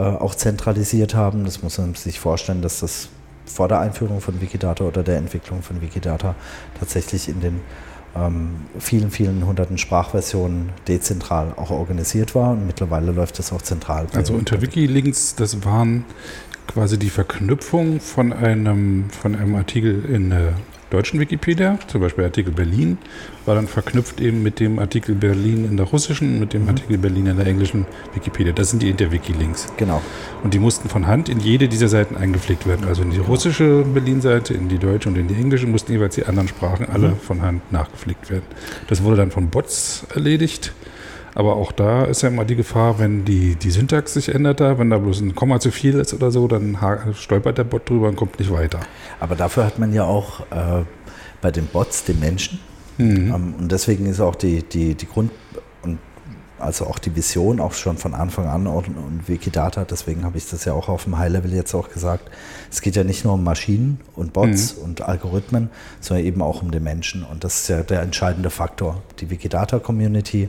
[0.00, 1.44] auch zentralisiert haben.
[1.44, 3.08] Das muss man sich vorstellen, dass das
[3.46, 6.34] vor der Einführung von Wikidata oder der Entwicklung von Wikidata
[6.78, 7.60] tatsächlich in den
[8.16, 14.06] ähm, vielen, vielen hunderten Sprachversionen dezentral auch organisiert war und mittlerweile läuft das auch zentral.
[14.14, 16.04] Also unter Wikilinks, das waren
[16.66, 20.54] quasi die Verknüpfung von einem, von einem Artikel in der
[20.94, 22.98] deutschen Wikipedia, zum Beispiel Artikel Berlin,
[23.46, 26.68] war dann verknüpft eben mit dem Artikel Berlin in der russischen, mit dem mhm.
[26.68, 27.84] Artikel Berlin in der englischen
[28.14, 28.52] Wikipedia.
[28.52, 29.72] Das sind die Interwiki-Links.
[29.76, 30.00] Genau.
[30.42, 32.86] Und die mussten von Hand in jede dieser Seiten eingepflegt werden.
[32.86, 33.28] Also in die genau.
[33.28, 37.08] russische Berlin-Seite, in die deutsche und in die englische mussten jeweils die anderen Sprachen alle
[37.08, 37.16] mhm.
[37.16, 38.44] von Hand nachgepflegt werden.
[38.88, 40.72] Das wurde dann von Bots erledigt.
[41.34, 44.78] Aber auch da ist ja immer die Gefahr, wenn die, die Syntax sich ändert da,
[44.78, 46.78] wenn da bloß ein Komma zu viel ist oder so, dann
[47.14, 48.80] stolpert der Bot drüber und kommt nicht weiter.
[49.18, 50.84] Aber dafür hat man ja auch äh,
[51.40, 52.60] bei den Bots den Menschen.
[52.98, 53.32] Mhm.
[53.34, 55.43] Ähm, und deswegen ist auch die, die, die Grund- und
[56.58, 60.48] also auch die Vision auch schon von Anfang an und, und Wikidata, deswegen habe ich
[60.48, 62.30] das ja auch auf dem High-Level jetzt auch gesagt.
[62.70, 64.84] Es geht ja nicht nur um Maschinen und Bots mhm.
[64.84, 67.24] und Algorithmen, sondern eben auch um den Menschen.
[67.24, 69.02] Und das ist ja der entscheidende Faktor.
[69.20, 70.48] Die Wikidata-Community,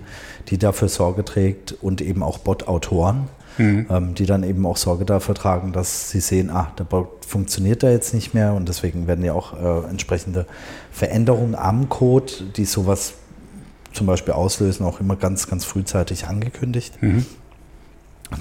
[0.49, 3.27] die dafür Sorge trägt und eben auch Bot-Autoren,
[3.57, 3.87] mhm.
[3.89, 7.83] ähm, die dann eben auch Sorge dafür tragen, dass sie sehen, ah, der Bot funktioniert
[7.83, 10.45] da jetzt nicht mehr und deswegen werden ja auch äh, entsprechende
[10.91, 13.15] Veränderungen am Code, die sowas
[13.95, 17.01] zum Beispiel auslösen, auch immer ganz, ganz frühzeitig angekündigt.
[17.01, 17.25] Mhm.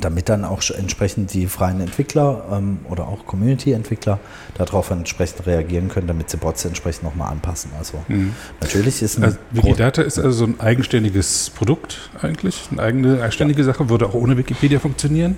[0.01, 4.19] Damit dann auch entsprechend die freien Entwickler ähm, oder auch Community-Entwickler
[4.57, 7.71] darauf entsprechend reagieren können, damit sie Bots entsprechend nochmal anpassen.
[7.79, 8.33] Also mhm.
[8.63, 13.61] natürlich ist ein also Wikidata ist also so ein eigenständiges Produkt eigentlich, eine eigene eigenständige
[13.61, 13.67] ja.
[13.67, 15.37] Sache, würde auch ohne Wikipedia funktionieren.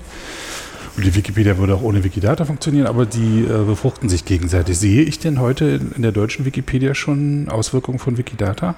[0.97, 4.79] Und die Wikipedia würde auch ohne Wikidata funktionieren, aber die äh, befruchten sich gegenseitig.
[4.79, 8.77] Sehe ich denn heute in der deutschen Wikipedia schon Auswirkungen von Wikidata?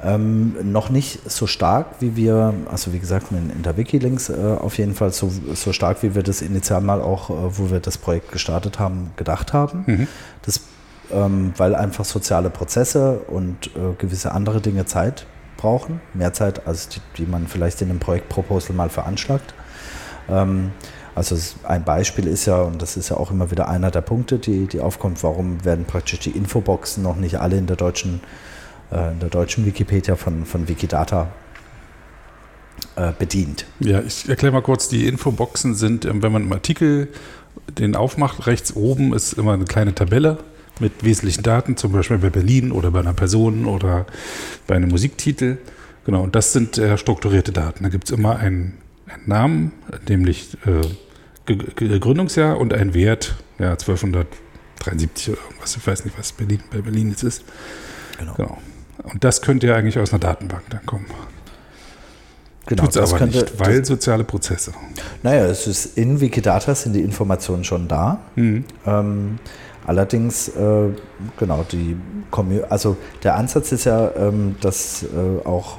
[0.00, 4.78] Ähm, noch nicht so stark, wie wir, also wie gesagt, in, der Wikilinks äh, auf
[4.78, 7.98] jeden Fall so, so stark, wie wir das initial mal auch, äh, wo wir das
[7.98, 9.82] Projekt gestartet haben, gedacht haben.
[9.86, 10.08] Mhm.
[10.42, 10.60] Das,
[11.10, 15.26] ähm, weil einfach soziale Prozesse und äh, gewisse andere Dinge Zeit
[15.56, 19.52] brauchen, mehr Zeit, als die, die man vielleicht in einem Projektproposal mal veranschlagt.
[20.28, 20.70] Ähm,
[21.16, 24.38] also ein Beispiel ist ja, und das ist ja auch immer wieder einer der Punkte,
[24.38, 28.47] die, die aufkommt, warum werden praktisch die Infoboxen noch nicht alle in der deutschen äh,
[28.90, 31.28] in der deutschen Wikipedia von, von Wikidata
[32.96, 33.66] äh, bedient.
[33.80, 37.08] Ja, ich erkläre mal kurz, die Infoboxen sind, ähm, wenn man einen Artikel
[37.78, 40.38] den aufmacht, rechts oben ist immer eine kleine Tabelle
[40.80, 44.06] mit wesentlichen Daten, zum Beispiel bei Berlin oder bei einer Person oder
[44.66, 45.58] bei einem Musiktitel.
[46.04, 47.82] Genau, und das sind äh, strukturierte Daten.
[47.82, 49.72] Da gibt es immer einen, einen, Namen,
[50.08, 56.60] nämlich äh, Gründungsjahr und einen Wert, ja, 1273 oder irgendwas, ich weiß nicht, was Berlin,
[56.70, 57.44] bei Berlin jetzt ist.
[58.18, 58.34] Genau.
[58.34, 58.58] genau.
[59.04, 61.06] Und das könnte ja eigentlich aus einer Datenbank dann kommen.
[62.66, 64.72] Genau, Tut's das aber könnte, nicht, weil soziale Prozesse.
[65.22, 68.20] Naja, es ist in Wikidata sind die Informationen schon da.
[68.36, 68.64] Mhm.
[68.84, 69.38] Ähm,
[69.86, 70.90] allerdings, äh,
[71.38, 71.96] genau, die
[72.68, 75.78] also der Ansatz ist ja, ähm, dass äh, auch,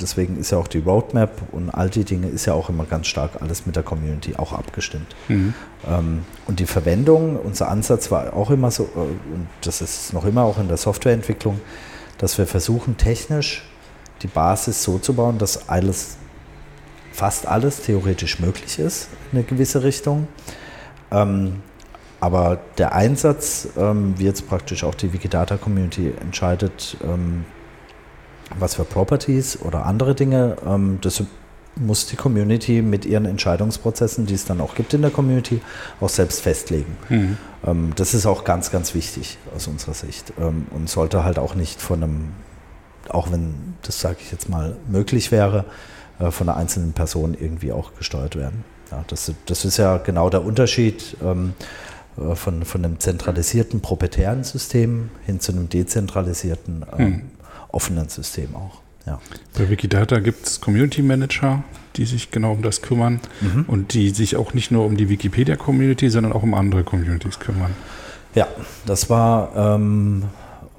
[0.00, 3.06] deswegen ist ja auch die Roadmap und all die Dinge ist ja auch immer ganz
[3.06, 5.14] stark alles mit der Community auch abgestimmt.
[5.28, 5.52] Mhm.
[5.86, 10.24] Ähm, und die Verwendung, unser Ansatz war auch immer so, äh, und das ist noch
[10.24, 11.60] immer auch in der Softwareentwicklung,
[12.20, 13.64] dass wir versuchen, technisch
[14.20, 16.18] die Basis so zu bauen, dass alles,
[17.12, 20.28] fast alles theoretisch möglich ist in eine gewisse Richtung.
[21.10, 21.62] Ähm,
[22.20, 27.46] aber der Einsatz, ähm, wie jetzt praktisch auch die Wikidata Community entscheidet, ähm,
[28.58, 31.22] was für Properties oder andere Dinge, ähm, das
[31.80, 35.60] muss die Community mit ihren Entscheidungsprozessen, die es dann auch gibt in der Community,
[36.00, 36.96] auch selbst festlegen.
[37.08, 37.38] Mhm.
[37.66, 41.54] Ähm, das ist auch ganz, ganz wichtig aus unserer Sicht ähm, und sollte halt auch
[41.54, 42.28] nicht von einem,
[43.08, 45.64] auch wenn das sage ich jetzt mal möglich wäre,
[46.18, 48.64] äh, von einer einzelnen Person irgendwie auch gesteuert werden.
[48.90, 51.54] Ja, das, das ist ja genau der Unterschied ähm,
[52.18, 57.22] äh, von, von einem zentralisierten proprietären System hin zu einem dezentralisierten, mhm.
[57.68, 58.82] offenen System auch.
[59.10, 59.18] Ja.
[59.58, 61.64] Bei Wikidata gibt es Community Manager,
[61.96, 63.64] die sich genau um das kümmern mhm.
[63.66, 67.74] und die sich auch nicht nur um die Wikipedia-Community, sondern auch um andere Communities kümmern.
[68.36, 68.46] Ja,
[68.86, 70.22] das war ähm,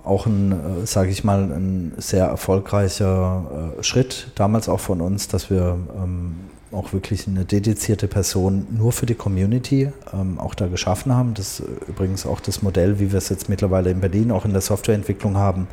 [0.06, 5.28] auch ein, äh, sage ich mal, ein sehr erfolgreicher äh, Schritt damals auch von uns,
[5.28, 6.36] dass wir ähm,
[6.72, 11.34] auch wirklich eine dedizierte Person nur für die Community ähm, auch da geschaffen haben.
[11.34, 14.54] Das ist übrigens auch das Modell, wie wir es jetzt mittlerweile in Berlin auch in
[14.54, 15.68] der Softwareentwicklung haben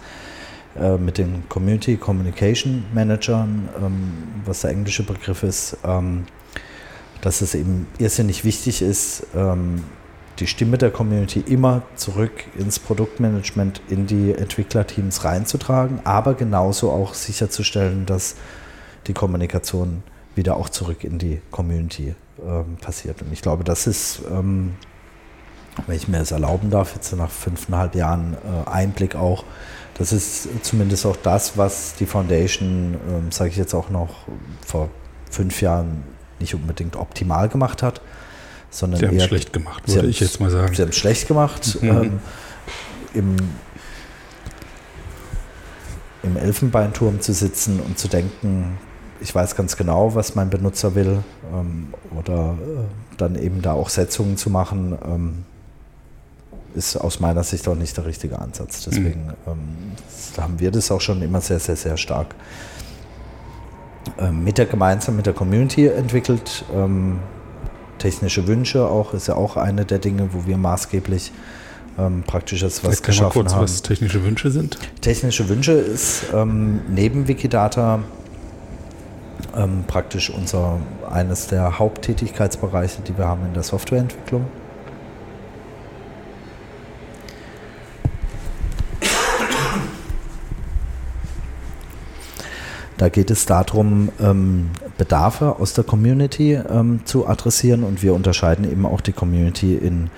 [0.77, 4.12] äh, mit den Community Communication Managern, ähm,
[4.45, 6.25] was der englische Begriff ist, ähm,
[7.21, 9.83] dass es eben irrsinnig wichtig ist, ähm,
[10.39, 17.14] die Stimme der Community immer zurück ins Produktmanagement, in die Entwicklerteams reinzutragen, aber genauso auch
[17.14, 18.37] sicherzustellen, dass
[19.07, 20.03] die Kommunikation
[20.37, 23.21] wieder auch zurück in die Community ähm, passiert.
[23.23, 24.75] Und ich glaube, das ist, ähm,
[25.87, 29.45] wenn ich mir das erlauben darf, jetzt nach fünfeinhalb Jahren äh, Einblick auch,
[29.99, 34.26] das ist zumindest auch das, was die Foundation, ähm, sage ich jetzt auch noch,
[34.64, 34.88] vor
[35.30, 36.05] fünf Jahren
[36.40, 38.01] nicht unbedingt optimal gemacht hat,
[38.70, 40.74] sondern sie haben eher, schlecht gemacht, würde ich jetzt mal sagen.
[40.74, 41.78] Sie haben es schlecht gemacht.
[41.82, 41.88] Mhm.
[41.88, 42.20] Ähm,
[43.14, 43.36] im,
[46.22, 48.78] im Elfenbeinturm zu sitzen und zu denken,
[49.20, 53.88] ich weiß ganz genau, was mein Benutzer will ähm, oder äh, dann eben da auch
[53.88, 55.44] Setzungen zu machen, ähm,
[56.75, 58.85] ist aus meiner Sicht auch nicht der richtige Ansatz.
[58.85, 59.33] Deswegen mhm.
[59.47, 59.59] ähm,
[60.43, 62.35] haben wir das auch schon immer sehr, sehr, sehr stark
[64.19, 66.64] ähm, mit der gemeinsam mit der Community entwickelt.
[66.75, 67.19] Ähm,
[67.99, 71.33] technische Wünsche auch ist ja auch eine der Dinge, wo wir maßgeblich
[71.99, 73.62] ähm, praktisch jetzt was geschaffen mal kurz, haben.
[73.62, 74.79] was technische Wünsche sind.
[75.01, 78.01] Technische Wünsche ist ähm, neben Wikidata
[79.57, 80.79] ähm, praktisch unser
[81.11, 84.45] eines der Haupttätigkeitsbereiche, die wir haben in der Softwareentwicklung.
[92.99, 98.70] Da geht es darum, ähm, Bedarfe aus der Community ähm, zu adressieren und wir unterscheiden
[98.70, 100.11] eben auch die Community in,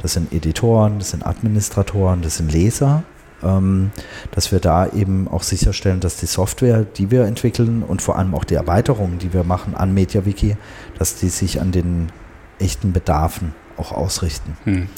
[0.00, 3.02] das sind Editoren, das sind Administratoren, das sind Leser,
[3.42, 3.90] ähm,
[4.30, 8.34] dass wir da eben auch sicherstellen, dass die Software, die wir entwickeln und vor allem
[8.36, 10.56] auch die Erweiterungen, die wir machen an MediaWiki,
[10.96, 12.12] dass die sich an den
[12.60, 14.56] echten Bedarfen auch ausrichten.
[14.62, 14.88] Hm.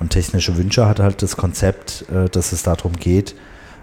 [0.00, 3.36] Und technische Wünsche hat halt das Konzept, äh, dass es darum geht,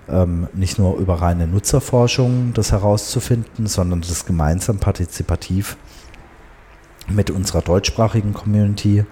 [0.09, 5.77] ähm, nicht nur über reine Nutzerforschung das herauszufinden, sondern das gemeinsam partizipativ
[7.07, 9.05] mit unserer deutschsprachigen Community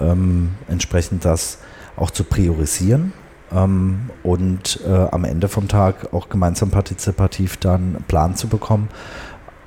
[0.00, 1.58] ähm, entsprechend das
[1.96, 3.12] auch zu priorisieren
[3.52, 8.88] ähm, und äh, am Ende vom Tag auch gemeinsam partizipativ dann einen Plan zu bekommen,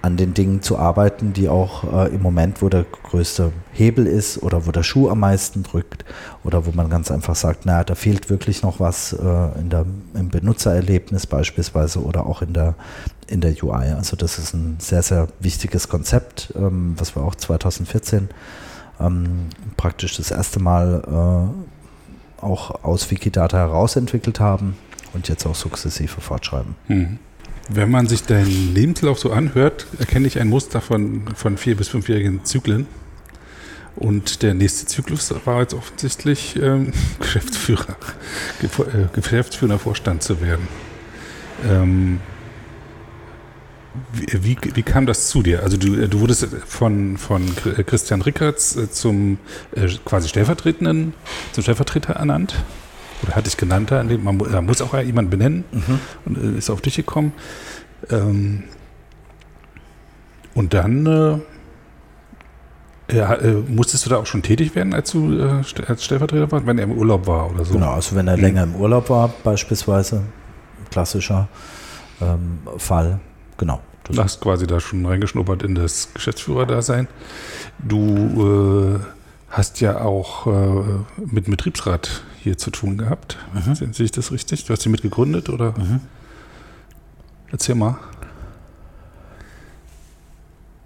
[0.06, 4.44] an den Dingen zu arbeiten, die auch äh, im Moment, wo der größte Hebel ist
[4.44, 6.06] oder wo der Schuh am meisten drückt
[6.44, 9.88] oder wo man ganz einfach sagt, naja, da fehlt wirklich noch was äh, in der,
[10.14, 12.76] im Benutzererlebnis beispielsweise oder auch in der,
[13.26, 13.94] in der UI.
[13.94, 18.30] Also das ist ein sehr, sehr wichtiges Konzept, ähm, was wir auch 2014
[19.00, 21.50] ähm, praktisch das erste Mal
[22.44, 24.78] äh, auch aus Wikidata herausentwickelt haben
[25.16, 26.76] und jetzt auch sukzessive fortschreiben.
[26.90, 27.18] Mhm.
[27.70, 31.88] Wenn man sich deinen Lebenslauf so anhört, erkenne ich ein Muster von, von vier- bis
[31.88, 32.86] fünfjährigen Zyklen.
[33.96, 37.96] Und der nächste Zyklus war jetzt offensichtlich ähm, Geschäftsführer,
[38.62, 40.68] äh, Geschäftsführer Vorstand zu werden.
[41.68, 42.20] Ähm,
[44.12, 45.64] wie, wie, wie, kam das zu dir?
[45.64, 47.56] Also du, du wurdest von, von
[47.86, 49.38] Christian Rickertz äh, zum
[49.74, 51.14] äh, quasi stellvertretenden,
[51.54, 52.56] zum Stellvertreter ernannt
[53.26, 56.00] oder hatte ich genannt, man muss auch jemanden benennen mhm.
[56.26, 57.34] und äh, ist auf dich gekommen.
[58.10, 58.64] Ähm,
[60.54, 61.06] und dann
[63.08, 66.66] äh, äh, musstest du da auch schon tätig werden, als du äh, als Stellvertreter warst,
[66.66, 67.74] wenn er im Urlaub war oder so?
[67.74, 68.44] Genau, also wenn er mhm.
[68.44, 70.24] länger im Urlaub war, beispielsweise,
[70.90, 71.48] klassischer
[72.22, 73.20] ähm, Fall,
[73.58, 73.82] genau.
[74.04, 77.08] Du hast quasi da schon reingeschnuppert in das Geschäftsführerdasein.
[77.80, 79.15] Du äh,
[79.56, 80.84] hast ja auch äh,
[81.26, 83.38] mit dem Betriebsrat hier zu tun gehabt.
[83.54, 83.94] Mhm.
[83.94, 84.66] Sehe ich das richtig?
[84.66, 85.74] Du hast sie mitgegründet oder?
[85.78, 86.02] Mhm.
[87.52, 87.98] Erzähl mal.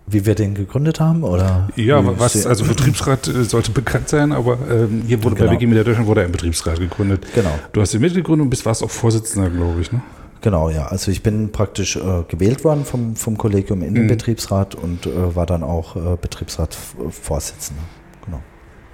[0.05, 1.23] Wie wir den gegründet haben?
[1.23, 5.47] Oder ja, was, also Betriebsrat äh, sollte bekannt sein, aber ähm, hier wurde genau.
[5.47, 7.25] bei Wikimedia Deutschland wurde ein Betriebsrat gegründet.
[7.33, 7.57] Genau.
[7.73, 10.01] Du hast ihn mitgegründet und bist warst auch Vorsitzender, glaube ich, ne?
[10.41, 10.87] Genau, ja.
[10.87, 14.09] Also ich bin praktisch äh, gewählt worden vom, vom Kollegium in den mhm.
[14.09, 17.81] Betriebsrat und äh, war dann auch äh, Betriebsratsvorsitzender.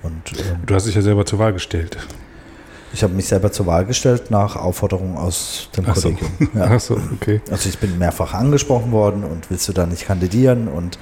[0.05, 1.97] Und, ähm, du hast dich ja selber zur Wahl gestellt.
[2.93, 6.31] Ich habe mich selber zur Wahl gestellt nach Aufforderung aus dem Ach Kollegium.
[6.39, 6.45] So.
[6.59, 6.67] Ja.
[6.71, 7.41] Ach so, okay.
[7.51, 10.67] Also ich bin mehrfach angesprochen worden und willst du da nicht kandidieren?
[10.67, 10.97] Und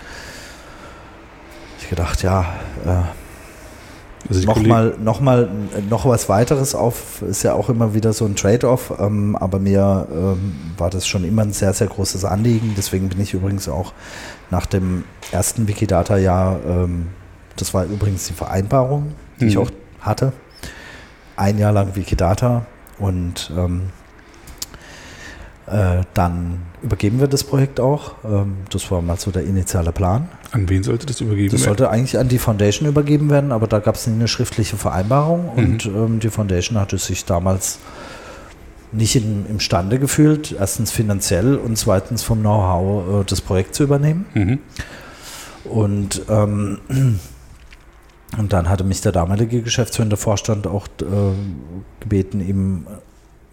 [1.80, 3.04] ich gedacht, ja, äh,
[4.30, 5.50] also nochmal noch mal,
[5.90, 10.08] noch was weiteres auf, ist ja auch immer wieder so ein Trade-off, ähm, aber mir
[10.12, 12.74] ähm, war das schon immer ein sehr, sehr großes Anliegen.
[12.78, 13.94] Deswegen bin ich übrigens auch
[14.50, 17.08] nach dem ersten Wikidata-Jahr, ähm,
[17.56, 19.50] das war übrigens die Vereinbarung, die mhm.
[19.50, 20.34] ich auch hatte,
[21.36, 22.66] ein Jahr lang Wikidata
[23.00, 23.90] und ähm,
[25.66, 28.16] äh, dann übergeben wir das Projekt auch.
[28.26, 30.28] Ähm, das war mal so der initiale Plan.
[30.52, 31.58] An wen sollte das übergeben werden?
[31.58, 35.52] Das sollte eigentlich an die Foundation übergeben werden, aber da gab es eine schriftliche Vereinbarung
[35.56, 35.64] mhm.
[35.64, 37.80] und ähm, die Foundation hatte sich damals
[38.92, 44.26] nicht in, imstande gefühlt, erstens finanziell und zweitens vom Know-how äh, das Projekt zu übernehmen.
[44.34, 44.60] Mhm.
[45.64, 46.80] Und ähm,
[48.38, 51.06] und dann hatte mich der damalige geschäftsführende Vorstand auch äh,
[52.00, 52.88] gebeten, ihm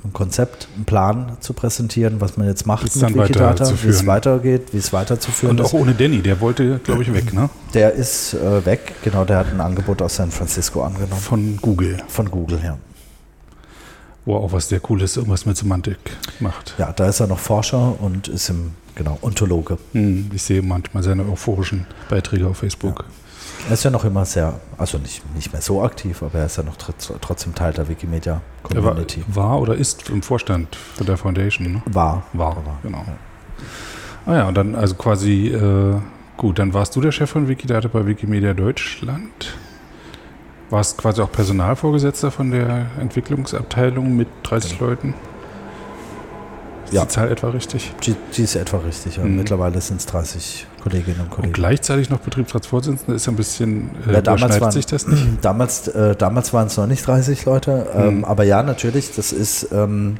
[0.04, 4.72] ein Konzept, einen Plan zu präsentieren, was man jetzt macht mit Wikidata, wie es weitergeht,
[4.72, 5.60] wie es weiterzuführen ist.
[5.60, 7.50] Und auch ohne Danny, der wollte, glaube ich, weg, ne?
[7.74, 11.20] Der ist äh, weg, genau, der hat ein Angebot aus San Francisco angenommen.
[11.20, 11.98] Von Google.
[12.08, 12.78] Von Google, ja.
[14.24, 15.98] Wo auch was sehr Cooles, irgendwas mit Semantik
[16.40, 16.74] macht.
[16.78, 19.78] Ja, da ist er noch Forscher und ist im, genau, Ontologe.
[19.92, 23.00] Hm, ich sehe manchmal seine euphorischen Beiträge auf Facebook.
[23.00, 23.19] Ja.
[23.68, 26.56] Er ist ja noch immer sehr, also nicht, nicht mehr so aktiv, aber er ist
[26.56, 29.22] ja noch trotzdem Teil der Wikimedia Community.
[29.28, 31.72] War, war, oder ist im Vorstand der Foundation?
[31.72, 31.82] Ne?
[31.86, 32.24] War.
[32.32, 32.78] War, war.
[32.82, 32.98] genau.
[32.98, 33.14] Ja.
[34.26, 35.96] Ah ja, und dann also quasi, äh,
[36.36, 39.54] gut, dann warst du der Chef von Wikidata bei Wikimedia Deutschland.
[40.68, 44.90] Warst quasi auch Personalvorgesetzter von der Entwicklungsabteilung mit 30 genau.
[44.90, 45.14] Leuten?
[46.84, 47.02] Ist ja.
[47.02, 47.92] die Zahl etwa richtig?
[48.04, 49.24] Die, die ist etwa richtig, ja.
[49.24, 49.36] Mhm.
[49.36, 51.48] Mittlerweile sind es 30 Kolleginnen und Kollegen.
[51.48, 55.24] Und gleichzeitig noch Betriebsratsvorsitzender ist ein bisschen, äh, ja, damals waren, sich das nicht?
[55.42, 58.24] Damals, äh, damals waren es noch nicht 30 Leute, ähm, mhm.
[58.24, 60.16] aber ja, natürlich, das ist, ähm,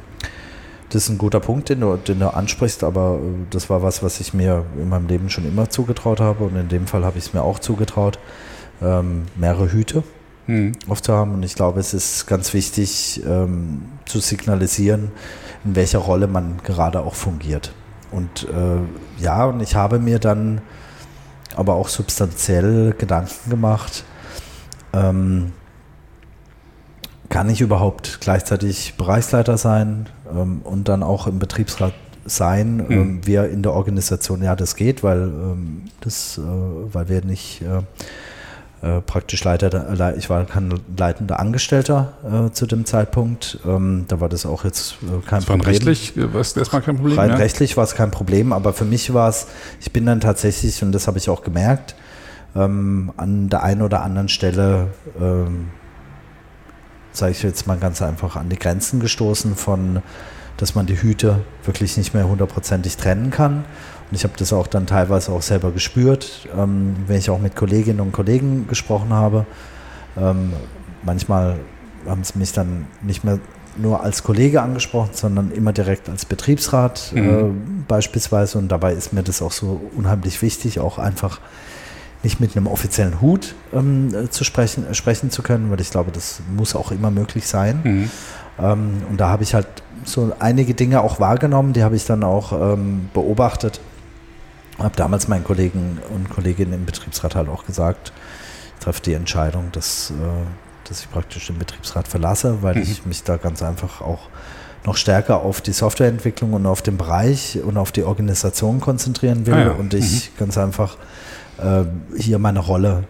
[0.89, 4.03] das ist ein guter Punkt, den du, den du ansprichst, aber äh, das war was,
[4.03, 7.17] was ich mir in meinem Leben schon immer zugetraut habe und in dem Fall habe
[7.17, 8.19] ich es mir auch zugetraut,
[8.81, 10.03] ähm, mehrere Hüte
[10.47, 10.73] mhm.
[10.87, 15.11] aufzuhaben und ich glaube, es ist ganz wichtig ähm, zu signalisieren,
[15.65, 17.73] in welcher Rolle man gerade auch fungiert.
[18.11, 20.61] Und äh, ja, und ich habe mir dann
[21.55, 24.03] aber auch substanziell Gedanken gemacht,
[24.93, 25.53] ähm,
[27.29, 31.93] kann ich überhaupt gleichzeitig Bereichsleiter sein ähm, und dann auch im Betriebsrat
[32.25, 32.91] sein, mhm.
[32.91, 37.61] ähm, wir in der Organisation, ja, das geht, weil ähm, das, äh, weil wir nicht
[37.61, 37.81] äh,
[38.81, 43.59] äh, praktisch Leiter, ich war kein leitender Angestellter äh, zu dem Zeitpunkt.
[43.63, 45.67] Ähm, da war das auch jetzt äh, kein das Problem.
[45.67, 47.19] Rechtlich äh, war es erstmal kein Problem.
[47.19, 47.35] Rein ja?
[47.35, 49.45] rechtlich war es kein Problem, aber für mich war es,
[49.79, 51.95] ich bin dann tatsächlich, und das habe ich auch gemerkt,
[52.55, 54.87] ähm, an der einen oder anderen Stelle,
[55.19, 55.69] ähm,
[57.11, 60.01] sage ich jetzt mal ganz einfach, an die Grenzen gestoßen von,
[60.57, 63.63] dass man die Hüte wirklich nicht mehr hundertprozentig trennen kann
[64.11, 67.55] und ich habe das auch dann teilweise auch selber gespürt, ähm, wenn ich auch mit
[67.55, 69.45] Kolleginnen und Kollegen gesprochen habe.
[70.17, 70.51] Ähm,
[71.03, 71.59] manchmal
[72.05, 73.39] haben sie mich dann nicht mehr
[73.77, 77.29] nur als Kollege angesprochen, sondern immer direkt als Betriebsrat mhm.
[77.29, 77.43] äh,
[77.87, 78.57] beispielsweise.
[78.57, 81.39] Und dabei ist mir das auch so unheimlich wichtig, auch einfach
[82.21, 86.11] nicht mit einem offiziellen Hut ähm, zu sprechen, äh, sprechen zu können, weil ich glaube,
[86.11, 87.79] das muss auch immer möglich sein.
[87.81, 88.11] Mhm.
[88.59, 89.67] Ähm, und da habe ich halt
[90.03, 93.79] so einige Dinge auch wahrgenommen, die habe ich dann auch ähm, beobachtet
[94.83, 98.11] habe damals meinen Kollegen und Kolleginnen im Betriebsrat halt auch gesagt,
[98.77, 100.13] ich treffe die Entscheidung, dass, äh,
[100.87, 102.81] dass ich praktisch den Betriebsrat verlasse, weil mhm.
[102.81, 104.29] ich mich da ganz einfach auch
[104.85, 109.53] noch stärker auf die Softwareentwicklung und auf den Bereich und auf die Organisation konzentrieren will
[109.53, 109.71] ah ja.
[109.71, 110.39] und ich mhm.
[110.39, 110.97] ganz einfach
[111.59, 111.83] äh,
[112.17, 113.03] hier meine Rolle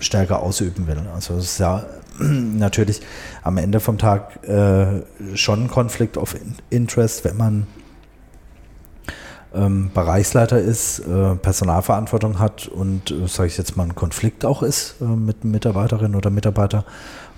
[0.00, 1.00] stärker ausüben will.
[1.14, 1.84] Also es ist ja
[2.18, 3.00] natürlich
[3.42, 5.02] am Ende vom Tag äh,
[5.36, 6.36] schon ein Konflikt of
[6.70, 7.66] Interest, wenn man
[9.54, 14.62] ähm, Bereichsleiter ist, äh, Personalverantwortung hat und, äh, sage ich jetzt mal, ein Konflikt auch
[14.62, 16.84] ist äh, mit Mitarbeiterin oder Mitarbeiter.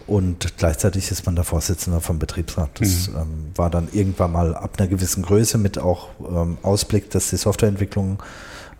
[0.07, 2.81] Und gleichzeitig ist man der Vorsitzende vom Betriebsrat.
[2.81, 3.17] Das mhm.
[3.17, 7.37] ähm, war dann irgendwann mal ab einer gewissen Größe mit auch ähm, Ausblick, dass die
[7.37, 8.21] Softwareentwicklung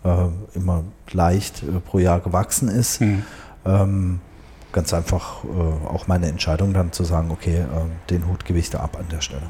[0.03, 2.99] äh, immer leicht äh, pro Jahr gewachsen ist.
[3.01, 3.23] Mhm.
[4.71, 5.47] Ganz einfach äh,
[5.87, 7.65] auch meine Entscheidung dann zu sagen, okay,
[8.09, 9.49] den Hut gebe ich da ab an der Stelle.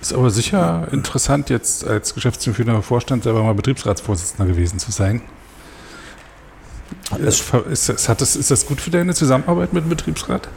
[0.00, 5.22] Ist aber sicher interessant, jetzt als geschäftsführender Vorstand selber mal Betriebsratsvorsitzender gewesen zu sein.
[7.18, 10.48] Ist, ist, das, hat das, ist das gut für deine Zusammenarbeit mit dem Betriebsrat?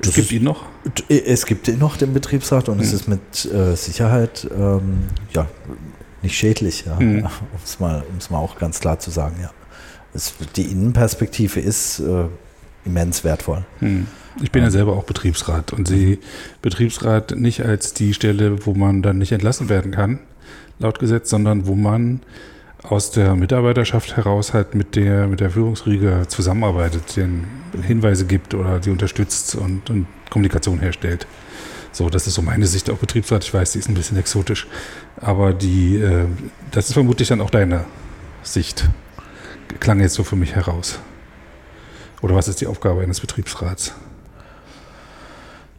[0.00, 0.64] Es gibt ihn noch?
[1.08, 2.82] Es gibt ihn noch, den Betriebsrat, und mhm.
[2.82, 5.48] es ist mit äh, Sicherheit ähm, ja,
[6.22, 7.18] nicht schädlich, ja, mhm.
[7.24, 7.30] um
[7.64, 9.36] es mal, mal auch ganz klar zu sagen.
[9.42, 9.50] Ja.
[10.14, 12.26] Es, die Innenperspektive ist äh,
[12.88, 13.64] immens wertvoll.
[13.80, 14.06] Mhm.
[14.42, 16.18] Ich bin ja selber auch Betriebsrat und sehe
[16.62, 20.20] Betriebsrat nicht als die Stelle, wo man dann nicht entlassen werden kann,
[20.78, 22.20] laut Gesetz, sondern wo man
[22.82, 27.46] aus der Mitarbeiterschaft heraus halt mit der, mit der Führungsriege zusammenarbeitet, den
[27.82, 31.26] Hinweise gibt oder die unterstützt und, und Kommunikation herstellt.
[31.90, 33.42] So, das ist so meine Sicht auf Betriebsrat.
[33.42, 34.68] Ich weiß, die ist ein bisschen exotisch,
[35.20, 36.26] aber die, äh,
[36.70, 37.84] das ist vermutlich dann auch deine
[38.42, 38.88] Sicht.
[39.80, 41.00] Klang jetzt so für mich heraus.
[42.22, 43.92] Oder was ist die Aufgabe eines Betriebsrats?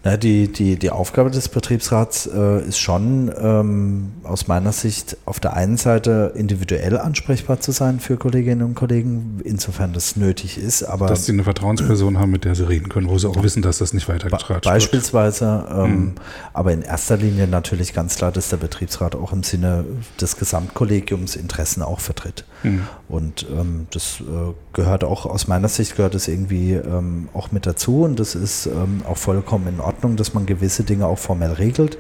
[0.02, 5.42] Na, die, die, die Aufgabe des Betriebsrats äh, ist schon ähm, aus meiner Sicht auf
[5.42, 10.84] der einen Seite individuell ansprechbar zu sein für Kolleginnen und Kollegen, insofern das nötig ist.
[10.84, 13.62] Aber dass sie eine Vertrauensperson haben, mit der sie reden können, wo sie auch wissen,
[13.62, 14.64] dass das nicht weitergetragen wird.
[14.64, 16.16] Beispielsweise, ähm, mhm.
[16.54, 19.84] aber in erster Linie natürlich ganz klar, dass der Betriebsrat auch im Sinne
[20.22, 22.46] des Gesamtkollegiums Interessen auch vertritt.
[22.64, 22.88] Mhm.
[23.08, 27.66] Und ähm, das äh, gehört auch aus meiner Sicht gehört es irgendwie ähm, auch mit
[27.66, 31.54] dazu und das ist ähm, auch vollkommen in Ordnung dass man gewisse Dinge auch formell
[31.54, 31.98] regelt,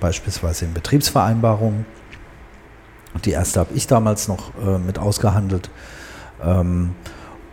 [0.00, 1.86] beispielsweise in Betriebsvereinbarungen.
[3.24, 5.70] Die erste habe ich damals noch äh, mit ausgehandelt.
[6.42, 6.90] Ähm,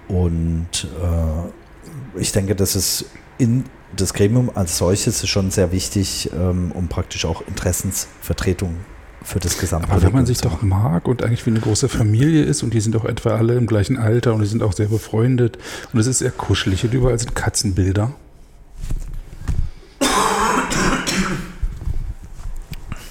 [0.07, 3.05] und äh, ich denke, dass es
[3.37, 3.63] in
[3.95, 8.75] das Gremium als solches ist schon sehr wichtig, ähm, um praktisch auch Interessensvertretung
[9.23, 12.43] für das gesamte Aber wenn man sich doch mag und eigentlich wie eine große Familie
[12.43, 14.87] ist und die sind doch etwa alle im gleichen Alter und die sind auch sehr
[14.87, 15.57] befreundet
[15.93, 18.11] und es ist sehr kuschelig und überall sind Katzenbilder.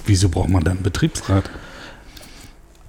[0.06, 1.48] Wieso braucht man dann einen Betriebsrat?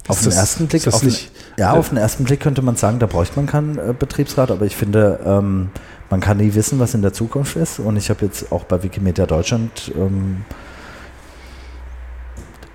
[0.08, 2.98] Auf den ersten Blick, auf, nicht, ja, äh, auf den ersten Blick könnte man sagen,
[2.98, 5.70] da bräuchte man keinen äh, Betriebsrat, aber ich finde, ähm,
[6.10, 7.78] man kann nie wissen, was in der Zukunft ist.
[7.78, 10.44] Und ich habe jetzt auch bei Wikimedia Deutschland ähm,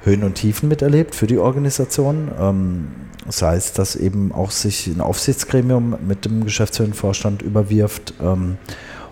[0.08, 2.32] Höhen und Tiefen miterlebt für die Organisation.
[2.39, 2.88] Ähm,
[3.30, 8.14] sei es, dass eben auch sich ein Aufsichtsgremium mit dem geschäftsführenden Vorstand überwirft.
[8.22, 8.58] Ähm,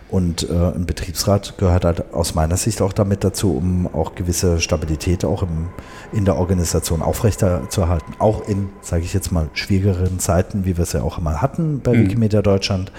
[0.10, 4.62] und äh, ein Betriebsrat gehört halt aus meiner Sicht auch damit dazu, um auch gewisse
[4.62, 5.70] Stabilität auch im,
[6.14, 8.14] in der Organisation aufrechterzuerhalten.
[8.20, 11.82] Auch in, sage ich jetzt mal, schwierigeren Zeiten, wie wir es ja auch einmal hatten
[11.82, 12.04] bei mhm.
[12.04, 12.92] Wikimedia Deutschland.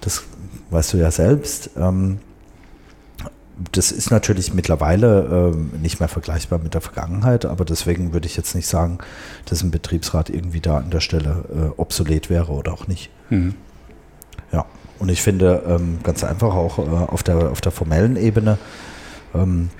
[0.00, 0.24] Das
[0.70, 1.70] weißt du ja selbst.
[1.76, 2.18] Ähm,
[3.72, 8.36] das ist natürlich mittlerweile äh, nicht mehr vergleichbar mit der Vergangenheit, aber deswegen würde ich
[8.36, 8.98] jetzt nicht sagen,
[9.46, 13.10] dass ein Betriebsrat irgendwie da an der Stelle äh, obsolet wäre oder auch nicht.
[13.30, 13.54] Mhm.
[14.52, 14.64] Ja.
[14.98, 18.58] Und ich finde ähm, ganz einfach auch äh, auf, der, auf der formellen Ebene
[19.34, 19.70] ähm,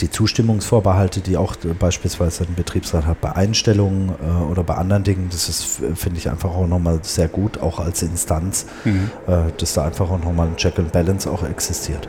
[0.00, 5.04] die Zustimmungsvorbehalte, die auch äh, beispielsweise ein Betriebsrat hat bei Einstellungen äh, oder bei anderen
[5.04, 9.10] Dingen, das ist, finde ich einfach auch nochmal sehr gut, auch als Instanz, mhm.
[9.26, 12.08] äh, dass da einfach auch nochmal ein Check and Balance auch existiert.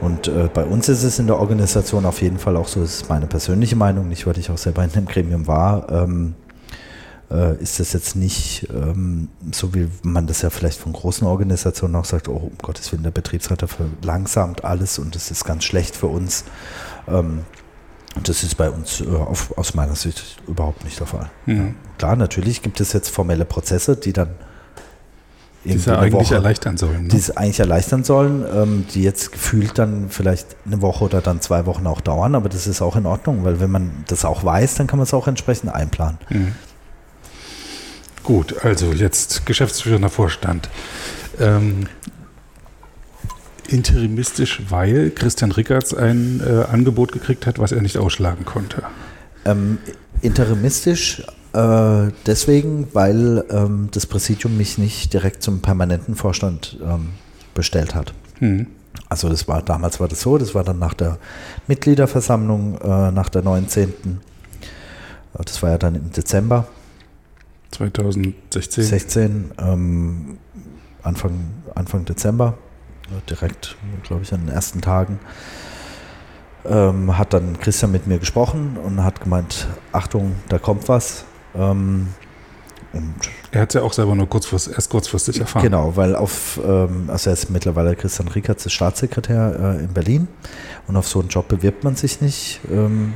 [0.00, 3.02] Und äh, bei uns ist es in der Organisation auf jeden Fall auch so, das
[3.02, 6.34] ist meine persönliche Meinung, nicht weil ich auch selber in dem Gremium war, ähm,
[7.30, 11.94] äh, ist das jetzt nicht ähm, so, wie man das ja vielleicht von großen Organisationen
[11.96, 15.94] auch sagt, oh um Gottes Willen, der Betriebsrat verlangsamt alles und das ist ganz schlecht
[15.94, 16.44] für uns.
[17.06, 17.44] Ähm,
[18.16, 21.30] und das ist bei uns äh, auf, aus meiner Sicht überhaupt nicht der Fall.
[21.46, 21.76] Mhm.
[21.98, 24.30] Klar, natürlich gibt es jetzt formelle Prozesse, die dann
[25.64, 27.02] die es eigentlich Woche, erleichtern sollen.
[27.02, 27.08] Ne?
[27.08, 31.40] Die es eigentlich erleichtern sollen, ähm, die jetzt gefühlt dann vielleicht eine Woche oder dann
[31.40, 34.44] zwei Wochen auch dauern, aber das ist auch in Ordnung, weil wenn man das auch
[34.44, 36.18] weiß, dann kann man es auch entsprechend einplanen.
[36.30, 36.54] Mhm.
[38.22, 40.68] Gut, also jetzt geschäftsführender Vorstand.
[41.38, 41.86] Ähm,
[43.68, 48.82] interimistisch, weil Christian Rickards ein äh, Angebot gekriegt hat, was er nicht ausschlagen konnte.
[49.44, 49.78] Ähm,
[50.22, 57.10] interimistisch äh, deswegen, weil ähm, das Präsidium mich nicht direkt zum permanenten Vorstand ähm,
[57.54, 58.14] bestellt hat.
[58.38, 58.66] Hm.
[59.08, 61.18] Also das war damals war das so, das war dann nach der
[61.66, 64.20] Mitgliederversammlung, äh, nach der 19.
[65.34, 66.66] Das war ja dann im Dezember
[67.72, 68.84] 2016.
[68.84, 70.38] 16, ähm,
[71.02, 71.32] Anfang,
[71.74, 72.58] Anfang Dezember,
[73.28, 75.18] direkt, glaube ich, an den ersten Tagen,
[76.64, 81.24] ähm, hat dann Christian mit mir gesprochen und hat gemeint, Achtung, da kommt was.
[81.54, 82.08] Ähm,
[82.92, 83.14] und
[83.52, 85.62] er hat es ja auch selber nur kurzfristig, erst kurzfristig erfahren.
[85.62, 90.28] Genau, weil auf, ähm, also er ist mittlerweile Christian Riekertz, ist Staatssekretär äh, in Berlin
[90.88, 93.14] und auf so einen Job bewirbt man sich nicht, ähm,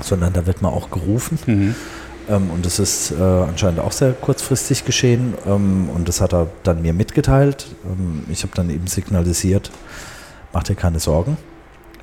[0.00, 1.38] sondern da wird man auch gerufen.
[1.46, 1.74] Mhm.
[2.28, 5.34] Ähm, und das ist äh, anscheinend auch sehr kurzfristig geschehen.
[5.46, 7.68] Ähm, und das hat er dann mir mitgeteilt.
[7.84, 9.70] Ähm, ich habe dann eben signalisiert,
[10.52, 11.36] mach dir keine Sorgen.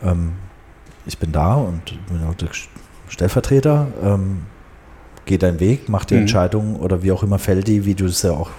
[0.03, 0.33] Ähm,
[1.05, 2.49] ich bin da und bin auch der
[3.09, 3.87] Stellvertreter.
[5.27, 6.21] Geh deinen Weg, mach die mhm.
[6.21, 8.49] Entscheidung oder wie auch immer fällt die, wie du es ja auch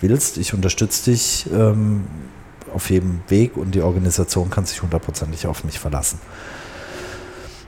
[0.00, 0.38] willst.
[0.38, 2.04] Ich unterstütze dich ähm,
[2.74, 6.18] auf jedem Weg und die Organisation kann sich hundertprozentig auf mich verlassen.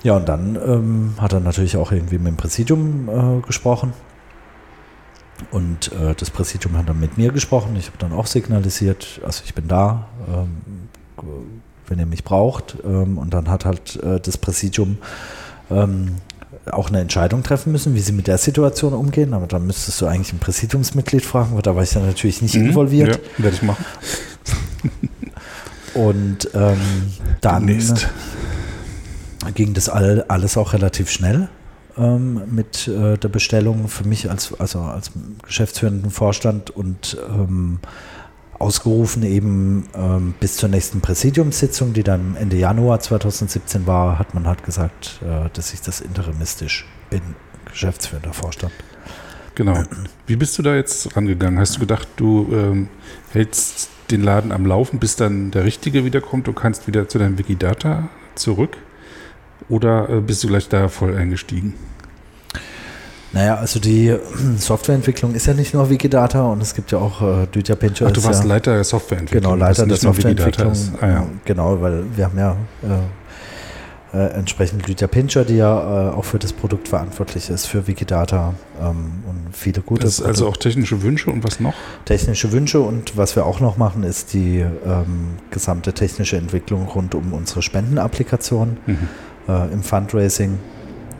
[0.03, 3.93] Ja, und dann ähm, hat er natürlich auch irgendwie mit dem Präsidium äh, gesprochen.
[5.51, 7.77] Und äh, das Präsidium hat dann mit mir gesprochen.
[7.77, 10.89] Ich habe dann auch signalisiert, also ich bin da, ähm,
[11.89, 12.79] wenn ihr mich braucht.
[12.85, 14.97] Ähm, und dann hat halt äh, das Präsidium
[15.71, 16.17] ähm,
[16.67, 19.35] auch eine Entscheidung treffen müssen, wie sie mit der Situation umgehen.
[19.35, 22.57] Aber dann müsstest du eigentlich ein Präsidiumsmitglied fragen, weil da war ich dann natürlich nicht
[22.57, 23.21] mhm, involviert.
[23.39, 23.85] Ja, werde ich machen.
[25.95, 26.79] Und ähm,
[27.41, 27.67] dann.
[27.67, 28.09] Demnächst
[29.55, 31.49] ging das all, alles auch relativ schnell
[31.97, 35.11] ähm, mit äh, der Bestellung für mich als, also als
[35.43, 37.81] geschäftsführenden Vorstand und ähm,
[38.61, 44.47] ausgerufen eben ähm, bis zur nächsten Präsidiumssitzung, die dann Ende Januar 2017 war, hat man
[44.47, 47.23] halt gesagt, äh, dass ich das interimistisch bin,
[47.65, 48.73] geschäftsführender Vorstand.
[49.55, 49.83] Genau.
[50.27, 51.59] Wie bist du da jetzt rangegangen?
[51.59, 52.89] Hast du gedacht, du ähm,
[53.33, 57.39] hältst den Laden am Laufen, bis dann der Richtige wiederkommt und kannst wieder zu deinem
[57.39, 58.77] Wikidata zurück?
[59.69, 61.75] Oder äh, bist du gleich da voll eingestiegen?
[63.33, 64.15] Naja, also die
[64.59, 68.07] Softwareentwicklung ist ja nicht nur Wikidata und es gibt ja auch äh, Dütja Pincher.
[68.09, 69.53] Ach, du warst ja, Leiter der Softwareentwicklung.
[69.53, 70.73] Genau, Leiter der Softwareentwicklung.
[71.01, 71.27] Ah, ja.
[71.45, 72.57] Genau, weil wir haben ja
[74.13, 77.87] äh, äh, entsprechend Lydia Pincher, die ja äh, auch für das Produkt verantwortlich ist, für
[77.87, 80.03] Wikidata ähm, und viele gute.
[80.03, 81.75] Das ist also auch technische Wünsche und was noch?
[82.07, 87.15] Technische Wünsche und was wir auch noch machen, ist die ähm, gesamte technische Entwicklung rund
[87.15, 88.79] um unsere Spendenapplikation.
[88.87, 89.09] Mhm
[89.51, 90.59] äh, im Fundraising.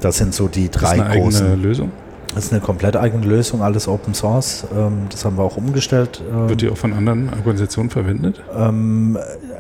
[0.01, 1.47] Das sind so die drei das ist eine großen.
[1.47, 1.93] eigene Lösung?
[2.35, 4.65] Das ist eine komplett eigene Lösung, alles Open Source.
[4.77, 6.23] Ähm, das haben wir auch umgestellt.
[6.31, 8.41] Ähm, Wird die auch von anderen Organisationen verwendet?
[8.57, 9.19] Ähm,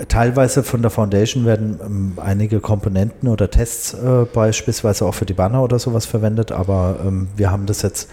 [0.08, 5.62] teilweise von der Foundation werden einige Komponenten oder Tests äh, beispielsweise auch für die Banner
[5.62, 6.96] oder sowas verwendet, aber
[7.36, 8.08] wir haben das jetzt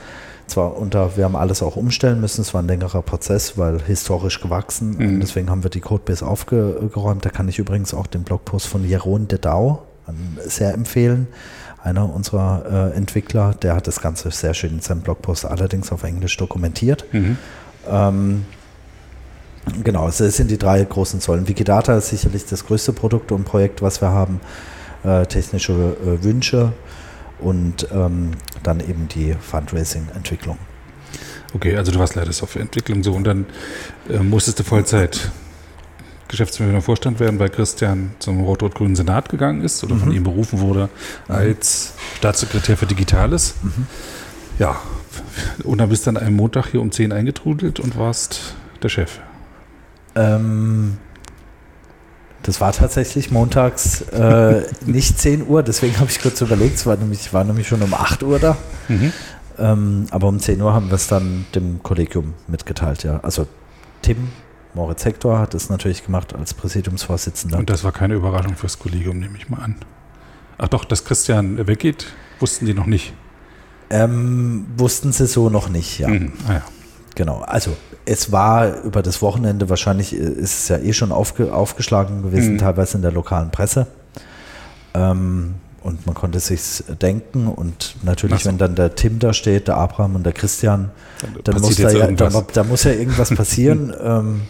[0.47, 4.41] zwar unter, wir haben alles auch umstellen müssen, es war ein längerer Prozess, weil historisch
[4.41, 4.95] gewachsen.
[4.97, 5.19] Mhm.
[5.19, 7.25] Deswegen haben wir die Codebase aufgeräumt.
[7.25, 9.84] Da kann ich übrigens auch den Blogpost von Jeroen de Dau
[10.45, 11.27] sehr empfehlen
[11.88, 16.03] einer unserer äh, Entwickler, der hat das Ganze sehr schön in seinem Blogpost allerdings auf
[16.03, 17.05] Englisch dokumentiert.
[17.14, 17.38] Mhm.
[17.89, 18.45] Ähm,
[19.84, 21.47] genau, also es sind die drei großen Säulen.
[21.47, 24.41] Wikidata ist sicherlich das größte Produkt und Projekt, was wir haben.
[25.03, 26.73] Äh, technische äh, Wünsche
[27.39, 28.31] und ähm,
[28.64, 30.57] dann eben die Fundraising-Entwicklung.
[31.53, 33.45] Okay, also du warst leider Softwareentwicklung so und dann
[34.09, 35.31] äh, musstest du Vollzeit
[36.27, 39.99] Geschäftsführer Vorstand werden, weil Christian zum Rot-Rot-Grünen Senat gegangen ist oder mhm.
[39.99, 40.89] von ihm berufen wurde
[41.27, 43.55] als Staatssekretär für Digitales.
[43.61, 43.87] Mhm.
[44.59, 44.77] Ja,
[45.63, 49.19] und dann bist du an einem Montag hier um 10 eingetrudelt und warst der Chef.
[50.15, 50.97] Ähm,
[52.43, 56.95] das war tatsächlich montags äh, nicht 10 Uhr, deswegen habe ich kurz überlegt, es war
[56.97, 58.57] nämlich, ich war nämlich schon um 8 Uhr da.
[58.87, 59.13] Mhm.
[59.59, 63.19] Ähm, aber um 10 Uhr haben wir es dann dem Kollegium mitgeteilt, ja.
[63.21, 63.47] Also
[64.01, 64.29] Tim
[64.77, 67.57] Moritz Hector hat es natürlich gemacht als Präsidiumsvorsitzender.
[67.57, 69.75] Und das war keine Überraschung fürs Kollegium, nehme ich mal an.
[70.59, 72.07] Ach doch, dass Christian weggeht,
[72.39, 73.13] wussten die noch nicht.
[73.89, 76.07] Ähm, wussten sie so noch nicht, ja.
[76.07, 76.33] Mhm.
[76.47, 76.61] Ah, ja.
[77.15, 77.75] Genau, also
[78.05, 82.57] es war über das Wochenende wahrscheinlich, ist es ja eh schon aufge, aufgeschlagen gewesen, mhm.
[82.59, 83.87] teilweise in der lokalen Presse.
[84.93, 85.55] Ähm,
[85.88, 88.49] und man konnte sich denken und natürlich, so.
[88.49, 90.91] wenn dann der Tim da steht, der Abraham und der Christian,
[91.22, 93.93] dann, dann muss da, ja, da, da, muss ja irgendwas passieren.
[93.99, 94.41] ähm,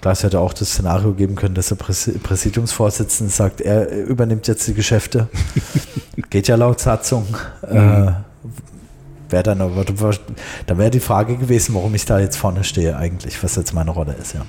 [0.00, 4.66] Klar, es hätte auch das Szenario geben können, dass der Präsidiumsvorsitzende sagt, er übernimmt jetzt
[4.66, 5.28] die Geschäfte.
[6.30, 7.26] Geht ja laut Satzung.
[7.68, 7.76] Mhm.
[7.76, 8.12] Äh,
[9.28, 13.42] wäre dann aber, da wäre die Frage gewesen, warum ich da jetzt vorne stehe eigentlich,
[13.42, 14.46] was jetzt meine Rolle ist, ja.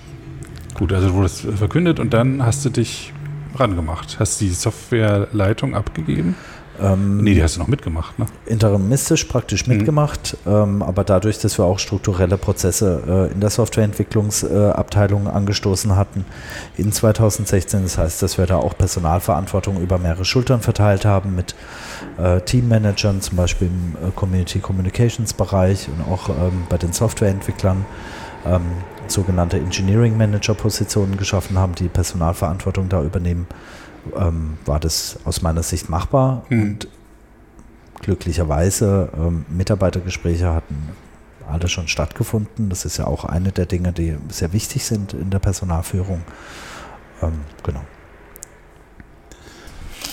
[0.75, 3.11] Gut, also du wurdest verkündet und dann hast du dich
[3.55, 4.19] rangemacht.
[4.19, 6.35] Hast die Softwareleitung abgegeben?
[6.81, 8.25] Ähm, nee, die hast du noch mitgemacht, ne?
[8.45, 9.77] Interimistisch praktisch mhm.
[9.77, 15.95] mitgemacht, ähm, aber dadurch, dass wir auch strukturelle Prozesse äh, in der Softwareentwicklungsabteilung äh, angestoßen
[15.95, 16.25] hatten
[16.77, 21.55] in 2016, das heißt, dass wir da auch Personalverantwortung über mehrere Schultern verteilt haben mit
[22.17, 27.85] äh, Teammanagern, zum Beispiel im äh, Community Communications Bereich und auch ähm, bei den Softwareentwicklern
[28.45, 28.61] ähm,
[29.07, 33.47] sogenannte Engineering Manager Positionen geschaffen haben, die Personalverantwortung da übernehmen
[34.15, 36.61] ähm, war das aus meiner Sicht machbar mhm.
[36.61, 36.87] und
[38.01, 40.89] glücklicherweise ähm, Mitarbeitergespräche hatten
[41.47, 42.69] alle schon stattgefunden.
[42.69, 46.21] Das ist ja auch eine der Dinge, die sehr wichtig sind in der Personalführung.
[47.21, 47.81] Ähm, genau.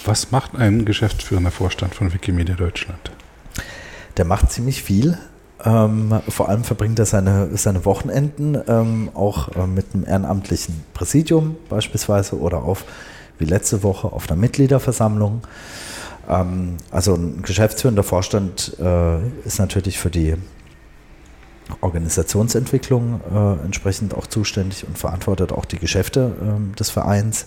[0.04, 3.10] Was macht ein geschäftsführender Vorstand von Wikimedia Deutschland?
[4.16, 5.18] Der macht ziemlich viel.
[5.64, 11.56] Ähm, vor allem verbringt er seine, seine Wochenenden ähm, auch äh, mit einem ehrenamtlichen Präsidium
[11.68, 12.84] beispielsweise oder auf
[13.38, 15.42] wie letzte Woche auf einer Mitgliederversammlung.
[16.28, 20.36] Ähm, also ein geschäftsführender Vorstand äh, ist natürlich für die
[21.80, 27.46] Organisationsentwicklung äh, entsprechend auch zuständig und verantwortet auch die Geschäfte äh, des Vereins.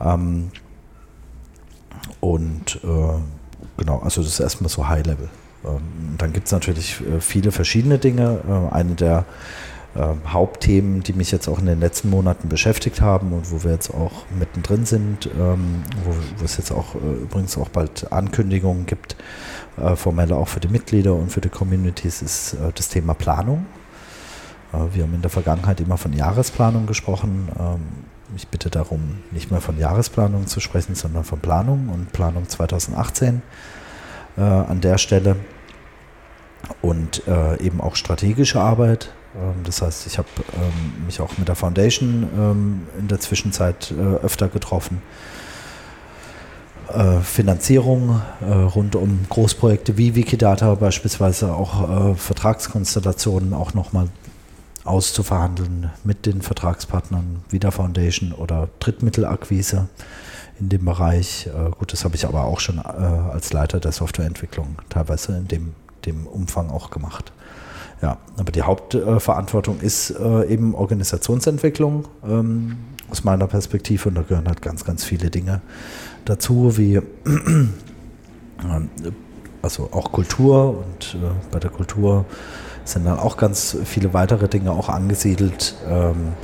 [0.00, 0.50] Ähm,
[2.20, 3.18] und äh,
[3.76, 5.28] genau, also das ist erstmal so High Level.
[5.68, 8.40] Ähm, dann gibt es natürlich äh, viele verschiedene Dinge.
[8.48, 9.24] Äh, eine der
[9.94, 13.72] äh, Hauptthemen, die mich jetzt auch in den letzten Monaten beschäftigt haben und wo wir
[13.72, 18.86] jetzt auch mittendrin sind, ähm, wo, wo, es jetzt auch äh, übrigens auch bald Ankündigungen
[18.86, 19.16] gibt,
[19.76, 23.66] äh, formelle auch für die Mitglieder und für die Communities, ist das Thema Planung.
[24.92, 27.48] Wir haben in der Vergangenheit immer von Jahresplanung gesprochen.
[27.58, 27.80] Ähm,
[28.36, 33.40] ich bitte darum, nicht mehr von Jahresplanung zu sprechen, sondern von Planung und Planung 2018
[34.36, 35.36] äh, an der Stelle
[36.82, 37.22] und
[37.60, 42.28] eben auch strategische Arbeit ähm, das heißt, ich habe ähm, mich auch mit der Foundation
[42.36, 45.02] ähm, in der Zwischenzeit äh, öfter getroffen.
[46.92, 54.08] Äh, Finanzierung äh, rund um Großprojekte wie Wikidata beispielsweise, auch äh, Vertragskonstellationen auch nochmal
[54.84, 59.88] auszuverhandeln mit den Vertragspartnern wie der Foundation oder Drittmittelakquise
[60.58, 61.46] in dem Bereich.
[61.46, 65.46] Äh, gut, das habe ich aber auch schon äh, als Leiter der Softwareentwicklung teilweise in
[65.46, 65.74] dem,
[66.06, 67.32] dem Umfang auch gemacht.
[68.00, 72.76] Ja, aber die Hauptverantwortung ist äh, eben Organisationsentwicklung ähm,
[73.10, 75.60] aus meiner Perspektive und da gehören halt ganz, ganz viele Dinge
[76.24, 77.02] dazu, wie äh,
[79.62, 82.24] also auch Kultur und äh, bei der Kultur
[82.84, 85.74] sind dann auch ganz viele weitere Dinge auch angesiedelt.
[85.88, 86.34] Ähm,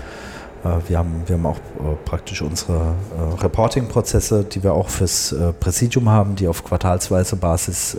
[0.65, 5.35] Äh, wir, haben, wir haben auch äh, praktisch unsere äh, Reporting-Prozesse, die wir auch fürs
[5.61, 7.99] Präsidium haben, die auf quartalsweise Basis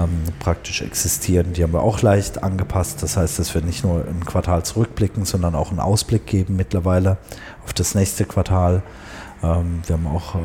[0.00, 1.52] ähm, praktisch existieren.
[1.52, 3.02] Die haben wir auch leicht angepasst.
[3.02, 7.18] Das heißt, dass wir nicht nur ein Quartal zurückblicken, sondern auch einen Ausblick geben mittlerweile
[7.64, 8.82] auf das nächste Quartal.
[9.42, 10.38] Ähm, wir haben auch äh,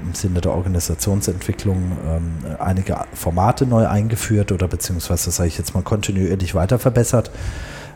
[0.00, 5.82] im Sinne der Organisationsentwicklung ähm, einige Formate neu eingeführt oder beziehungsweise, sage ich jetzt mal,
[5.82, 7.30] kontinuierlich weiter verbessert.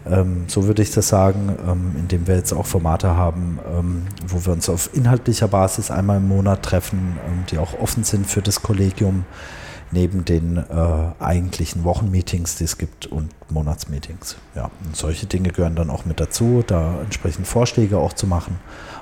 [0.05, 4.45] Ähm, so würde ich das sagen, ähm, indem wir jetzt auch Formate haben, ähm, wo
[4.45, 8.43] wir uns auf inhaltlicher Basis einmal im Monat treffen, ähm, die auch offen sind für
[8.43, 9.25] das Kollegium,
[9.93, 10.65] neben den äh,
[11.21, 14.37] eigentlichen Wochenmeetings, die es gibt und Monatsmeetings.
[14.55, 18.59] Ja, und solche Dinge gehören dann auch mit dazu, da entsprechend Vorschläge auch zu machen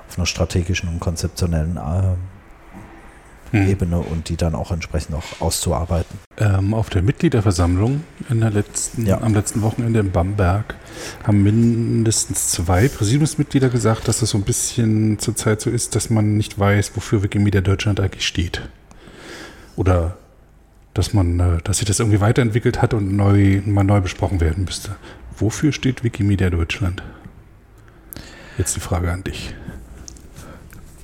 [0.09, 3.69] auf einer strategischen und konzeptionellen äh, hm.
[3.69, 6.19] Ebene und die dann auch entsprechend auch auszuarbeiten.
[6.39, 9.21] Ähm, auf der Mitgliederversammlung in der letzten, ja.
[9.21, 10.77] am letzten Wochenende in Bamberg
[11.25, 16.37] haben mindestens zwei Präsidiumsmitglieder gesagt, dass es so ein bisschen zurzeit so ist, dass man
[16.37, 18.63] nicht weiß, wofür Wikimedia Deutschland eigentlich steht.
[19.77, 20.17] Oder
[20.95, 24.65] dass man, äh, dass sich das irgendwie weiterentwickelt hat und neu, mal neu besprochen werden
[24.65, 24.97] müsste.
[25.37, 27.03] Wofür steht Wikimedia Deutschland?
[28.59, 29.55] Jetzt die Frage an dich.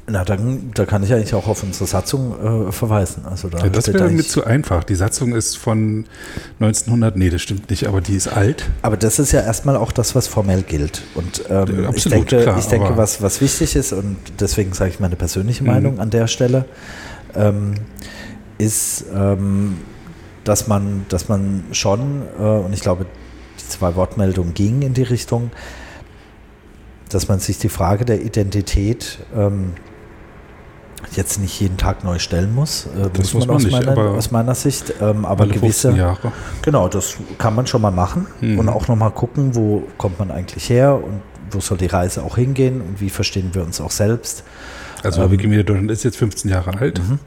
[0.08, 3.24] Na, dann da kann ich eigentlich auch auf unsere Satzung äh, verweisen.
[3.24, 4.84] Also da ja, das wäre mir zu einfach.
[4.84, 6.04] Die Satzung ist von
[6.60, 8.66] 1900, nee, das stimmt nicht, aber die ist alt.
[8.82, 11.02] Aber das ist ja erstmal auch das, was formell gilt.
[11.16, 14.90] Und ähm, Absolut, ich denke, klar, ich denke was, was wichtig ist, und deswegen sage
[14.90, 15.70] ich meine persönliche mhm.
[15.70, 16.66] Meinung an der Stelle,
[17.34, 17.74] ähm,
[18.58, 19.78] ist, ähm,
[20.44, 23.06] dass, man, dass man schon, äh, und ich glaube,
[23.60, 25.50] die zwei Wortmeldungen gingen in die Richtung,
[27.08, 29.72] dass man sich die Frage der Identität ähm,
[31.12, 32.86] jetzt nicht jeden Tag neu stellen muss.
[32.86, 34.94] Äh, das muss man, man aus, nicht, meiner, aus, meiner, Sicht.
[35.00, 35.92] Ähm, aber gewisse.
[35.92, 36.32] Jahre.
[36.62, 38.58] Genau, das kann man schon mal machen mhm.
[38.58, 42.36] und auch nochmal gucken, wo kommt man eigentlich her und wo soll die Reise auch
[42.36, 44.42] hingehen und wie verstehen wir uns auch selbst.
[45.02, 46.98] Also ähm, Wikimedia Deutschland ist jetzt 15 Jahre alt.
[46.98, 47.18] Mhm.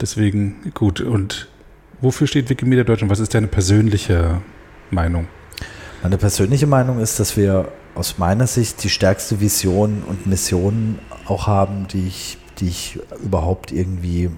[0.00, 1.00] Deswegen gut.
[1.00, 1.48] Und
[2.00, 3.10] wofür steht Wikimedia Deutschland?
[3.10, 4.40] Was ist deine persönliche
[4.90, 5.28] Meinung?
[6.02, 11.46] Meine persönliche Meinung ist, dass wir aus meiner Sicht die stärkste Vision und Mission auch
[11.46, 14.30] haben, die ich die ich überhaupt irgendwie,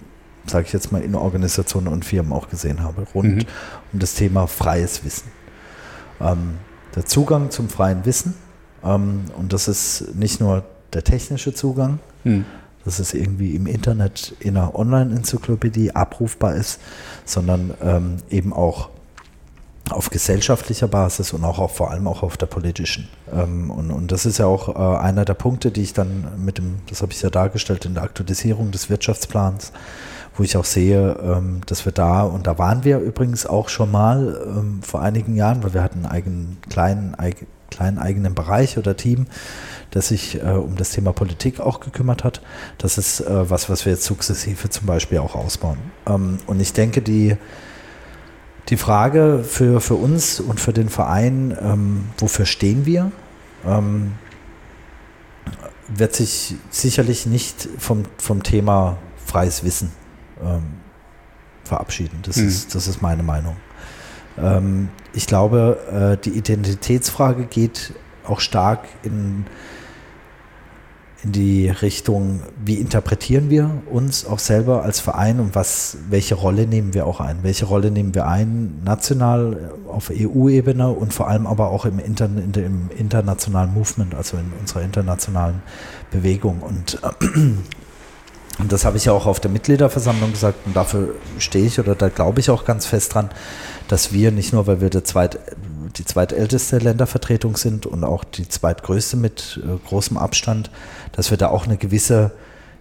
[0.47, 3.44] sage ich jetzt mal, in Organisationen und Firmen auch gesehen habe, rund mhm.
[3.93, 5.30] um das Thema freies Wissen.
[6.20, 6.55] Ähm,
[6.94, 8.34] der Zugang zum freien Wissen,
[8.84, 12.44] ähm, und das ist nicht nur der technische Zugang, mhm.
[12.84, 16.80] Dass es irgendwie im Internet in einer Online-Enzyklopädie abrufbar ist,
[17.24, 18.90] sondern ähm, eben auch
[19.90, 23.09] auf gesellschaftlicher Basis und auch auf, vor allem auch auf der politischen.
[23.32, 26.59] Ähm, und, und das ist ja auch äh, einer der Punkte, die ich dann mit
[26.59, 29.72] dem, das habe ich ja dargestellt, in der Aktualisierung des Wirtschaftsplans,
[30.36, 33.90] wo ich auch sehe, ähm, dass wir da, und da waren wir übrigens auch schon
[33.90, 37.14] mal ähm, vor einigen Jahren, weil wir hatten einen eigenen kleinen,
[37.72, 39.26] kleinen eigenen Bereich oder Team,
[39.90, 42.42] das sich äh, um das Thema Politik auch gekümmert hat.
[42.78, 45.78] Das ist äh, was, was wir jetzt sukzessive zum Beispiel auch ausbauen.
[46.06, 47.36] Ähm, und ich denke, die
[48.68, 53.10] die Frage für, für uns und für den Verein, ähm, wofür stehen wir,
[53.66, 54.12] ähm,
[55.88, 59.90] wird sich sicherlich nicht vom, vom Thema freies Wissen
[60.42, 60.62] ähm,
[61.64, 62.20] verabschieden.
[62.22, 62.48] Das, mhm.
[62.48, 63.56] ist, das ist meine Meinung.
[64.38, 67.93] Ähm, ich glaube, äh, die Identitätsfrage geht
[68.24, 69.44] auch stark in
[71.24, 76.66] in die Richtung, wie interpretieren wir uns auch selber als Verein und was, welche Rolle
[76.66, 77.39] nehmen wir auch ein?
[77.43, 82.24] Welche Rolle nehmen wir ein, national auf EU-Ebene und vor allem aber auch im, Inter
[82.26, 85.62] im internationalen Movement, also in unserer internationalen
[86.10, 86.60] Bewegung.
[86.60, 87.01] Und,
[88.59, 91.94] und das habe ich ja auch auf der Mitgliederversammlung gesagt und dafür stehe ich oder
[91.94, 93.30] da glaube ich auch ganz fest dran,
[93.93, 95.39] dass wir nicht nur, weil wir der zweit,
[95.98, 100.70] die zweitälteste Ländervertretung sind und auch die zweitgrößte mit äh, großem Abstand,
[101.12, 102.31] dass wir da auch eine gewisse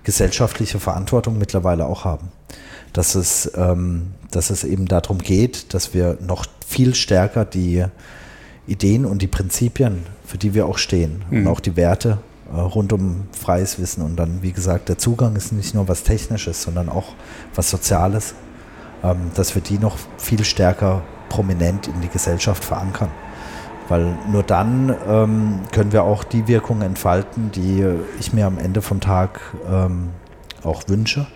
[0.05, 2.31] gesellschaftliche Verantwortung mittlerweile auch haben.
[2.93, 7.83] Dass es, ähm, dass es eben darum geht, dass wir noch viel stärker die
[8.65, 11.39] Ideen und die Prinzipien, für die wir auch stehen mhm.
[11.39, 12.19] und auch die Werte
[12.53, 16.03] äh, rund um freies Wissen und dann, wie gesagt, der Zugang ist nicht nur was
[16.03, 17.15] Technisches, sondern auch
[17.53, 18.33] was Soziales,
[19.33, 23.09] dass wir die noch viel stärker prominent in die Gesellschaft verankern.
[23.87, 27.85] Weil nur dann ähm, können wir auch die Wirkung entfalten, die
[28.19, 30.11] ich mir am Ende vom Tag ähm,
[30.63, 31.27] auch wünsche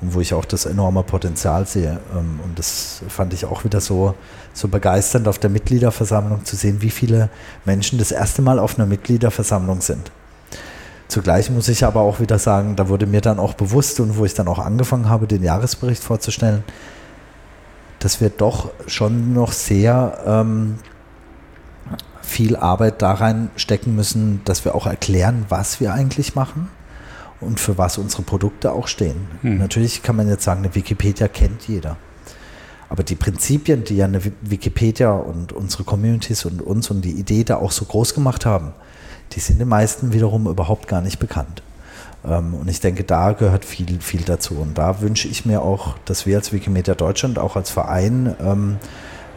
[0.00, 2.00] und wo ich auch das enorme Potenzial sehe.
[2.16, 4.14] Ähm, und das fand ich auch wieder so,
[4.52, 7.30] so begeisternd auf der Mitgliederversammlung zu sehen, wie viele
[7.64, 10.10] Menschen das erste Mal auf einer Mitgliederversammlung sind.
[11.12, 14.24] Zugleich muss ich aber auch wieder sagen, da wurde mir dann auch bewusst und wo
[14.24, 16.64] ich dann auch angefangen habe, den Jahresbericht vorzustellen,
[17.98, 20.78] dass wir doch schon noch sehr ähm,
[22.22, 26.70] viel Arbeit da rein stecken müssen, dass wir auch erklären, was wir eigentlich machen
[27.42, 29.28] und für was unsere Produkte auch stehen.
[29.42, 29.58] Hm.
[29.58, 31.98] Natürlich kann man jetzt sagen, eine Wikipedia kennt jeder.
[32.88, 37.44] Aber die Prinzipien, die ja eine Wikipedia und unsere Communities und uns und die Idee
[37.44, 38.72] da auch so groß gemacht haben,
[39.34, 41.62] die sind den meisten wiederum überhaupt gar nicht bekannt.
[42.24, 44.54] Ähm, und ich denke, da gehört viel, viel dazu.
[44.54, 48.76] Und da wünsche ich mir auch, dass wir als Wikimedia Deutschland auch als Verein ähm,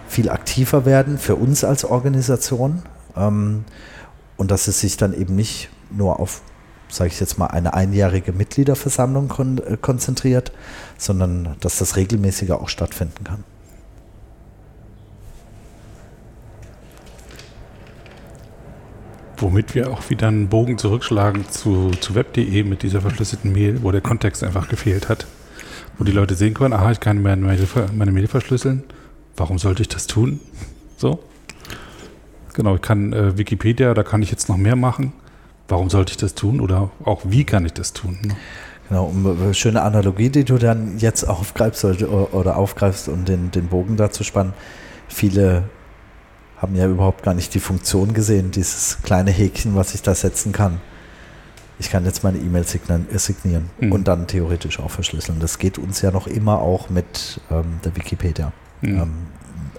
[0.08, 2.84] viel aktiver werden für uns als Organisation
[3.18, 3.66] ähm,
[4.38, 6.42] und dass es sich dann eben nicht nur auf,
[6.90, 10.52] sage ich jetzt mal, eine einjährige Mitgliederversammlung äh, konzentriert,
[10.98, 13.44] sondern dass das regelmäßiger auch stattfinden kann.
[19.38, 23.91] Womit wir auch wieder einen Bogen zurückschlagen zu, zu web.de mit dieser verschlüsselten Mail, wo
[23.91, 25.28] der Kontext einfach gefehlt hat.
[25.98, 28.84] Wo die Leute sehen können, aha, ich kann meine Mail, meine Mail verschlüsseln.
[29.36, 30.40] Warum sollte ich das tun?
[30.98, 31.20] So.
[32.53, 35.12] Genau, ich kann äh, Wikipedia, da kann ich jetzt noch mehr machen.
[35.68, 36.62] Warum sollte ich das tun?
[36.62, 38.18] Oder auch wie kann ich das tun?
[38.24, 38.36] Ne?
[38.88, 43.68] Genau, um, äh, schöne Analogie, die du dann jetzt aufgreifst oder, aufgreifst, um den, den
[43.68, 44.53] Bogen da zu spannen.
[45.07, 45.64] Viele
[46.57, 50.52] haben ja überhaupt gar nicht die Funktion gesehen, dieses kleine Häkchen, was ich da setzen
[50.52, 50.80] kann.
[51.77, 53.91] Ich kann jetzt meine E-Mail äh, signieren mhm.
[53.91, 55.40] und dann theoretisch auch verschlüsseln.
[55.40, 59.02] Das geht uns ja noch immer auch mit ähm, der Wikipedia, mhm.
[59.02, 59.14] ähm,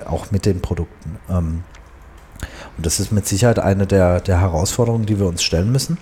[0.07, 1.17] auch mit den Produkten.
[1.31, 1.63] Ähm,
[2.77, 5.97] und das ist mit Sicherheit eine der, der Herausforderungen, die wir uns stellen müssen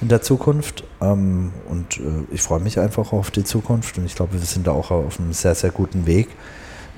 [0.00, 0.84] in der Zukunft.
[1.02, 4.66] Ähm, und äh, ich freue mich einfach auf die Zukunft und ich glaube, wir sind
[4.66, 6.28] da auch auf einem sehr, sehr guten Weg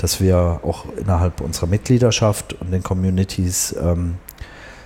[0.02, 4.16] dass wir auch innerhalb unserer Mitgliedschaft und den Communities ähm,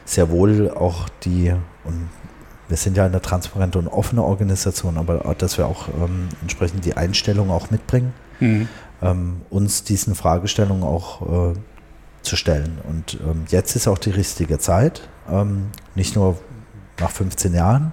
[0.05, 2.11] sehr wohl auch die, und
[2.69, 6.99] wir sind ja eine transparente und offene Organisation, aber dass wir auch ähm, entsprechend die
[6.99, 8.69] Einstellung auch mitbringen, mhm.
[9.01, 11.55] ähm, uns diesen Fragestellungen auch äh,
[12.21, 12.77] zu stellen.
[12.87, 16.37] Und ähm, jetzt ist auch die richtige Zeit, ähm, nicht nur
[17.01, 17.93] nach 15 Jahren,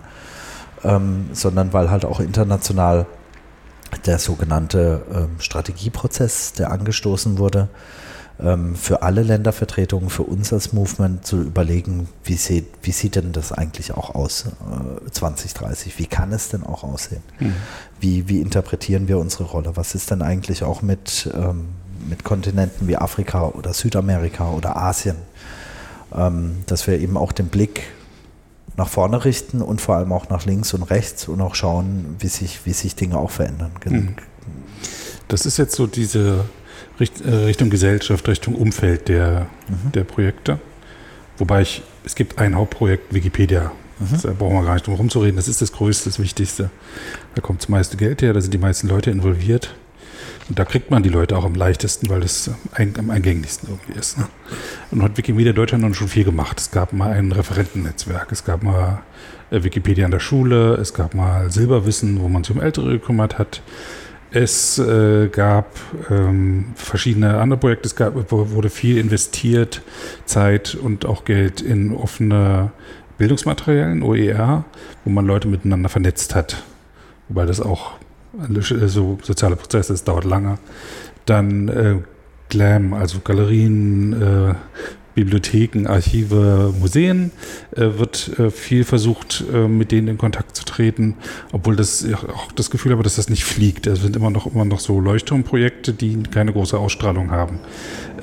[0.83, 3.05] ähm, sondern weil halt auch international
[3.98, 7.70] der sogenannte ähm, Strategieprozess, der angestoßen wurde,
[8.40, 13.32] ähm, für alle Ländervertretungen, für uns als Movement zu überlegen, wie sieht, wie sieht denn
[13.32, 15.99] das eigentlich auch aus, äh, 2030?
[15.99, 17.22] Wie kann es denn auch aussehen?
[17.40, 17.56] Mhm.
[17.99, 19.76] Wie, wie interpretieren wir unsere Rolle?
[19.76, 21.65] Was ist denn eigentlich auch mit, ähm,
[22.10, 25.18] mit Kontinenten wie Afrika oder Südamerika oder Asien?
[26.15, 27.84] Ähm, dass wir eben auch den Blick
[28.77, 32.27] nach vorne richten und vor allem auch nach links und rechts und auch schauen, wie
[32.27, 33.71] sich, wie sich Dinge auch verändern.
[33.85, 34.15] Mhm.
[35.27, 36.45] Das ist jetzt so diese
[36.99, 39.91] äh, Richtung Gesellschaft, Richtung Umfeld der, mhm.
[39.91, 40.59] der Projekte.
[41.37, 43.71] Wobei ich, es gibt ein Hauptprojekt, Wikipedia.
[43.99, 44.21] Mhm.
[44.21, 45.35] Da brauchen wir gar nicht drum herum zu reden.
[45.37, 46.69] Das ist das Größte, das Wichtigste.
[47.35, 49.75] Da kommt das meiste Geld her, da sind die meisten Leute involviert.
[50.49, 53.98] Und da kriegt man die Leute auch am leichtesten, weil das ein, am eingänglichsten irgendwie
[53.98, 54.18] ist.
[54.18, 54.28] Ne?
[54.91, 56.60] Und hat Wikimedia Deutschland noch schon viel gemacht.
[56.60, 59.03] Es gab mal ein Referentennetzwerk, es gab mal
[59.52, 63.40] äh, Wikipedia an der Schule, es gab mal Silberwissen, wo man sich um Ältere gekümmert
[63.40, 63.61] hat.
[64.32, 65.68] Es äh, gab
[66.10, 69.84] ähm, verschiedene andere Projekte, es gab, wurde viel investiert,
[70.26, 72.72] Zeit und auch Geld in offene
[73.20, 74.65] Bildungsmaterialien, OER,
[75.06, 76.64] wo man Leute miteinander vernetzt hat.
[77.30, 77.91] Wobei das auch
[78.85, 80.57] so soziale Prozesse, es dauert lange.
[81.26, 81.95] Dann äh,
[82.49, 84.55] Glam, also Galerien, äh,
[85.15, 87.31] Bibliotheken, Archive, Museen,
[87.76, 91.15] äh, wird äh, viel versucht, äh, mit denen in Kontakt zu treten,
[91.51, 93.88] obwohl das auch das Gefühl habe, dass das nicht fliegt.
[93.88, 97.60] Es sind immer noch immer noch so Leuchtturmprojekte, die keine große Ausstrahlung haben.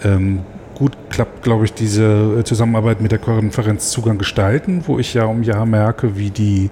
[0.03, 0.41] Ähm,
[0.81, 5.29] gut klappt, glaube ich, diese äh, Zusammenarbeit mit der Konferenz Zugang gestalten, wo ich Jahr
[5.29, 6.71] um Jahr merke, wie die,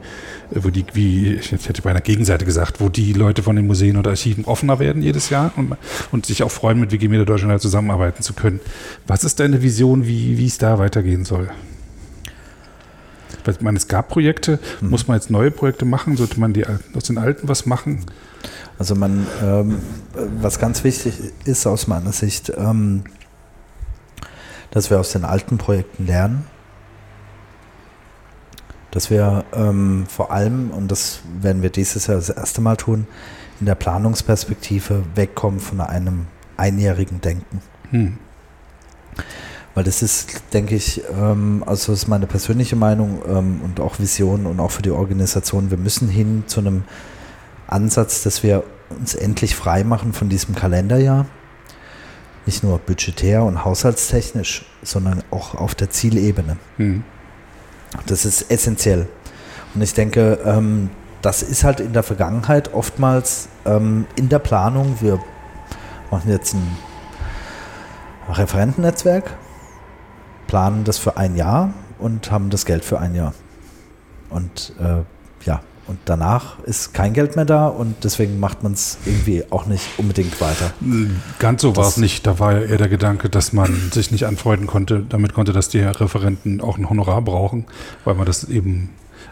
[0.51, 3.67] äh, wo die, wie, ich hätte bei einer Gegenseite gesagt, wo die Leute von den
[3.67, 5.77] Museen und Archiven offener werden jedes Jahr und,
[6.11, 8.61] und sich auch freuen, mit Wikimedia Deutschland zusammenarbeiten zu können.
[9.07, 11.51] Was ist deine Vision, wie, wie es da weitergehen soll?
[13.47, 14.89] Ich meine, es gab Projekte, mhm.
[14.89, 16.17] muss man jetzt neue Projekte machen?
[16.17, 18.07] Sollte man die, aus den alten was machen?
[18.79, 19.81] Also man, ähm,
[20.41, 21.13] was ganz wichtig
[21.45, 23.05] ist aus meiner Sicht, ähm,
[24.71, 26.47] dass wir aus den alten Projekten lernen,
[28.91, 33.07] dass wir ähm, vor allem, und das werden wir dieses Jahr das erste Mal tun,
[33.61, 36.27] in der Planungsperspektive wegkommen von einem
[36.57, 37.61] einjährigen Denken.
[37.91, 38.19] Hm.
[39.75, 43.99] Weil das ist, denke ich, ähm, also das ist meine persönliche Meinung ähm, und auch
[43.99, 46.85] Vision und auch für die Organisation, wir müssen hin zu einem
[47.67, 51.27] Ansatz, dass wir uns endlich frei machen von diesem Kalenderjahr
[52.49, 56.57] nicht nur budgetär und haushaltstechnisch, sondern auch auf der Zielebene.
[56.79, 57.05] Mhm.
[58.07, 59.07] Das ist essentiell.
[59.75, 60.89] Und ich denke, ähm,
[61.21, 64.97] das ist halt in der Vergangenheit oftmals ähm, in der Planung.
[65.01, 65.21] Wir
[66.11, 66.79] machen jetzt ein
[68.31, 69.37] Referentennetzwerk.
[70.47, 73.35] planen das für ein Jahr und haben das Geld für ein Jahr.
[74.31, 75.03] Und äh,
[75.89, 79.87] und danach ist kein Geld mehr da und deswegen macht man es irgendwie auch nicht
[79.99, 80.73] unbedingt weiter.
[81.39, 82.27] Ganz so war es nicht.
[82.27, 85.69] Da war ja eher der Gedanke, dass man sich nicht anfreunden konnte, damit konnte, dass
[85.69, 87.67] die Referenten auch ein Honorar brauchen,
[88.05, 88.91] weil man das eben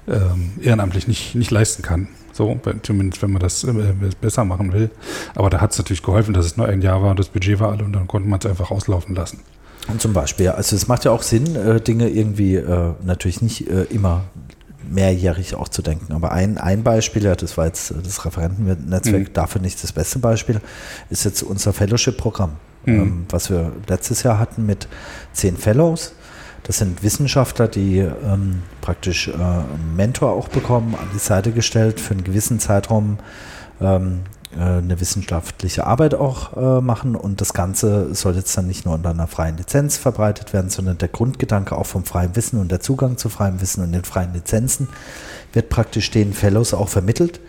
[0.08, 2.08] ähm, ehrenamtlich nicht, nicht leisten kann.
[2.32, 3.72] So, zumindest wenn man das äh,
[4.20, 4.90] besser machen will.
[5.34, 7.60] Aber da hat es natürlich geholfen, dass es nur ein Jahr war und das Budget
[7.60, 9.40] war alle und dann konnte man es einfach auslaufen lassen.
[9.88, 13.68] Und zum Beispiel, also es macht ja auch Sinn, äh, Dinge irgendwie äh, natürlich nicht
[13.70, 14.24] äh, immer
[14.88, 16.12] mehrjährig auch zu denken.
[16.12, 19.32] Aber ein, ein Beispiel, ja, das war jetzt das Referentennetzwerk, mhm.
[19.32, 20.60] dafür nicht das beste Beispiel,
[21.10, 22.52] ist jetzt unser Fellowship-Programm,
[22.84, 22.94] mhm.
[22.94, 24.88] ähm, was wir letztes Jahr hatten mit
[25.32, 26.12] zehn Fellows.
[26.62, 32.00] Das sind Wissenschaftler, die ähm, praktisch äh, einen Mentor auch bekommen, an die Seite gestellt
[32.00, 33.18] für einen gewissen Zeitraum
[33.80, 38.84] ähm, äh, eine wissenschaftliche Arbeit auch äh, machen und das Ganze soll jetzt dann nicht
[38.84, 42.70] nur unter einer freien Lizenz verbreitet werden, sondern der Grundgedanke auch vom freien Wissen und
[42.70, 44.88] der Zugang zu freiem Wissen und den freien Lizenzen
[45.52, 47.40] wird praktisch den Fellows auch vermittelt,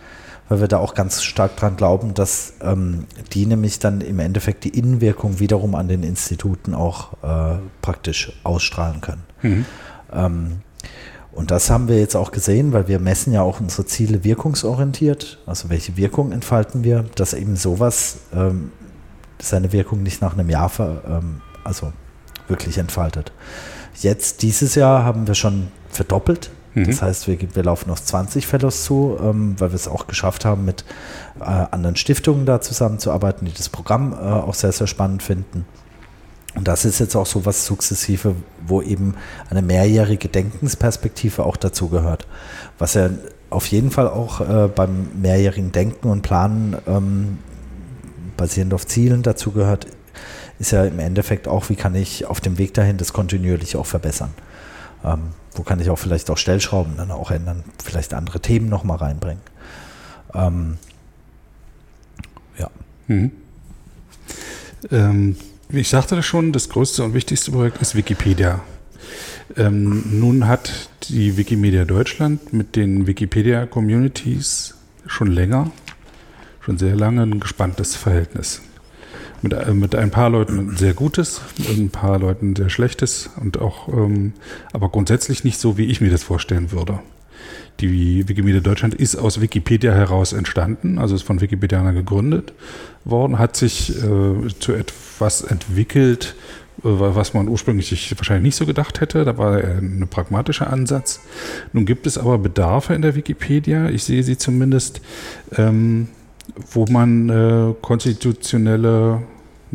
[0.50, 4.64] weil wir da auch ganz stark dran glauben, dass ähm, die nämlich dann im Endeffekt
[4.64, 9.24] die Innenwirkung wiederum an den Instituten auch äh, praktisch ausstrahlen können.
[9.42, 9.66] Mhm.
[10.14, 10.62] Ähm,
[11.38, 15.38] und das haben wir jetzt auch gesehen, weil wir messen ja auch unsere Ziele wirkungsorientiert.
[15.46, 18.72] Also welche Wirkung entfalten wir, dass eben sowas ähm,
[19.38, 21.94] seine Wirkung nicht nach einem Jahr ver, ähm, also
[22.48, 23.34] wirklich entfaltet.
[23.94, 26.50] Jetzt dieses Jahr haben wir schon verdoppelt.
[26.74, 26.88] Mhm.
[26.88, 30.44] Das heißt, wir, wir laufen auf 20 Fellows zu, ähm, weil wir es auch geschafft
[30.44, 30.86] haben, mit
[31.40, 35.66] äh, anderen Stiftungen da zusammenzuarbeiten, die das Programm äh, auch sehr, sehr spannend finden.
[36.56, 39.16] Und das ist jetzt auch so was sukzessive, wo eben
[39.50, 42.28] eine mehrjährige Denkensperspektive auch dazu gehört.
[42.80, 43.10] Was ja
[43.50, 47.38] auf jeden Fall auch äh, beim mehrjährigen Denken und Planen ähm,
[48.36, 49.88] basierend auf Zielen dazu gehört,
[50.60, 53.86] ist ja im Endeffekt auch, wie kann ich auf dem Weg dahin das kontinuierlich auch
[53.86, 54.34] verbessern.
[55.04, 58.98] Ähm, wo kann ich auch vielleicht auch Stellschrauben dann auch ändern, vielleicht andere Themen nochmal
[58.98, 59.42] reinbringen.
[60.34, 60.78] Ähm,
[62.58, 62.70] ja.
[63.08, 63.32] Mhm.
[64.92, 65.36] Ähm,
[65.70, 68.62] ich sagte schon, das größte und wichtigste Projekt ist Wikipedia.
[69.56, 74.76] Ähm, nun hat die Wikimedia Deutschland mit den Wikipedia-Communities
[75.06, 75.72] schon länger,
[76.62, 78.62] schon sehr lange ein gespanntes Verhältnis.
[79.42, 83.60] Mit, äh, mit ein paar Leuten sehr gutes, mit ein paar Leuten sehr schlechtes und
[83.60, 84.34] auch, ähm,
[84.74, 87.00] aber grundsätzlich nicht so, wie ich mir das vorstellen würde.
[87.80, 92.54] Die Wikimedia Deutschland ist aus Wikipedia heraus entstanden, also ist von Wikipedianern gegründet
[93.06, 96.36] worden, hat sich äh, zu etwas entwickelt,
[96.80, 99.26] äh, was man ursprünglich sich wahrscheinlich nicht so gedacht hätte.
[99.26, 101.22] Da war ein pragmatischer Ansatz.
[101.74, 105.02] Nun gibt es aber Bedarfe in der Wikipedia, ich sehe sie zumindest,
[105.56, 106.08] ähm,
[106.72, 109.22] wo man äh, konstitutionelle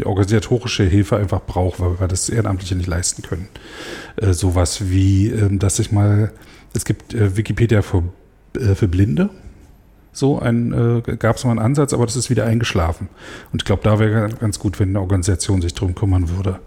[0.05, 3.49] organisatorische Hilfe einfach braucht, weil wir das Ehrenamtliche nicht leisten können.
[4.17, 6.33] Äh, sowas wie, äh, dass ich mal
[6.75, 8.05] es gibt äh, Wikipedia für,
[8.55, 9.31] äh, für Blinde.
[10.13, 10.73] So ein
[11.07, 13.09] äh, gab es mal einen Ansatz, aber das ist wieder eingeschlafen.
[13.53, 16.61] Und ich glaube, da wäre ganz gut, wenn eine Organisation sich darum kümmern würde.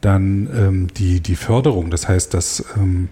[0.00, 3.08] Dann ähm, die, die Förderung, das heißt, dass ähm,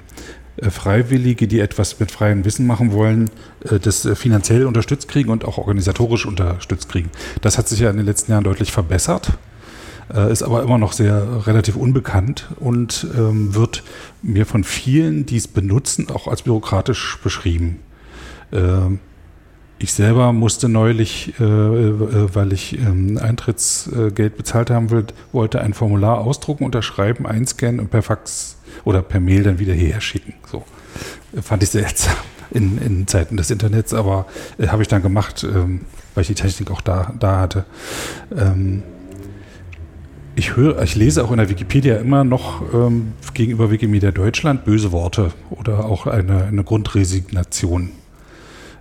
[0.57, 3.31] äh, Freiwillige, die etwas mit freiem Wissen machen wollen,
[3.65, 7.11] äh, das äh, finanziell unterstützt kriegen und auch organisatorisch unterstützt kriegen.
[7.41, 9.39] Das hat sich ja in den letzten Jahren deutlich verbessert
[10.13, 13.83] äh, ist aber immer noch sehr relativ unbekannt und ähm, wird
[14.23, 17.81] mir von vielen, die es benutzen, auch als bürokratisch beschrieben.
[18.53, 19.01] Ähm,
[19.79, 25.73] ich selber musste neulich, äh, äh, weil ich ähm, Eintrittsgeld bezahlt haben will, wollte ein
[25.73, 30.35] Formular ausdrucken, unterschreiben, einscannen und per Fax oder per Mail dann wieder hierher schicken.
[30.51, 30.65] So
[31.41, 32.17] fand ich seltsam
[32.51, 34.27] in, in Zeiten des Internets, aber
[34.59, 35.83] äh, habe ich dann gemacht, ähm,
[36.15, 37.65] weil ich die Technik auch da, da hatte.
[38.37, 38.83] Ähm,
[40.41, 44.91] ich höre, ich lese auch in der Wikipedia immer noch ähm, gegenüber Wikimedia Deutschland böse
[44.91, 47.91] Worte oder auch eine, eine Grundresignation.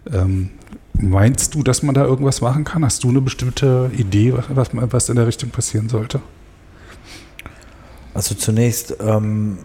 [0.10, 0.52] Ähm,
[0.94, 2.86] meinst du, dass man da irgendwas machen kann?
[2.86, 6.22] Hast du eine bestimmte Idee, was, was in der Richtung passieren sollte?
[8.14, 9.58] Also zunächst ähm,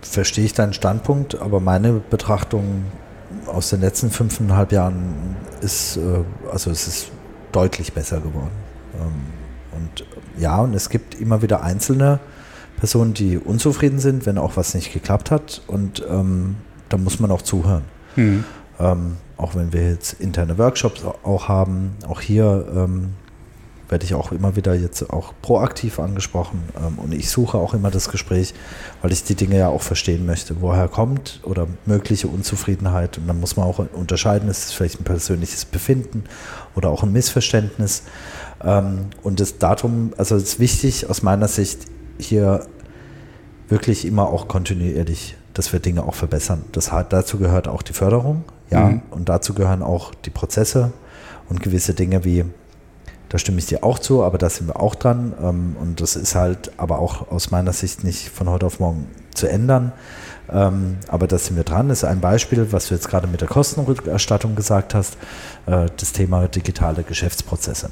[0.00, 2.84] verstehe ich deinen Standpunkt, aber meine Betrachtung
[3.44, 7.10] aus den letzten fünfeinhalb Jahren ist, äh, also es ist
[7.52, 8.50] deutlich besser geworden.
[8.94, 9.40] Ähm,
[9.76, 10.06] und
[10.40, 12.20] ja, und es gibt immer wieder einzelne
[12.78, 15.62] Personen, die unzufrieden sind, wenn auch was nicht geklappt hat.
[15.66, 16.56] Und ähm,
[16.88, 17.84] da muss man auch zuhören.
[18.16, 18.44] Mhm.
[18.78, 23.14] Ähm, auch wenn wir jetzt interne Workshops auch haben, auch hier ähm,
[23.90, 26.62] werde ich auch immer wieder jetzt auch proaktiv angesprochen.
[26.76, 28.54] Ähm, und ich suche auch immer das Gespräch,
[29.02, 30.60] weil ich die Dinge ja auch verstehen möchte.
[30.60, 33.18] Woher kommt oder mögliche Unzufriedenheit.
[33.18, 36.24] Und dann muss man auch unterscheiden, ist es vielleicht ein persönliches Befinden
[36.74, 38.04] oder auch ein Missverständnis.
[38.62, 41.86] Ähm, und das Datum, also es ist wichtig aus meiner Sicht
[42.18, 42.66] hier
[43.68, 46.64] wirklich immer auch kontinuierlich, dass wir Dinge auch verbessern.
[46.72, 49.02] Das hat, dazu gehört auch die Förderung, ja, mhm.
[49.10, 50.92] und dazu gehören auch die Prozesse
[51.48, 52.44] und gewisse Dinge wie,
[53.28, 55.34] da stimme ich dir auch zu, aber da sind wir auch dran.
[55.40, 59.06] Ähm, und das ist halt aber auch aus meiner Sicht nicht von heute auf morgen
[59.34, 59.92] zu ändern.
[60.52, 61.88] Ähm, aber da sind wir dran.
[61.88, 65.16] Das ist ein Beispiel, was du jetzt gerade mit der Kostenrückerstattung gesagt hast,
[65.66, 67.90] äh, das Thema digitale Geschäftsprozesse.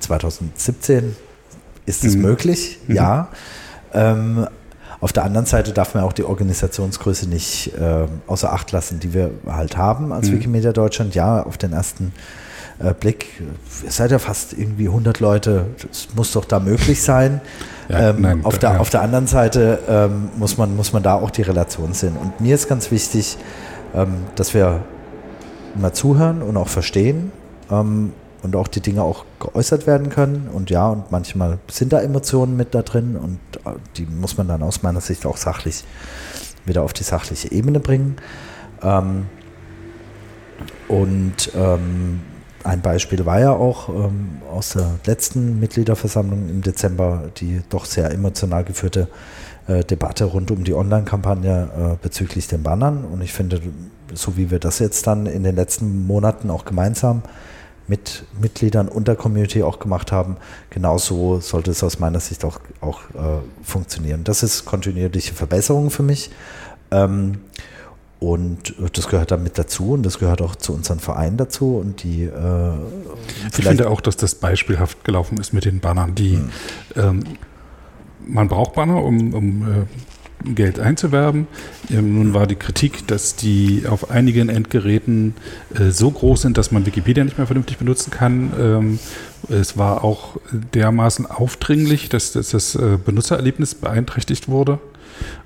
[0.00, 1.16] 2017 ähm,
[1.86, 2.22] ist es mhm.
[2.22, 2.94] möglich, mhm.
[2.94, 3.28] ja.
[3.92, 4.46] Ähm,
[5.00, 9.12] auf der anderen Seite darf man auch die Organisationsgröße nicht äh, außer Acht lassen, die
[9.12, 10.34] wir halt haben als mhm.
[10.36, 11.14] Wikimedia Deutschland.
[11.14, 12.12] Ja, auf den ersten
[12.78, 13.26] äh, Blick,
[13.84, 17.40] ihr seid ja fast irgendwie 100 Leute, das muss doch da möglich sein.
[17.88, 18.78] Ja, ähm, nein, auf, der, ja.
[18.78, 22.16] auf der anderen Seite ähm, muss, man, muss man da auch die Relation sehen.
[22.20, 23.38] Und mir ist ganz wichtig,
[23.94, 24.80] ähm, dass wir
[25.76, 27.30] mal zuhören und auch verstehen
[27.70, 30.48] ähm, und auch die Dinge auch geäußert werden können.
[30.52, 34.48] Und ja, und manchmal sind da Emotionen mit da drin und äh, die muss man
[34.48, 35.84] dann aus meiner Sicht auch sachlich
[36.64, 38.16] wieder auf die sachliche Ebene bringen.
[38.82, 39.26] Ähm,
[40.88, 42.20] und ähm,
[42.64, 48.10] ein Beispiel war ja auch ähm, aus der letzten Mitgliederversammlung im Dezember die doch sehr
[48.10, 49.08] emotional geführte
[49.68, 53.04] äh, Debatte rund um die Online-Kampagne äh, bezüglich den Bannern.
[53.04, 53.60] Und ich finde,
[54.14, 57.22] so wie wir das jetzt dann in den letzten Monaten auch gemeinsam
[57.88, 60.36] mit Mitgliedern und der Community auch gemacht haben,
[60.70, 64.24] genauso sollte es aus meiner Sicht auch, auch äh, funktionieren.
[64.24, 66.30] Das ist kontinuierliche Verbesserung für mich.
[66.90, 67.38] Ähm,
[68.18, 71.76] und das gehört dann mit dazu und das gehört auch zu unseren Vereinen dazu.
[71.76, 72.72] Und die äh,
[73.56, 76.14] Ich finde auch, dass das beispielhaft gelaufen ist mit den Bannern.
[76.14, 76.50] Die hm.
[76.96, 77.24] ähm,
[78.26, 79.84] man braucht Banner, um, um äh,
[80.44, 81.46] Geld einzuwerben.
[81.90, 85.34] Ähm, nun war die Kritik, dass die auf einigen Endgeräten
[85.74, 88.52] äh, so groß sind, dass man Wikipedia nicht mehr vernünftig benutzen kann.
[88.58, 88.98] Ähm,
[89.48, 94.78] es war auch dermaßen aufdringlich, dass, das äh, Benutzererlebnis beeinträchtigt wurde.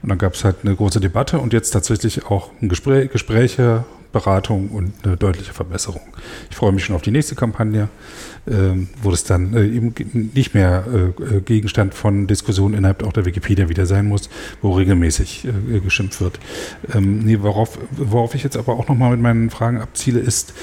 [0.02, 3.84] Und dann gab es halt eine große Debatte und jetzt tatsächlich auch ein Gespräch, Gespräche,
[4.12, 6.02] Beratung und eine deutliche Verbesserung.
[6.50, 7.88] Ich freue mich schon auf die nächste Kampagne
[9.02, 9.94] wo das dann äh, eben
[10.34, 14.30] nicht mehr äh, äh, Gegenstand von Diskussionen innerhalb auch der Wikipedia wieder sein muss,
[14.62, 15.46] wo regelmäßig
[15.84, 16.40] geschimpft wird.
[16.94, 20.54] Ähm, nee, worauf, worauf ich jetzt aber auch nochmal mit meinen Fragen abziele, ist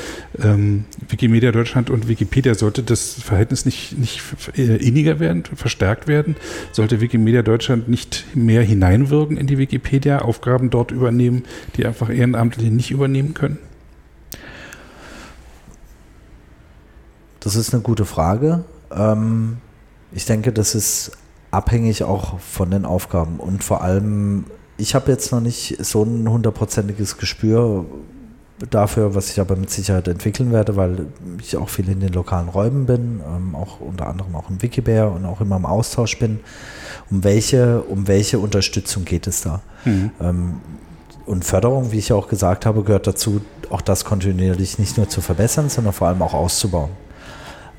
[0.43, 4.21] ähm, Wikimedia Deutschland und Wikipedia sollte das Verhältnis nicht, nicht
[4.55, 6.35] inniger werden, verstärkt werden?
[6.71, 11.43] Sollte Wikimedia Deutschland nicht mehr hineinwirken in die Wikipedia, Aufgaben dort übernehmen,
[11.75, 13.59] die einfach Ehrenamtliche nicht übernehmen können?
[17.47, 18.65] Das ist eine gute Frage.
[18.91, 19.59] Ähm,
[20.11, 21.13] ich denke, das ist
[21.49, 24.43] abhängig auch von den Aufgaben und vor allem,
[24.75, 27.85] ich habe jetzt noch nicht so ein hundertprozentiges Gespür
[28.69, 31.05] dafür, was ich aber mit Sicherheit entwickeln werde, weil
[31.41, 35.13] ich auch viel in den lokalen Räumen bin, ähm, auch unter anderem auch im Wikibear
[35.13, 36.41] und auch immer im Austausch bin.
[37.09, 39.61] Um welche, um welche Unterstützung geht es da?
[39.85, 40.11] Mhm.
[40.19, 40.53] Ähm,
[41.25, 45.21] und Förderung, wie ich auch gesagt habe, gehört dazu, auch das kontinuierlich nicht nur zu
[45.21, 47.06] verbessern, sondern vor allem auch auszubauen.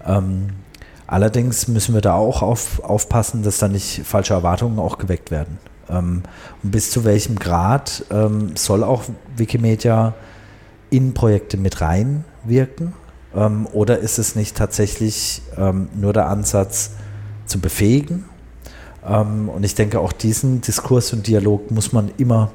[0.09, 0.49] Ähm,
[1.07, 5.59] allerdings müssen wir da auch auf, aufpassen, dass da nicht falsche Erwartungen auch geweckt werden.
[5.89, 6.23] Ähm,
[6.63, 9.05] und bis zu welchem Grad ähm, soll auch
[9.37, 10.15] Wikimedia
[10.91, 12.95] in Projekte mit reinwirken?
[13.35, 16.93] Ähm, oder ist es nicht tatsächlich ähm, nur der Ansatz
[17.47, 18.25] zu befähigen?
[19.07, 22.51] Ähm, und ich denke, auch diesen Diskurs und Dialog muss man immer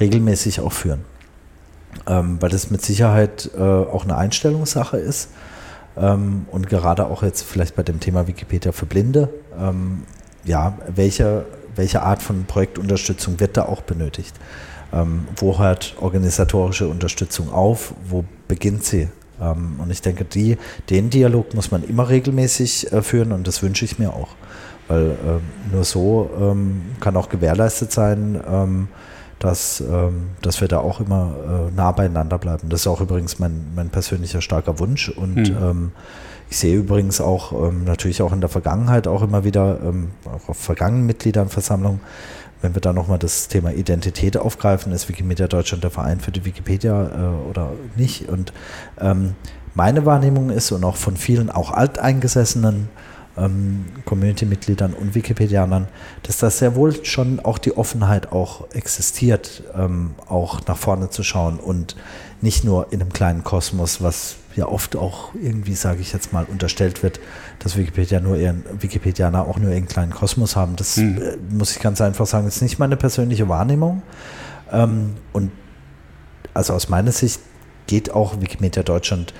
[0.00, 1.04] regelmäßig auch führen.
[2.06, 5.28] weil das mit Sicherheit äh, auch eine Einstellungssache ist.
[5.96, 9.28] Ähm, und gerade auch jetzt vielleicht bei dem Thema Wikipedia für Blinde,
[9.58, 10.04] ähm,
[10.44, 11.44] ja, welche,
[11.76, 14.34] welche Art von Projektunterstützung wird da auch benötigt?
[14.92, 17.94] Ähm, wo hört organisatorische Unterstützung auf?
[18.08, 19.08] Wo beginnt sie?
[19.40, 20.58] Ähm, und ich denke, die,
[20.90, 24.28] den Dialog muss man immer regelmäßig äh, führen und das wünsche ich mir auch.
[24.88, 28.88] Weil äh, nur so ähm, kann auch gewährleistet sein, ähm,
[29.42, 32.68] dass, ähm, dass wir da auch immer äh, nah beieinander bleiben.
[32.68, 35.08] Das ist auch übrigens mein, mein persönlicher starker Wunsch.
[35.08, 35.56] Und mhm.
[35.60, 35.92] ähm,
[36.48, 40.50] ich sehe übrigens auch ähm, natürlich auch in der Vergangenheit auch immer wieder, ähm, auch
[40.50, 42.00] auf vergangenen Mitgliedernversammlungen,
[42.60, 46.44] wenn wir da nochmal das Thema Identität aufgreifen, ist Wikimedia Deutschland der Verein für die
[46.44, 48.28] Wikipedia äh, oder nicht.
[48.28, 48.52] Und
[49.00, 49.34] ähm,
[49.74, 52.88] meine Wahrnehmung ist und auch von vielen auch alteingesessenen
[53.36, 55.88] ähm, Community-Mitgliedern und Wikipedianern,
[56.22, 61.22] dass da sehr wohl schon auch die Offenheit auch existiert, ähm, auch nach vorne zu
[61.22, 61.96] schauen und
[62.40, 66.44] nicht nur in einem kleinen Kosmos, was ja oft auch irgendwie, sage ich jetzt mal,
[66.44, 67.20] unterstellt wird,
[67.60, 70.76] dass Wikipedia nur ihren, Wikipedianer auch nur ihren kleinen Kosmos haben.
[70.76, 71.22] Das hm.
[71.22, 74.02] äh, muss ich ganz einfach sagen, ist nicht meine persönliche Wahrnehmung.
[74.70, 75.52] Ähm, und
[76.52, 77.40] also aus meiner Sicht
[77.86, 79.32] geht auch Wikimedia Deutschland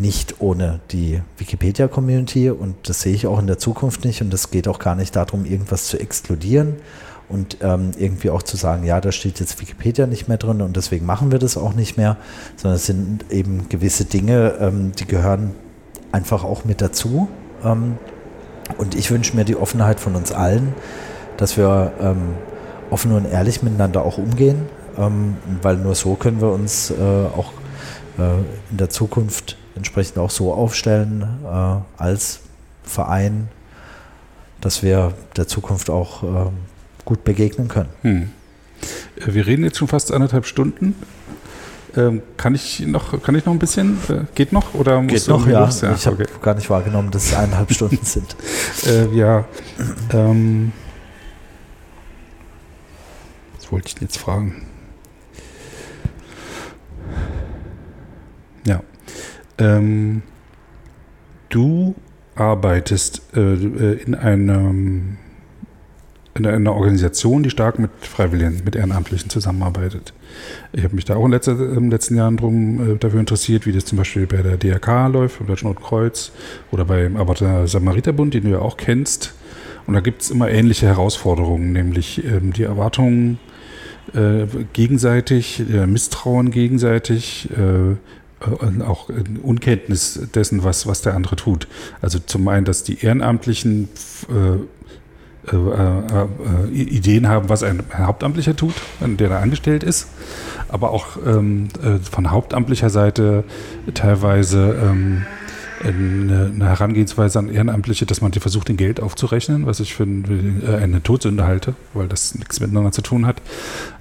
[0.00, 4.50] nicht ohne die Wikipedia-Community und das sehe ich auch in der Zukunft nicht und es
[4.50, 6.76] geht auch gar nicht darum, irgendwas zu exkludieren
[7.28, 10.76] und ähm, irgendwie auch zu sagen, ja, da steht jetzt Wikipedia nicht mehr drin und
[10.76, 12.16] deswegen machen wir das auch nicht mehr,
[12.56, 15.52] sondern es sind eben gewisse Dinge, ähm, die gehören
[16.12, 17.28] einfach auch mit dazu.
[17.64, 17.98] Ähm,
[18.78, 20.74] und ich wünsche mir die Offenheit von uns allen,
[21.36, 22.34] dass wir ähm,
[22.90, 24.62] offen und ehrlich miteinander auch umgehen,
[24.98, 27.52] ähm, weil nur so können wir uns äh, auch
[28.18, 28.38] äh,
[28.70, 32.40] in der Zukunft entsprechend auch so aufstellen äh, als
[32.82, 33.48] Verein,
[34.60, 36.50] dass wir der Zukunft auch äh,
[37.06, 37.88] gut begegnen können.
[38.02, 38.30] Hm.
[39.16, 40.94] Äh, wir reden jetzt schon fast anderthalb Stunden.
[41.96, 43.98] Ähm, kann ich noch, kann ich noch ein bisschen?
[44.08, 45.46] Äh, geht noch oder geht noch?
[45.46, 45.68] Ja.
[45.68, 45.94] ja.
[45.94, 46.32] Ich habe okay.
[46.42, 48.36] gar nicht wahrgenommen, dass es eineinhalb Stunden sind.
[48.86, 49.44] Äh, ja.
[50.12, 50.72] Ähm,
[53.56, 54.66] was wollte ich denn jetzt fragen?
[59.60, 60.22] Ähm,
[61.50, 61.94] du
[62.34, 65.18] arbeitest äh, in einem
[66.34, 70.12] in einer Organisation, die stark mit Freiwilligen, mit Ehrenamtlichen zusammenarbeitet.
[70.72, 73.66] Ich habe mich da auch in, letzter, in den letzten Jahren drum, äh, dafür interessiert,
[73.66, 76.32] wie das zum Beispiel bei der DRK läuft, beim Deutschen Roten Kreuz
[76.70, 79.34] oder beim Arbeiter Samariterbund, den du ja auch kennst.
[79.86, 83.38] Und da gibt es immer ähnliche Herausforderungen, nämlich ähm, die Erwartungen
[84.14, 87.48] äh, gegenseitig, äh, Misstrauen gegenseitig,
[88.40, 89.08] äh, äh auch
[89.42, 91.68] Unkenntnis dessen, was, was der andere tut.
[92.00, 93.88] Also zum einen, dass die Ehrenamtlichen
[94.28, 94.64] äh,
[95.52, 96.26] äh, äh,
[96.66, 100.08] äh, Ideen haben, was ein Hauptamtlicher tut, der da angestellt ist,
[100.68, 103.44] aber auch ähm, äh, von hauptamtlicher Seite
[103.94, 105.24] teilweise ähm,
[105.82, 110.04] eine, eine, Herangehensweise an Ehrenamtliche, dass man die versucht, den Geld aufzurechnen, was ich für
[110.04, 113.40] äh, eine Todsünde halte, weil das nichts miteinander zu tun hat,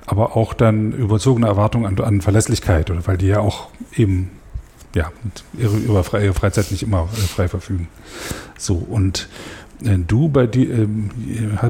[0.05, 4.31] aber auch dann überzogene Erwartungen an, an Verlässlichkeit, oder weil die ja auch eben
[4.95, 5.11] ja,
[5.53, 7.87] über freie Freizeit nicht immer frei verfügen.
[8.57, 9.29] So, und
[9.83, 11.09] äh, du bei dir ähm,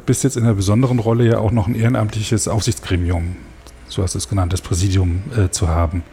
[0.06, 3.36] bist jetzt in einer besonderen Rolle ja auch noch ein ehrenamtliches Aufsichtsgremium,
[3.88, 6.04] so hast du es genannt, das Präsidium äh, zu haben.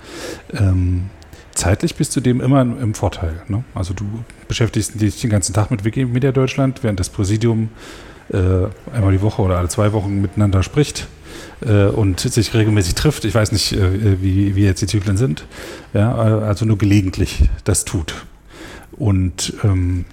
[0.52, 1.10] Ähm,
[1.56, 3.42] zeitlich bist du dem immer im, Vorteil.
[3.48, 3.64] Ne?
[3.74, 4.04] Also du
[4.48, 7.70] beschäftigst dich den ganzen Tag mit Wikimedia Deutschland, während das Präsidium
[8.32, 8.36] äh,
[8.92, 11.06] einmal die Woche oder alle zwei Wochen miteinander spricht
[11.62, 13.24] äh, und sich regelmäßig trifft.
[13.24, 15.46] Ich weiß nicht, äh, wie, wie jetzt die Zyklen sind.
[15.94, 18.14] Ja, also nur gelegentlich das tut.
[18.92, 20.04] Und ähm,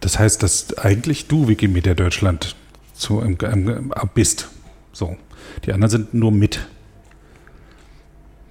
[0.00, 2.56] das heißt, dass eigentlich du Wikimedia Deutschland
[2.94, 4.48] zu, ähm, ähm, bist.
[4.92, 5.16] So.
[5.64, 6.66] Die anderen sind nur mit.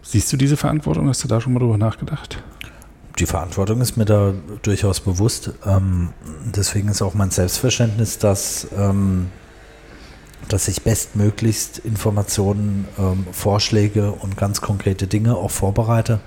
[0.07, 1.10] Siehst du diese Verantwortung?
[1.10, 2.44] Hast du da schon mal drüber nachgedacht?
[3.18, 5.52] Die Verantwortung ist mir da durchaus bewusst.
[5.65, 6.10] Ähm,
[6.45, 9.32] deswegen ist auch mein Selbstverständnis, dass, ähm,
[10.48, 16.19] dass ich bestmöglichst Informationen, ähm, Vorschläge und ganz konkrete Dinge auch vorbereite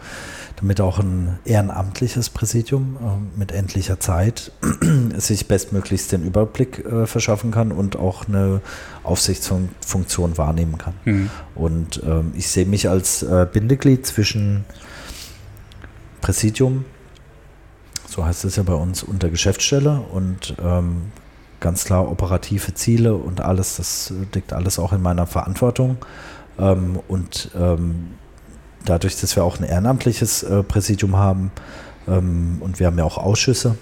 [0.61, 4.51] damit auch ein ehrenamtliches Präsidium äh, mit endlicher Zeit
[5.17, 8.61] sich bestmöglichst den Überblick äh, verschaffen kann und auch eine
[9.05, 10.95] Aufsichtsfunktion wahrnehmen kann.
[11.05, 11.31] Mhm.
[11.55, 14.65] Und ähm, ich sehe mich als äh, Bindeglied zwischen
[16.21, 16.85] Präsidium,
[18.09, 21.13] so heißt es ja bei uns, unter Geschäftsstelle und ähm,
[21.61, 25.99] ganz klar operative Ziele und alles, das liegt alles auch in meiner Verantwortung.
[26.59, 28.09] Ähm, und ähm,
[28.89, 31.51] dadurch, dass wir auch ein ehrenamtliches äh, Präsidium haben
[32.07, 33.77] ähm, und wir haben ja auch Ausschüsse,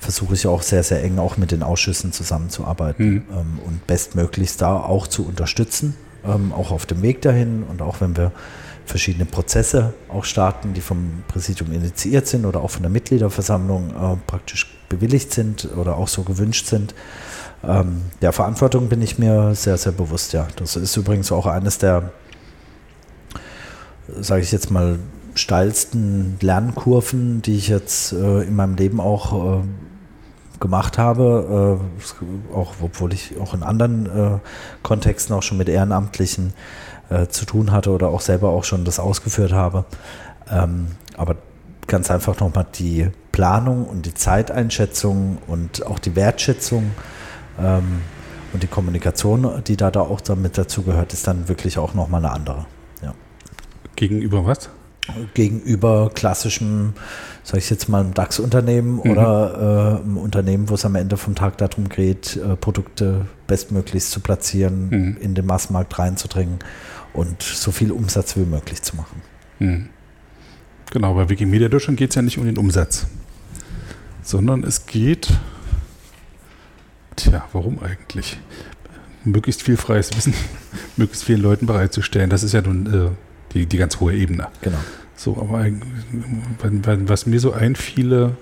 [0.00, 3.22] versuche ich auch sehr, sehr eng auch mit den Ausschüssen zusammenzuarbeiten mhm.
[3.30, 8.00] ähm, und bestmöglichst da auch zu unterstützen, ähm, auch auf dem Weg dahin und auch
[8.00, 8.32] wenn wir
[8.84, 14.16] verschiedene Prozesse auch starten, die vom Präsidium initiiert sind oder auch von der Mitgliederversammlung äh,
[14.26, 16.94] praktisch bewilligt sind oder auch so gewünscht sind.
[17.64, 20.46] Ähm, der Verantwortung bin ich mir sehr, sehr bewusst, ja.
[20.56, 22.12] Das ist übrigens auch eines der
[24.20, 24.98] sage ich jetzt mal,
[25.34, 29.62] steilsten Lernkurven, die ich jetzt äh, in meinem Leben auch äh,
[30.60, 34.38] gemacht habe, äh, auch obwohl ich auch in anderen äh,
[34.82, 36.54] Kontexten auch schon mit Ehrenamtlichen
[37.10, 39.84] äh, zu tun hatte oder auch selber auch schon das ausgeführt habe.
[40.50, 41.36] Ähm, aber
[41.86, 46.92] ganz einfach nochmal die Planung und die Zeiteinschätzung und auch die Wertschätzung
[47.60, 48.00] ähm,
[48.52, 52.24] und die Kommunikation, die da, da auch damit dazu gehört, ist dann wirklich auch nochmal
[52.24, 52.66] eine andere.
[53.96, 54.70] Gegenüber was?
[55.34, 56.94] Gegenüber klassischem,
[57.44, 59.10] sag ich jetzt mal, einem DAX-Unternehmen mhm.
[59.10, 64.10] oder äh, einem Unternehmen, wo es am Ende vom Tag darum geht, äh, Produkte bestmöglichst
[64.10, 65.16] zu platzieren, mhm.
[65.20, 66.58] in den Massenmarkt reinzudringen
[67.12, 69.22] und so viel Umsatz wie möglich zu machen.
[69.60, 69.88] Mhm.
[70.90, 73.06] Genau, bei Wikimedia Deutschland geht es ja nicht um den Umsatz,
[74.22, 75.28] sondern es geht,
[77.16, 78.38] tja, warum eigentlich?
[79.24, 80.34] Möglichst viel freies Wissen,
[80.96, 82.30] möglichst vielen Leuten bereitzustellen.
[82.30, 83.10] Das ist ja nun äh,
[83.56, 84.48] die, die ganz hohe Ebene.
[84.60, 84.78] Genau.
[85.16, 85.66] So, aber
[87.08, 88.36] was mir so einfiele,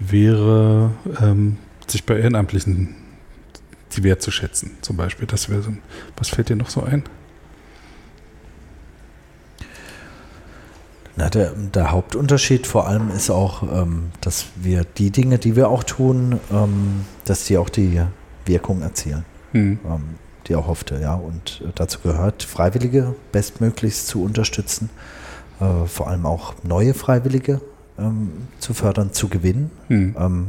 [0.00, 0.90] wäre,
[1.20, 2.96] ähm, sich bei Ehrenamtlichen
[3.92, 5.26] die wertzuschätzen, zum Beispiel.
[5.26, 5.72] Das wäre so.
[6.16, 7.04] Was fällt dir noch so ein?
[11.16, 15.68] Na, der, der, Hauptunterschied vor allem ist auch, ähm, dass wir die Dinge, die wir
[15.68, 18.00] auch tun, ähm, dass die auch die
[18.46, 19.78] Wirkung erzielen, hm.
[19.84, 20.02] ähm,
[20.50, 21.00] die erhoffte.
[21.00, 21.14] Ja.
[21.14, 24.90] Und äh, dazu gehört, Freiwillige bestmöglichst zu unterstützen,
[25.60, 27.60] äh, vor allem auch neue Freiwillige
[27.98, 29.70] ähm, zu fördern, zu gewinnen.
[29.88, 30.16] Hm.
[30.18, 30.46] Ähm,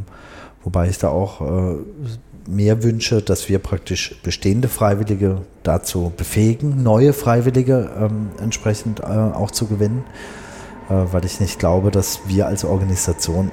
[0.63, 1.75] wobei ich da auch äh,
[2.47, 9.51] mehr wünsche, dass wir praktisch bestehende Freiwillige dazu befähigen, neue Freiwillige ähm, entsprechend äh, auch
[9.51, 10.03] zu gewinnen
[10.89, 13.51] äh, weil ich nicht glaube, dass wir als Organisation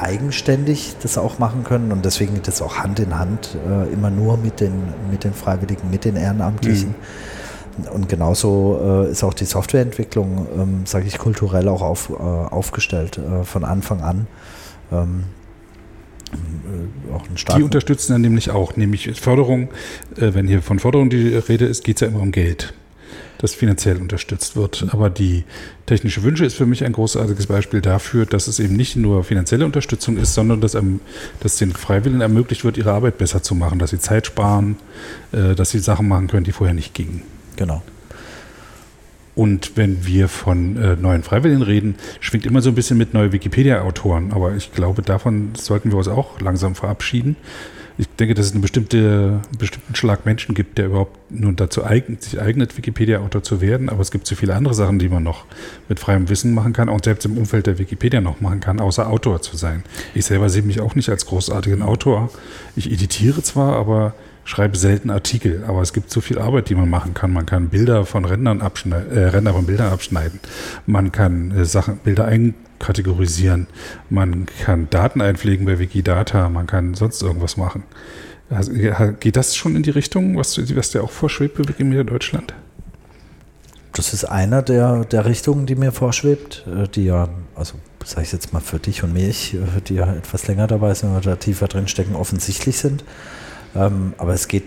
[0.00, 4.10] eigenständig das auch machen können und deswegen geht das auch Hand in Hand äh, immer
[4.10, 4.72] nur mit den,
[5.10, 6.90] mit den Freiwilligen, mit den Ehrenamtlichen.
[6.90, 7.88] Mhm.
[7.92, 13.18] Und genauso äh, ist auch die Softwareentwicklung, ähm, sage ich, kulturell auch auf, äh, aufgestellt
[13.18, 14.26] äh, von Anfang an.
[14.92, 15.24] Ähm,
[16.32, 19.68] äh, die unterstützen dann nämlich auch, nämlich Förderung,
[20.16, 22.74] wenn hier von Förderung die Rede ist, geht es ja immer um Geld
[23.40, 24.86] das finanziell unterstützt wird.
[24.90, 25.44] Aber die
[25.86, 29.64] technische Wünsche ist für mich ein großartiges Beispiel dafür, dass es eben nicht nur finanzielle
[29.64, 30.76] Unterstützung ist, sondern dass,
[31.40, 34.76] dass den Freiwilligen ermöglicht wird, ihre Arbeit besser zu machen, dass sie Zeit sparen,
[35.32, 37.22] äh, dass sie Sachen machen können, die vorher nicht gingen.
[37.56, 37.82] Genau.
[39.34, 43.32] Und wenn wir von äh, neuen Freiwilligen reden, schwingt immer so ein bisschen mit neue
[43.32, 44.32] Wikipedia-Autoren.
[44.32, 47.36] Aber ich glaube, davon sollten wir uns auch langsam verabschieden
[48.00, 52.22] ich denke, dass es einen, bestimmte, bestimmten Schlag Menschen gibt, der überhaupt nun dazu eignet,
[52.22, 53.90] sich eignet, Wikipedia-Autor zu werden.
[53.90, 55.44] Aber es gibt so viele andere Sachen, die man noch
[55.86, 59.06] mit freiem Wissen machen kann, auch selbst im Umfeld der Wikipedia noch machen kann, außer
[59.06, 59.84] Autor zu sein.
[60.14, 62.30] Ich selber sehe mich auch nicht als großartigen Autor.
[62.74, 64.14] Ich editiere zwar, aber
[64.50, 67.32] schreibe selten Artikel, aber es gibt so viel Arbeit, die man machen kann.
[67.32, 70.40] Man kann Bilder von Rändern abschneiden, äh, Ränder von Bildern abschneiden.
[70.86, 73.68] Man kann äh, Sachen, Bilder ein, kategorisieren.
[74.08, 77.84] Man kann Daten einpflegen bei Wikidata, man kann sonst irgendwas machen.
[78.48, 78.72] Also,
[79.20, 82.52] geht das schon in die Richtung, was, was dir auch vorschwebt bei Wikimedia Deutschland?
[83.92, 87.74] Das ist einer der, der Richtungen, die mir vorschwebt, äh, die ja, also
[88.04, 91.16] sage ich jetzt mal für dich und mich, äh, die ja etwas länger dabei sind
[91.16, 93.04] oder tiefer drin stecken, offensichtlich sind.
[93.74, 94.64] Ähm, aber es geht,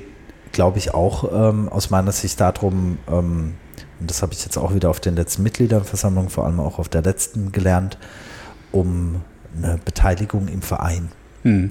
[0.52, 3.56] glaube ich, auch ähm, aus meiner Sicht darum, ähm,
[4.00, 6.90] und das habe ich jetzt auch wieder auf den letzten Mitgliederversammlungen, vor allem auch auf
[6.90, 7.98] der letzten gelernt,
[8.72, 9.22] um
[9.58, 11.10] eine Beteiligung im Verein.
[11.44, 11.70] Hm.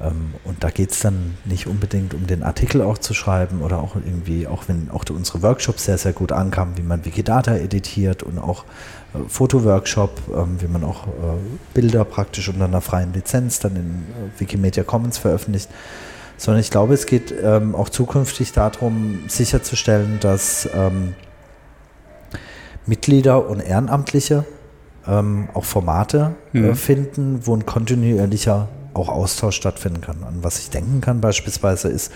[0.00, 3.78] Ähm, und da geht es dann nicht unbedingt um den Artikel auch zu schreiben oder
[3.78, 8.22] auch irgendwie, auch wenn auch unsere Workshops sehr, sehr gut ankamen, wie man Wikidata editiert
[8.22, 8.64] und auch
[9.14, 11.10] äh, Fotoworkshop, ähm, wie man auch äh,
[11.72, 15.70] Bilder praktisch unter einer freien Lizenz dann in äh, Wikimedia Commons veröffentlicht
[16.36, 21.14] sondern ich glaube, es geht ähm, auch zukünftig darum, sicherzustellen, dass ähm,
[22.86, 24.44] Mitglieder und Ehrenamtliche
[25.06, 26.74] ähm, auch Formate äh, mhm.
[26.74, 30.22] finden, wo ein kontinuierlicher auch Austausch stattfinden kann.
[30.24, 32.12] An was ich denken kann beispielsweise ist,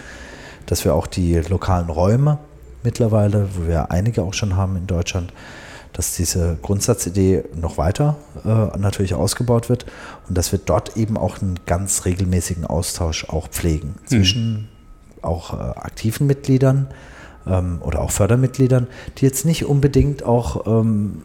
[0.66, 2.38] dass wir auch die lokalen Räume
[2.82, 5.32] mittlerweile, wo wir einige auch schon haben in Deutschland,
[5.92, 9.86] dass diese Grundsatzidee noch weiter äh, natürlich ausgebaut wird
[10.28, 14.06] und dass wir dort eben auch einen ganz regelmäßigen Austausch auch pflegen mhm.
[14.06, 14.68] zwischen
[15.22, 16.88] auch äh, aktiven Mitgliedern,
[17.46, 18.86] ähm, oder auch Fördermitgliedern,
[19.18, 21.22] die jetzt nicht unbedingt auch ähm,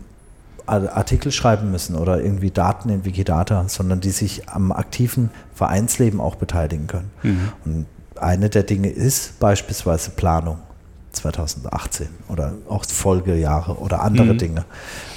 [0.65, 6.35] Artikel schreiben müssen oder irgendwie Daten in Wikidata, sondern die sich am aktiven Vereinsleben auch
[6.35, 7.11] beteiligen können.
[7.21, 7.51] Mhm.
[7.65, 7.85] Und
[8.19, 10.57] eine der Dinge ist beispielsweise Planung.
[11.15, 14.37] 2018 oder auch Folgejahre oder andere mhm.
[14.37, 14.65] Dinge,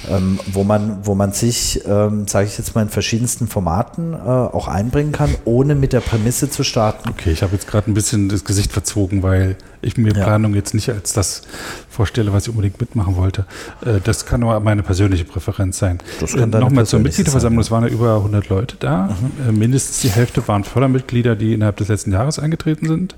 [0.09, 4.17] ähm, wo, man, wo man sich, ähm, sage ich jetzt mal, in verschiedensten Formaten äh,
[4.17, 7.09] auch einbringen kann, ohne mit der Prämisse zu starten.
[7.09, 10.23] Okay, ich habe jetzt gerade ein bisschen das Gesicht verzogen, weil ich mir ja.
[10.25, 11.41] Planung jetzt nicht als das
[11.89, 13.45] vorstelle, was ich unbedingt mitmachen wollte.
[13.85, 15.99] Äh, das kann aber meine persönliche Präferenz sein.
[16.21, 19.07] Äh, Nochmal zur Mitgliederversammlung, es waren ja über 100 Leute da.
[19.07, 19.49] Mhm.
[19.49, 23.15] Äh, mindestens die Hälfte waren Fördermitglieder, die innerhalb des letzten Jahres eingetreten sind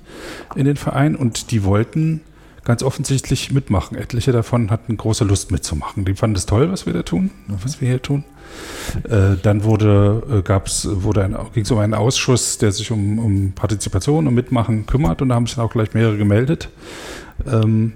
[0.55, 2.21] in den Verein und die wollten
[2.63, 3.97] ganz offensichtlich mitmachen.
[3.97, 6.05] Etliche davon hatten große Lust mitzumachen.
[6.05, 8.23] Die fanden es toll, was wir da tun, was wir hier tun.
[9.09, 13.53] Äh, dann wurde, äh, gab's, wurde ging es um einen Ausschuss, der sich um, um
[13.53, 16.69] Partizipation und Mitmachen kümmert und da haben sich dann auch gleich mehrere gemeldet.
[17.47, 17.93] Ähm,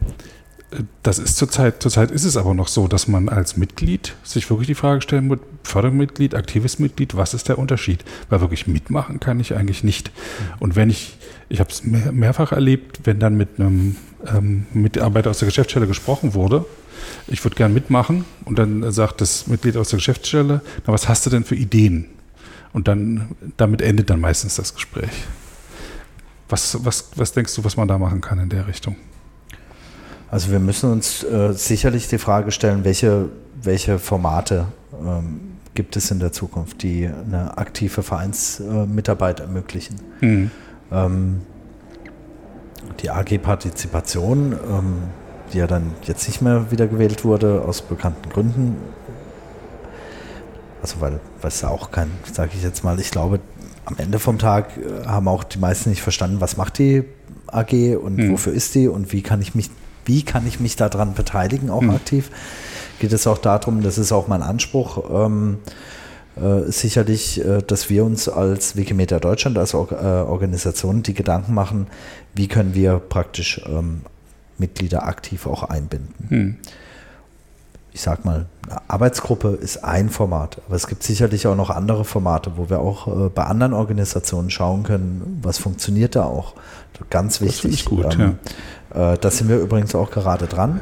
[1.04, 4.68] das ist zurzeit, zurzeit ist es aber noch so, dass man als Mitglied sich wirklich
[4.68, 8.04] die Frage stellen muss, Fördermitglied, aktives Mitglied, was ist der Unterschied?
[8.30, 10.12] Weil wirklich mitmachen kann ich eigentlich nicht.
[10.60, 11.18] Und wenn ich,
[11.50, 13.96] ich habe es mehr, mehrfach erlebt, wenn dann mit einem
[14.28, 16.66] ähm, Mitarbeiter aus der Geschäftsstelle gesprochen wurde,
[17.28, 21.26] ich würde gern mitmachen und dann sagt das Mitglied aus der Geschäftsstelle, na was hast
[21.26, 22.06] du denn für Ideen?
[22.74, 25.12] Und dann, damit endet dann meistens das Gespräch.
[26.50, 28.98] Was, was, was denkst du, was man da machen kann in der Richtung?
[30.30, 33.30] Also wir müssen uns äh, sicherlich die Frage stellen, welche
[33.66, 39.98] welche Formate ähm, gibt es in der Zukunft, die eine aktive Vereinsmitarbeit ermöglichen.
[40.22, 40.52] Mhm.
[40.92, 41.42] Ähm,
[43.02, 44.94] die AG Partizipation, ähm,
[45.52, 48.78] die ja dann jetzt nicht mehr wiedergewählt wurde, aus bekannten Gründen.
[50.82, 53.40] Also weil, weil es auch kein, sage ich jetzt mal, ich glaube,
[53.86, 57.04] am Ende vom Tag äh, haben auch die meisten nicht verstanden, was macht die
[57.48, 58.32] AG und mhm.
[58.32, 59.70] wofür ist die und wie kann ich mich,
[60.06, 61.91] wie kann ich mich daran beteiligen, auch mhm.
[61.91, 62.32] aktiv.
[62.99, 65.57] Geht es auch darum, das ist auch mein Anspruch, ähm,
[66.38, 71.53] äh, sicherlich, äh, dass wir uns als Wikimedia Deutschland, als Or äh, Organisation, die Gedanken
[71.53, 71.88] machen,
[72.34, 74.02] wie können wir praktisch ähm,
[74.57, 76.14] Mitglieder aktiv auch einbinden.
[76.30, 76.57] Hm.
[77.94, 82.03] Ich sag mal, eine Arbeitsgruppe ist ein Format, aber es gibt sicherlich auch noch andere
[82.03, 86.56] Formate, wo wir auch äh, bei anderen Organisationen schauen können, was funktioniert da auch.
[87.10, 87.84] Ganz wichtig.
[87.84, 88.34] Das gut, ähm, ja.
[88.96, 90.82] Äh, da sind wir übrigens auch gerade dran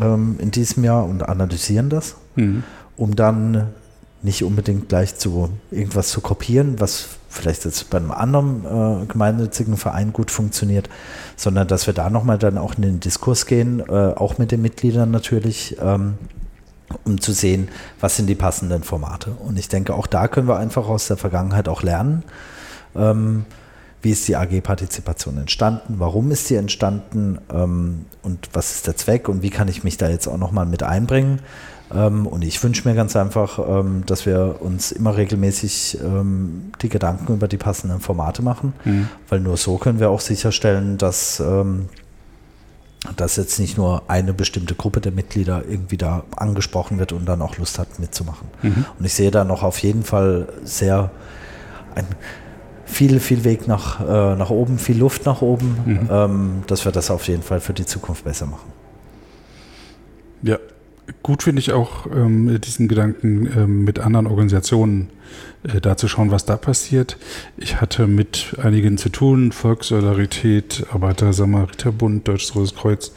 [0.00, 2.62] ähm, in diesem Jahr und analysieren das, mhm.
[2.96, 3.68] um dann
[4.22, 9.76] nicht unbedingt gleich zu irgendwas zu kopieren, was vielleicht jetzt bei einem anderen äh, gemeinnützigen
[9.76, 10.88] Verein gut funktioniert,
[11.36, 14.62] sondern dass wir da nochmal dann auch in den Diskurs gehen, äh, auch mit den
[14.62, 16.14] Mitgliedern natürlich, ähm,
[17.04, 17.68] um zu sehen,
[18.00, 19.30] was sind die passenden Formate.
[19.30, 22.22] Und ich denke, auch da können wir einfach aus der Vergangenheit auch lernen.
[22.94, 23.44] Ähm,
[24.06, 25.96] wie ist die AG-Partizipation entstanden?
[25.98, 27.38] Warum ist die entstanden?
[27.52, 29.28] Ähm, und was ist der Zweck?
[29.28, 31.40] Und wie kann ich mich da jetzt auch nochmal mit einbringen?
[31.92, 36.88] Ähm, und ich wünsche mir ganz einfach, ähm, dass wir uns immer regelmäßig ähm, die
[36.88, 39.08] Gedanken über die passenden Formate machen, mhm.
[39.28, 41.42] weil nur so können wir auch sicherstellen, dass,
[43.16, 47.42] dass jetzt nicht nur eine bestimmte Gruppe der Mitglieder irgendwie da angesprochen wird und dann
[47.42, 48.46] auch Lust hat mitzumachen.
[48.62, 48.84] Mhm.
[49.00, 51.10] Und ich sehe da noch auf jeden Fall sehr
[51.96, 52.06] ein
[52.86, 56.62] viel, viel Weg nach, äh, nach oben, viel Luft nach oben, mhm.
[56.66, 58.72] dass wir das auf jeden Fall für die Zukunft besser machen.
[60.42, 60.58] Ja,
[61.22, 65.10] gut finde ich auch ähm, diesen Gedanken, ähm, mit anderen Organisationen
[65.66, 67.16] äh, da zu schauen, was da passiert.
[67.56, 73.12] Ich hatte mit einigen zu tun, Volkssolidarität, Arbeiter-Samariterbund, Deutsches Rotes Kreuz,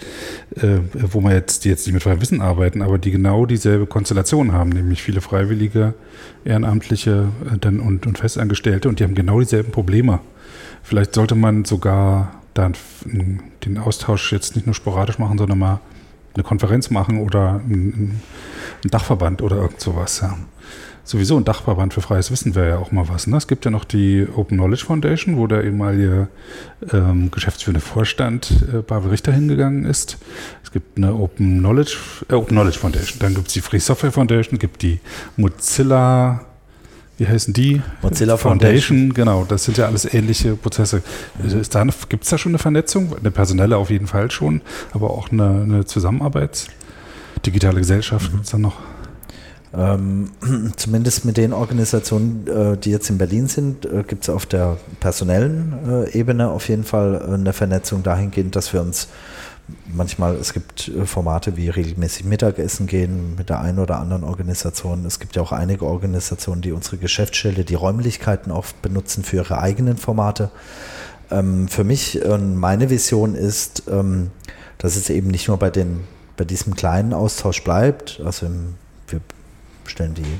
[0.55, 4.51] äh, wo man jetzt, jetzt nicht mit freiem Wissen arbeiten, aber die genau dieselbe Konstellation
[4.51, 5.93] haben, nämlich viele Freiwillige,
[6.45, 10.19] Ehrenamtliche äh, dann und, und Festangestellte und die haben genau dieselben Probleme.
[10.84, 12.73] Vielleicht sollte man sogar dann
[13.05, 15.81] den Austausch jetzt nicht nur sporadisch machen, sondern mal
[16.34, 18.21] eine Konferenz machen oder ein,
[18.84, 20.21] ein Dachverband oder irgend sowas.
[20.21, 20.38] Ja.
[21.10, 23.26] Sowieso ein Dachverband für freies Wissen wäre ja auch mal was.
[23.26, 23.36] Ne?
[23.36, 26.27] Es gibt ja noch die Open Knowledge Foundation, wo der ehemalige
[26.94, 30.19] ähm, geschäftsführende Vorstand äh, Pavel Richter hingegangen ist.
[30.64, 31.98] Es gibt eine Open Knowledge,
[32.30, 33.18] äh, Open Knowledge Foundation.
[33.22, 34.99] Dann gibt es die Free Software Foundation, gibt die
[35.36, 36.41] Mozilla
[37.18, 37.81] wie heißen die?
[38.03, 38.99] Mozilla Foundation.
[38.99, 39.14] Foundation.
[39.15, 41.02] Genau, das sind ja alles ähnliche Prozesse.
[41.41, 43.18] Gibt es da schon eine Vernetzung?
[43.18, 44.61] Eine personelle auf jeden Fall schon,
[44.94, 46.68] aber auch eine, eine Zusammenarbeit?
[47.48, 48.36] Digitale Gesellschaft mhm.
[48.36, 48.77] gibt es da noch?
[49.76, 50.32] Ähm,
[50.78, 54.78] zumindest mit den Organisationen, äh, die jetzt in Berlin sind, äh, gibt es auf der
[55.00, 59.08] personellen äh, Ebene auf jeden Fall äh, eine Vernetzung dahingehend, dass wir uns
[59.94, 65.06] manchmal, es gibt äh, Formate wie regelmäßig Mittagessen gehen mit der einen oder anderen Organisation.
[65.06, 69.60] Es gibt ja auch einige Organisationen, die unsere Geschäftsstelle, die Räumlichkeiten auch benutzen für ihre
[69.60, 70.50] eigenen Formate.
[71.30, 74.32] Ähm, für mich und meine Vision ist, ähm,
[74.80, 76.06] dass es eben nicht nur bei, den,
[76.38, 78.22] bei diesem kleinen Austausch bleibt.
[78.26, 78.76] Also im,
[79.08, 79.22] wir
[79.90, 80.40] stellen die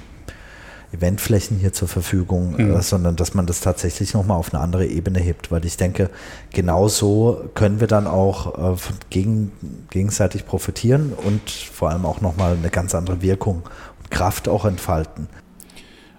[0.92, 2.76] Eventflächen hier zur Verfügung, mhm.
[2.76, 6.10] äh, sondern dass man das tatsächlich nochmal auf eine andere Ebene hebt, weil ich denke,
[6.52, 8.78] genau so können wir dann auch äh,
[9.10, 9.52] gegen,
[9.92, 13.64] gegenseitig profitieren und vor allem auch nochmal eine ganz andere Wirkung
[14.00, 15.28] und Kraft auch entfalten.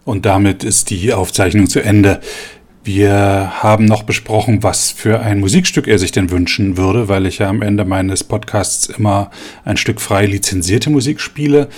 [0.04, 2.20] Und damit ist die Aufzeichnung zu Ende.
[2.82, 7.38] Wir haben noch besprochen, was für ein Musikstück er sich denn wünschen würde, weil ich
[7.38, 9.30] ja am Ende meines Podcasts immer
[9.66, 11.68] ein Stück frei lizenzierte Musik spiele.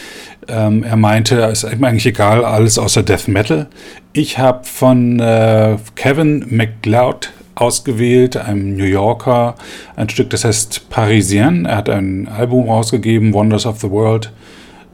[0.47, 3.67] Ähm, er meinte, es ist ihm eigentlich egal, alles außer Death Metal.
[4.13, 9.57] Ich habe von äh, Kevin McLeod ausgewählt, einem New Yorker,
[9.97, 11.67] ein Stück, das heißt Parisien.
[11.67, 14.33] Er hat ein Album rausgegeben, Wonders of the World,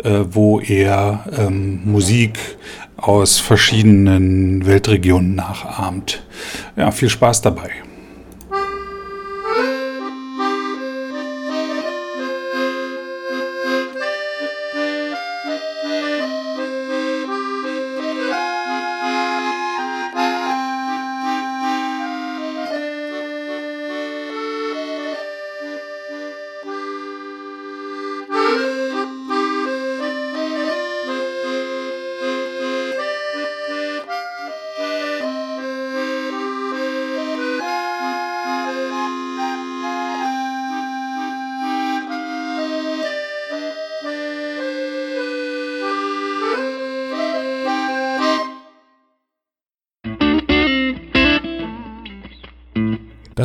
[0.02, 2.38] äh, wo er ähm, Musik
[2.98, 6.22] aus verschiedenen Weltregionen nachahmt.
[6.76, 7.70] Ja, viel Spaß dabei.